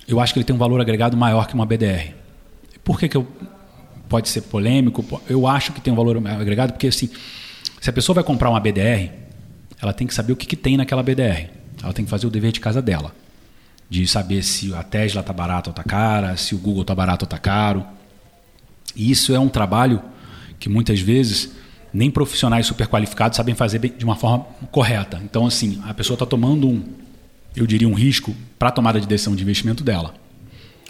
eu 0.08 0.18
acho 0.18 0.32
que 0.32 0.40
ele 0.40 0.44
tem 0.44 0.54
um 0.54 0.58
valor 0.58 0.80
agregado 0.80 1.16
maior 1.16 1.46
que 1.46 1.54
uma 1.54 1.64
BDR. 1.64 2.12
Por 2.82 2.98
que, 2.98 3.08
que 3.08 3.16
eu 3.16 3.26
pode 4.08 4.28
ser 4.28 4.42
polêmico? 4.42 5.04
Eu 5.28 5.46
acho 5.46 5.72
que 5.72 5.80
tem 5.80 5.92
um 5.92 5.96
valor 5.96 6.20
agregado 6.26 6.72
porque 6.72 6.88
assim, 6.88 7.08
se 7.80 7.88
a 7.88 7.92
pessoa 7.92 8.14
vai 8.14 8.24
comprar 8.24 8.50
uma 8.50 8.58
BDR, 8.58 9.23
ela 9.84 9.92
tem 9.92 10.06
que 10.06 10.14
saber 10.14 10.32
o 10.32 10.36
que, 10.36 10.46
que 10.46 10.56
tem 10.56 10.76
naquela 10.76 11.02
BDR. 11.02 11.50
Ela 11.82 11.92
tem 11.92 12.04
que 12.04 12.10
fazer 12.10 12.26
o 12.26 12.30
dever 12.30 12.50
de 12.50 12.60
casa 12.60 12.82
dela 12.82 13.14
de 13.88 14.06
saber 14.06 14.42
se 14.42 14.74
a 14.74 14.82
Tesla 14.82 15.20
está 15.20 15.32
barata 15.32 15.70
ou 15.70 15.72
está 15.72 15.84
cara, 15.84 16.36
se 16.36 16.54
o 16.54 16.58
Google 16.58 16.82
está 16.82 16.94
barato 16.94 17.24
ou 17.24 17.26
está 17.26 17.38
caro. 17.38 17.84
E 18.96 19.10
isso 19.10 19.34
é 19.34 19.38
um 19.38 19.48
trabalho 19.48 20.02
que 20.58 20.68
muitas 20.68 21.00
vezes 21.00 21.52
nem 21.92 22.10
profissionais 22.10 22.66
super 22.66 22.88
qualificados 22.88 23.36
sabem 23.36 23.54
fazer 23.54 23.78
de 23.78 24.04
uma 24.04 24.16
forma 24.16 24.46
correta. 24.72 25.20
Então, 25.22 25.46
assim, 25.46 25.80
a 25.84 25.94
pessoa 25.94 26.14
está 26.14 26.26
tomando 26.26 26.68
um, 26.68 26.82
eu 27.54 27.66
diria, 27.66 27.88
um 27.88 27.94
risco 27.94 28.34
para 28.58 28.68
a 28.68 28.72
tomada 28.72 29.00
de 29.00 29.06
decisão 29.06 29.36
de 29.36 29.42
investimento 29.42 29.84
dela. 29.84 30.14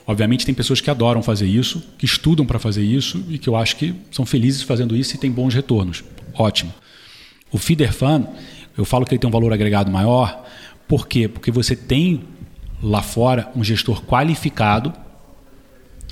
Obviamente, 0.07 0.46
tem 0.46 0.54
pessoas 0.54 0.80
que 0.80 0.90
adoram 0.90 1.22
fazer 1.22 1.46
isso, 1.46 1.83
que 1.98 2.04
estudam 2.04 2.46
para 2.46 2.59
fazer 2.59 2.85
isso 2.85 3.24
e 3.28 3.38
que 3.38 3.48
eu 3.48 3.57
acho 3.57 3.76
que 3.76 3.94
são 4.11 4.24
felizes 4.24 4.62
fazendo 4.62 4.94
isso 4.96 5.14
e 5.14 5.18
têm 5.18 5.30
bons 5.30 5.54
retornos. 5.54 6.04
Ótimo. 6.35 6.72
O 7.50 7.59
feeder 7.59 7.92
fund, 7.92 8.26
eu 8.76 8.84
falo 8.84 9.04
que 9.06 9.14
ele 9.14 9.18
tem 9.18 9.28
um 9.28 9.32
valor 9.32 9.52
agregado 9.52 9.90
maior, 9.90 10.44
por 10.87 11.06
quê? 11.06 11.28
Porque 11.28 11.50
você 11.50 11.74
tem 11.74 12.24
lá 12.82 13.02
fora 13.02 13.50
um 13.56 13.64
gestor 13.64 14.02
qualificado 14.02 14.92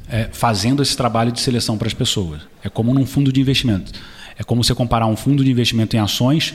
é, 0.09 0.29
fazendo 0.33 0.83
esse 0.83 0.97
trabalho 0.97 1.33
de 1.33 1.41
seleção 1.41 1.77
para 1.77 1.89
as 1.89 1.95
pessoas. 1.95 2.43
É 2.63 2.69
como 2.69 2.95
num 2.95 3.07
fundo 3.07 3.33
de 3.33 3.41
investimento. 3.41 3.93
É 4.37 4.43
como 4.43 4.65
você 4.65 4.75
comparar 4.75 5.07
um 5.07 5.17
fundo 5.17 5.45
de 5.45 5.51
investimento 5.51 5.97
em 5.97 5.99
ações 5.99 6.55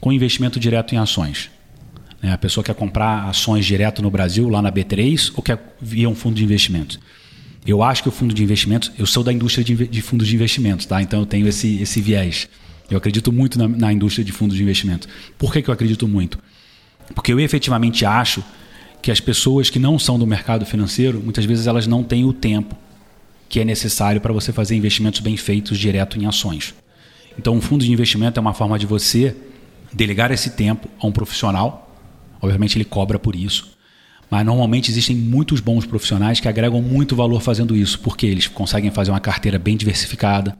com 0.00 0.12
investimento 0.12 0.60
direto 0.60 0.94
em 0.94 0.98
ações. 0.98 1.50
É, 2.22 2.30
a 2.30 2.38
pessoa 2.38 2.64
quer 2.64 2.74
comprar 2.74 3.28
ações 3.28 3.64
direto 3.64 4.02
no 4.02 4.10
Brasil, 4.10 4.48
lá 4.48 4.60
na 4.60 4.72
B3, 4.72 5.32
ou 5.36 5.42
quer 5.42 5.76
via 5.80 6.08
um 6.08 6.14
fundo 6.14 6.36
de 6.36 6.44
investimentos. 6.44 6.98
Eu 7.66 7.82
acho 7.82 8.02
que 8.02 8.08
o 8.08 8.12
fundo 8.12 8.34
de 8.34 8.42
investimentos, 8.42 8.90
eu 8.98 9.06
sou 9.06 9.22
da 9.22 9.32
indústria 9.32 9.64
de, 9.64 9.86
de 9.86 10.02
fundos 10.02 10.26
de 10.26 10.34
investimentos, 10.34 10.86
tá? 10.86 11.02
então 11.02 11.20
eu 11.20 11.26
tenho 11.26 11.46
esse, 11.46 11.80
esse 11.82 12.00
viés. 12.00 12.48
Eu 12.90 12.98
acredito 12.98 13.32
muito 13.32 13.58
na, 13.58 13.68
na 13.68 13.92
indústria 13.92 14.24
de 14.24 14.32
fundos 14.32 14.56
de 14.56 14.62
investimento. 14.62 15.08
Por 15.36 15.52
que, 15.52 15.62
que 15.62 15.68
eu 15.68 15.74
acredito 15.74 16.08
muito? 16.08 16.38
Porque 17.14 17.32
eu 17.32 17.40
efetivamente 17.40 18.04
acho 18.04 18.42
que 19.02 19.10
as 19.10 19.20
pessoas 19.20 19.70
que 19.70 19.78
não 19.78 19.98
são 19.98 20.18
do 20.18 20.26
mercado 20.26 20.66
financeiro, 20.66 21.20
muitas 21.20 21.44
vezes 21.44 21.66
elas 21.66 21.86
não 21.86 22.02
têm 22.02 22.24
o 22.24 22.32
tempo 22.32 22.76
que 23.48 23.60
é 23.60 23.64
necessário 23.64 24.20
para 24.20 24.32
você 24.32 24.52
fazer 24.52 24.76
investimentos 24.76 25.20
bem 25.20 25.36
feitos 25.36 25.78
direto 25.78 26.18
em 26.18 26.26
ações. 26.26 26.74
Então, 27.38 27.54
um 27.54 27.60
fundo 27.60 27.84
de 27.84 27.92
investimento 27.92 28.38
é 28.38 28.40
uma 28.40 28.52
forma 28.52 28.78
de 28.78 28.84
você 28.84 29.34
delegar 29.92 30.30
esse 30.30 30.50
tempo 30.50 30.88
a 31.00 31.06
um 31.06 31.12
profissional. 31.12 31.96
Obviamente, 32.42 32.76
ele 32.76 32.84
cobra 32.84 33.18
por 33.18 33.34
isso. 33.34 33.70
Mas 34.30 34.44
normalmente 34.44 34.90
existem 34.90 35.16
muitos 35.16 35.60
bons 35.60 35.86
profissionais 35.86 36.40
que 36.40 36.48
agregam 36.48 36.82
muito 36.82 37.16
valor 37.16 37.40
fazendo 37.40 37.74
isso, 37.74 38.00
porque 38.00 38.26
eles 38.26 38.46
conseguem 38.46 38.90
fazer 38.90 39.10
uma 39.10 39.20
carteira 39.20 39.58
bem 39.58 39.76
diversificada, 39.76 40.54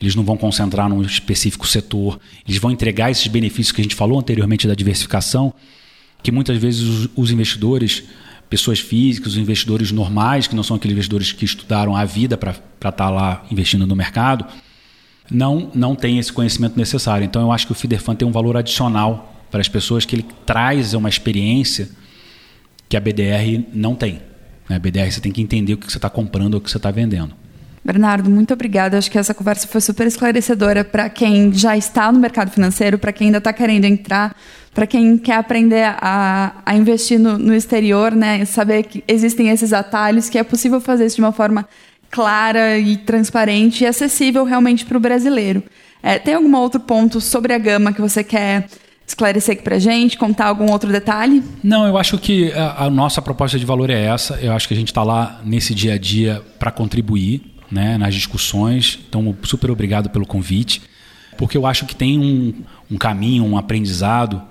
eles 0.00 0.14
não 0.14 0.24
vão 0.24 0.36
concentrar 0.36 0.88
num 0.88 1.02
específico 1.02 1.66
setor, 1.66 2.18
eles 2.46 2.60
vão 2.60 2.70
entregar 2.70 3.10
esses 3.10 3.26
benefícios 3.26 3.72
que 3.72 3.80
a 3.80 3.84
gente 3.84 3.94
falou 3.94 4.18
anteriormente 4.18 4.66
da 4.66 4.74
diversificação 4.74 5.54
que 6.22 6.32
muitas 6.32 6.58
vezes 6.58 6.82
os, 6.82 7.08
os 7.14 7.30
investidores, 7.30 8.02
pessoas 8.50 8.80
físicas, 8.80 9.34
os 9.34 9.38
investidores 9.38 9.92
normais, 9.92 10.48
que 10.48 10.56
não 10.56 10.62
são 10.64 10.76
aqueles 10.76 10.94
investidores 10.94 11.30
que 11.30 11.44
estudaram 11.44 11.94
a 11.94 12.04
vida 12.04 12.36
para 12.36 12.50
estar 12.50 12.90
tá 12.90 13.08
lá 13.08 13.44
investindo 13.48 13.86
no 13.86 13.94
mercado, 13.94 14.44
não, 15.30 15.70
não 15.72 15.94
têm 15.94 16.18
esse 16.18 16.32
conhecimento 16.32 16.76
necessário. 16.76 17.24
Então 17.24 17.42
eu 17.42 17.52
acho 17.52 17.66
que 17.66 17.72
o 17.72 17.74
Feeder 17.76 18.02
Fund 18.02 18.18
tem 18.18 18.26
um 18.26 18.32
valor 18.32 18.56
adicional 18.56 19.46
para 19.52 19.60
as 19.60 19.68
pessoas 19.68 20.04
que 20.04 20.16
ele 20.16 20.26
traz 20.44 20.94
uma 20.94 21.08
experiência 21.08 21.88
que 22.88 22.96
a 22.96 23.00
BDR 23.00 23.64
não 23.72 23.94
tem. 23.94 24.20
A 24.68 24.72
né? 24.72 24.78
BDR 24.80 25.10
você 25.10 25.20
tem 25.20 25.30
que 25.30 25.40
entender 25.40 25.74
o 25.74 25.76
que 25.76 25.90
você 25.90 25.98
está 25.98 26.10
comprando 26.10 26.54
ou 26.54 26.60
o 26.60 26.62
que 26.62 26.68
você 26.68 26.76
está 26.76 26.90
vendendo. 26.90 27.34
Bernardo, 27.86 28.28
muito 28.28 28.52
obrigada. 28.52 28.98
Acho 28.98 29.08
que 29.08 29.16
essa 29.16 29.32
conversa 29.32 29.68
foi 29.68 29.80
super 29.80 30.08
esclarecedora 30.08 30.82
para 30.82 31.08
quem 31.08 31.52
já 31.52 31.76
está 31.76 32.10
no 32.10 32.18
mercado 32.18 32.50
financeiro, 32.50 32.98
para 32.98 33.12
quem 33.12 33.28
ainda 33.28 33.38
está 33.38 33.52
querendo 33.52 33.84
entrar, 33.84 34.34
para 34.74 34.88
quem 34.88 35.16
quer 35.16 35.36
aprender 35.36 35.94
a, 36.00 36.52
a 36.66 36.74
investir 36.74 37.16
no, 37.16 37.38
no, 37.38 37.54
exterior, 37.54 38.10
né? 38.10 38.44
Saber 38.44 38.82
que 38.82 39.04
existem 39.06 39.50
esses 39.50 39.72
atalhos, 39.72 40.28
que 40.28 40.36
é 40.36 40.42
possível 40.42 40.80
fazer 40.80 41.06
isso 41.06 41.14
de 41.14 41.22
uma 41.22 41.30
forma 41.30 41.64
clara 42.10 42.76
e 42.76 42.96
transparente 42.96 43.84
e 43.84 43.86
acessível 43.86 44.42
realmente 44.42 44.84
para 44.84 44.96
o 44.96 45.00
brasileiro. 45.00 45.62
É, 46.02 46.18
tem 46.18 46.34
algum 46.34 46.56
outro 46.56 46.80
ponto 46.80 47.20
sobre 47.20 47.52
a 47.54 47.58
gama 47.58 47.92
que 47.92 48.00
você 48.00 48.24
quer 48.24 48.66
esclarecer 49.06 49.52
aqui 49.52 49.62
para 49.62 49.78
gente, 49.78 50.18
contar 50.18 50.46
algum 50.46 50.72
outro 50.72 50.90
detalhe? 50.90 51.40
Não, 51.62 51.86
eu 51.86 51.96
acho 51.96 52.18
que 52.18 52.52
a, 52.52 52.86
a 52.86 52.90
nossa 52.90 53.22
proposta 53.22 53.56
de 53.56 53.64
valor 53.64 53.90
é 53.90 54.06
essa. 54.06 54.34
Eu 54.42 54.52
acho 54.52 54.66
que 54.66 54.74
a 54.74 54.76
gente 54.76 54.88
está 54.88 55.04
lá 55.04 55.40
nesse 55.44 55.72
dia 55.72 55.94
a 55.94 55.98
dia 55.98 56.42
para 56.58 56.72
contribuir 56.72 57.54
né, 57.70 57.98
nas 57.98 58.14
discussões. 58.14 58.98
Então, 59.08 59.36
super 59.42 59.70
obrigado 59.70 60.10
pelo 60.10 60.26
convite, 60.26 60.82
porque 61.36 61.56
eu 61.56 61.66
acho 61.66 61.86
que 61.86 61.94
tem 61.94 62.18
um, 62.18 62.54
um 62.90 62.96
caminho, 62.96 63.44
um 63.44 63.56
aprendizado 63.56 64.42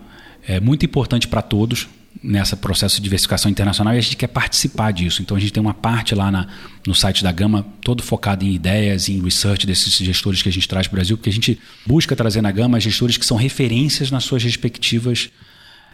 é, 0.47 0.59
muito 0.59 0.85
importante 0.85 1.27
para 1.27 1.41
todos 1.41 1.87
nesse 2.23 2.55
processo 2.55 2.95
de 2.95 3.03
diversificação 3.03 3.51
internacional 3.51 3.93
e 3.93 3.97
a 3.97 4.01
gente 4.01 4.17
quer 4.17 4.27
participar 4.27 4.91
disso. 4.91 5.21
Então 5.21 5.35
a 5.37 5.39
gente 5.39 5.53
tem 5.53 5.61
uma 5.61 5.73
parte 5.73 6.15
lá 6.15 6.31
na, 6.31 6.47
no 6.85 6.95
site 6.95 7.23
da 7.23 7.31
Gama 7.31 7.65
todo 7.81 8.01
focado 8.01 8.43
em 8.43 8.53
ideias, 8.53 9.09
em 9.09 9.21
research 9.21 9.67
desses 9.67 9.93
gestores 9.97 10.41
que 10.41 10.49
a 10.49 10.51
gente 10.51 10.67
traz 10.67 10.87
para 10.87 10.95
o 10.95 10.97
Brasil, 10.97 11.17
porque 11.17 11.29
a 11.29 11.33
gente 11.33 11.59
busca 11.85 12.15
trazer 12.15 12.41
na 12.41 12.51
Gama 12.51 12.79
gestores 12.79 13.17
que 13.17 13.25
são 13.25 13.37
referências 13.37 14.09
nas 14.09 14.23
suas 14.23 14.43
respectivas 14.43 15.29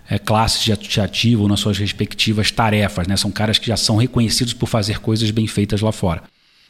é, 0.10 0.18
classes 0.18 0.64
de 0.64 1.02
ativo, 1.02 1.48
nas 1.48 1.60
suas 1.60 1.78
respectivas 1.78 2.52
tarefas. 2.52 3.08
Né? 3.08 3.18
São 3.18 3.32
caras 3.32 3.58
que 3.58 3.68
já 3.68 3.78
são 3.78 3.98
reconhecidos 3.98 4.54
por 4.54 4.68
fazer 4.68 5.00
coisas 5.00 5.30
bem 5.32 5.48
feitas 5.48 5.82
lá 5.82 5.92
fora. 5.92 6.24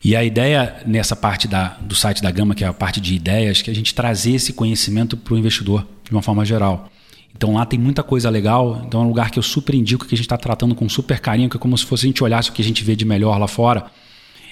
E 0.04 0.16
a 0.16 0.24
ideia 0.24 0.82
nessa 0.86 1.16
parte 1.16 1.48
da, 1.48 1.78
do 1.82 1.94
site 1.94 2.22
da 2.22 2.32
Gama, 2.32 2.56
que 2.56 2.64
é 2.64 2.68
a 2.68 2.74
parte 2.74 3.00
de 3.00 3.14
ideias, 3.14 3.62
que 3.62 3.70
a 3.70 3.76
gente 3.76 3.94
trazer 3.94 4.34
esse 4.34 4.52
conhecimento 4.54 5.16
para 5.16 5.34
o 5.34 5.38
investidor 5.38 5.88
de 6.04 6.12
uma 6.12 6.24
forma 6.24 6.44
geral. 6.44 6.90
Então 7.36 7.54
lá 7.54 7.66
tem 7.66 7.80
muita 7.80 8.02
coisa 8.02 8.30
legal. 8.30 8.84
Então 8.86 9.02
é 9.02 9.04
um 9.04 9.08
lugar 9.08 9.30
que 9.30 9.38
eu 9.38 9.44
super 9.44 9.76
indico 9.76 10.06
que 10.06 10.16
a 10.16 10.18
gente 10.18 10.26
está 10.26 10.38
tratando 10.38 10.74
com 10.74 10.90
super 10.90 11.20
carinho, 11.20 11.50
que 11.50 11.58
é 11.58 11.60
como 11.60 11.78
se 11.78 11.86
fosse 11.86 12.06
a 12.06 12.08
gente 12.08 12.24
olhasse 12.24 12.50
o 12.50 12.54
que 12.54 12.62
a 12.62 12.66
gente 12.66 12.84
vê 12.84 12.96
de 12.96 13.06
melhor 13.06 13.38
lá 13.38 13.48
fora 13.48 13.86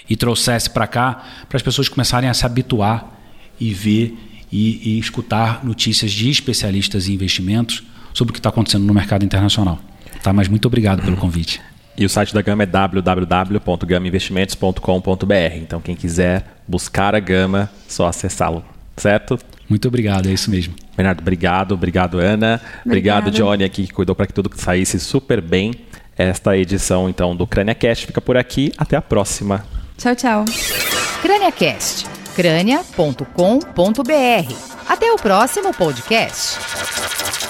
e 0.08 0.16
trouxesse 0.16 0.70
para 0.70 0.86
cá, 0.86 1.24
para 1.48 1.56
as 1.56 1.62
pessoas 1.62 1.88
começarem 1.88 2.28
a 2.28 2.34
se 2.34 2.46
habituar 2.46 3.18
e 3.60 3.72
ver 3.74 4.16
e, 4.50 4.96
e 4.96 4.98
escutar 4.98 5.64
notícias 5.64 6.12
de 6.12 6.30
especialistas 6.30 7.08
em 7.08 7.12
investimentos 7.12 7.82
sobre 8.12 8.30
o 8.30 8.32
que 8.32 8.40
está 8.40 8.48
acontecendo 8.48 8.84
no 8.84 8.94
mercado 8.94 9.24
internacional. 9.24 9.78
Tá, 10.22 10.32
mas 10.32 10.48
muito 10.48 10.66
obrigado 10.66 11.02
pelo 11.02 11.16
convite. 11.16 11.60
E 12.00 12.04
o 12.06 12.08
site 12.08 12.32
da 12.32 12.40
Gama 12.40 12.62
é 12.62 12.66
www.gamainvestimentos.com.br. 12.66 15.56
Então, 15.56 15.82
quem 15.82 15.94
quiser 15.94 16.62
buscar 16.66 17.14
a 17.14 17.20
Gama, 17.20 17.68
só 17.86 18.06
acessá-lo, 18.06 18.64
certo? 18.96 19.38
Muito 19.68 19.86
obrigado, 19.86 20.26
é 20.26 20.32
isso 20.32 20.50
mesmo. 20.50 20.74
Bernardo, 20.96 21.20
obrigado. 21.20 21.72
Obrigado, 21.72 22.18
Ana. 22.18 22.58
Obrigada. 22.86 23.28
Obrigado, 23.28 23.30
Johnny, 23.30 23.64
aqui, 23.64 23.86
que 23.86 23.92
cuidou 23.92 24.16
para 24.16 24.26
que 24.26 24.32
tudo 24.32 24.50
saísse 24.56 24.98
super 24.98 25.42
bem. 25.42 25.74
Esta 26.16 26.56
edição, 26.56 27.06
então, 27.06 27.36
do 27.36 27.46
CrâniaCast 27.46 28.06
fica 28.06 28.22
por 28.22 28.38
aqui. 28.38 28.72
Até 28.78 28.96
a 28.96 29.02
próxima. 29.02 29.66
Tchau, 29.98 30.16
tchau. 30.16 30.46
CrâniaCast, 31.20 32.06
crânia.com.br. 32.34 33.26
Até 34.88 35.12
o 35.12 35.16
próximo 35.16 35.74
podcast. 35.74 37.49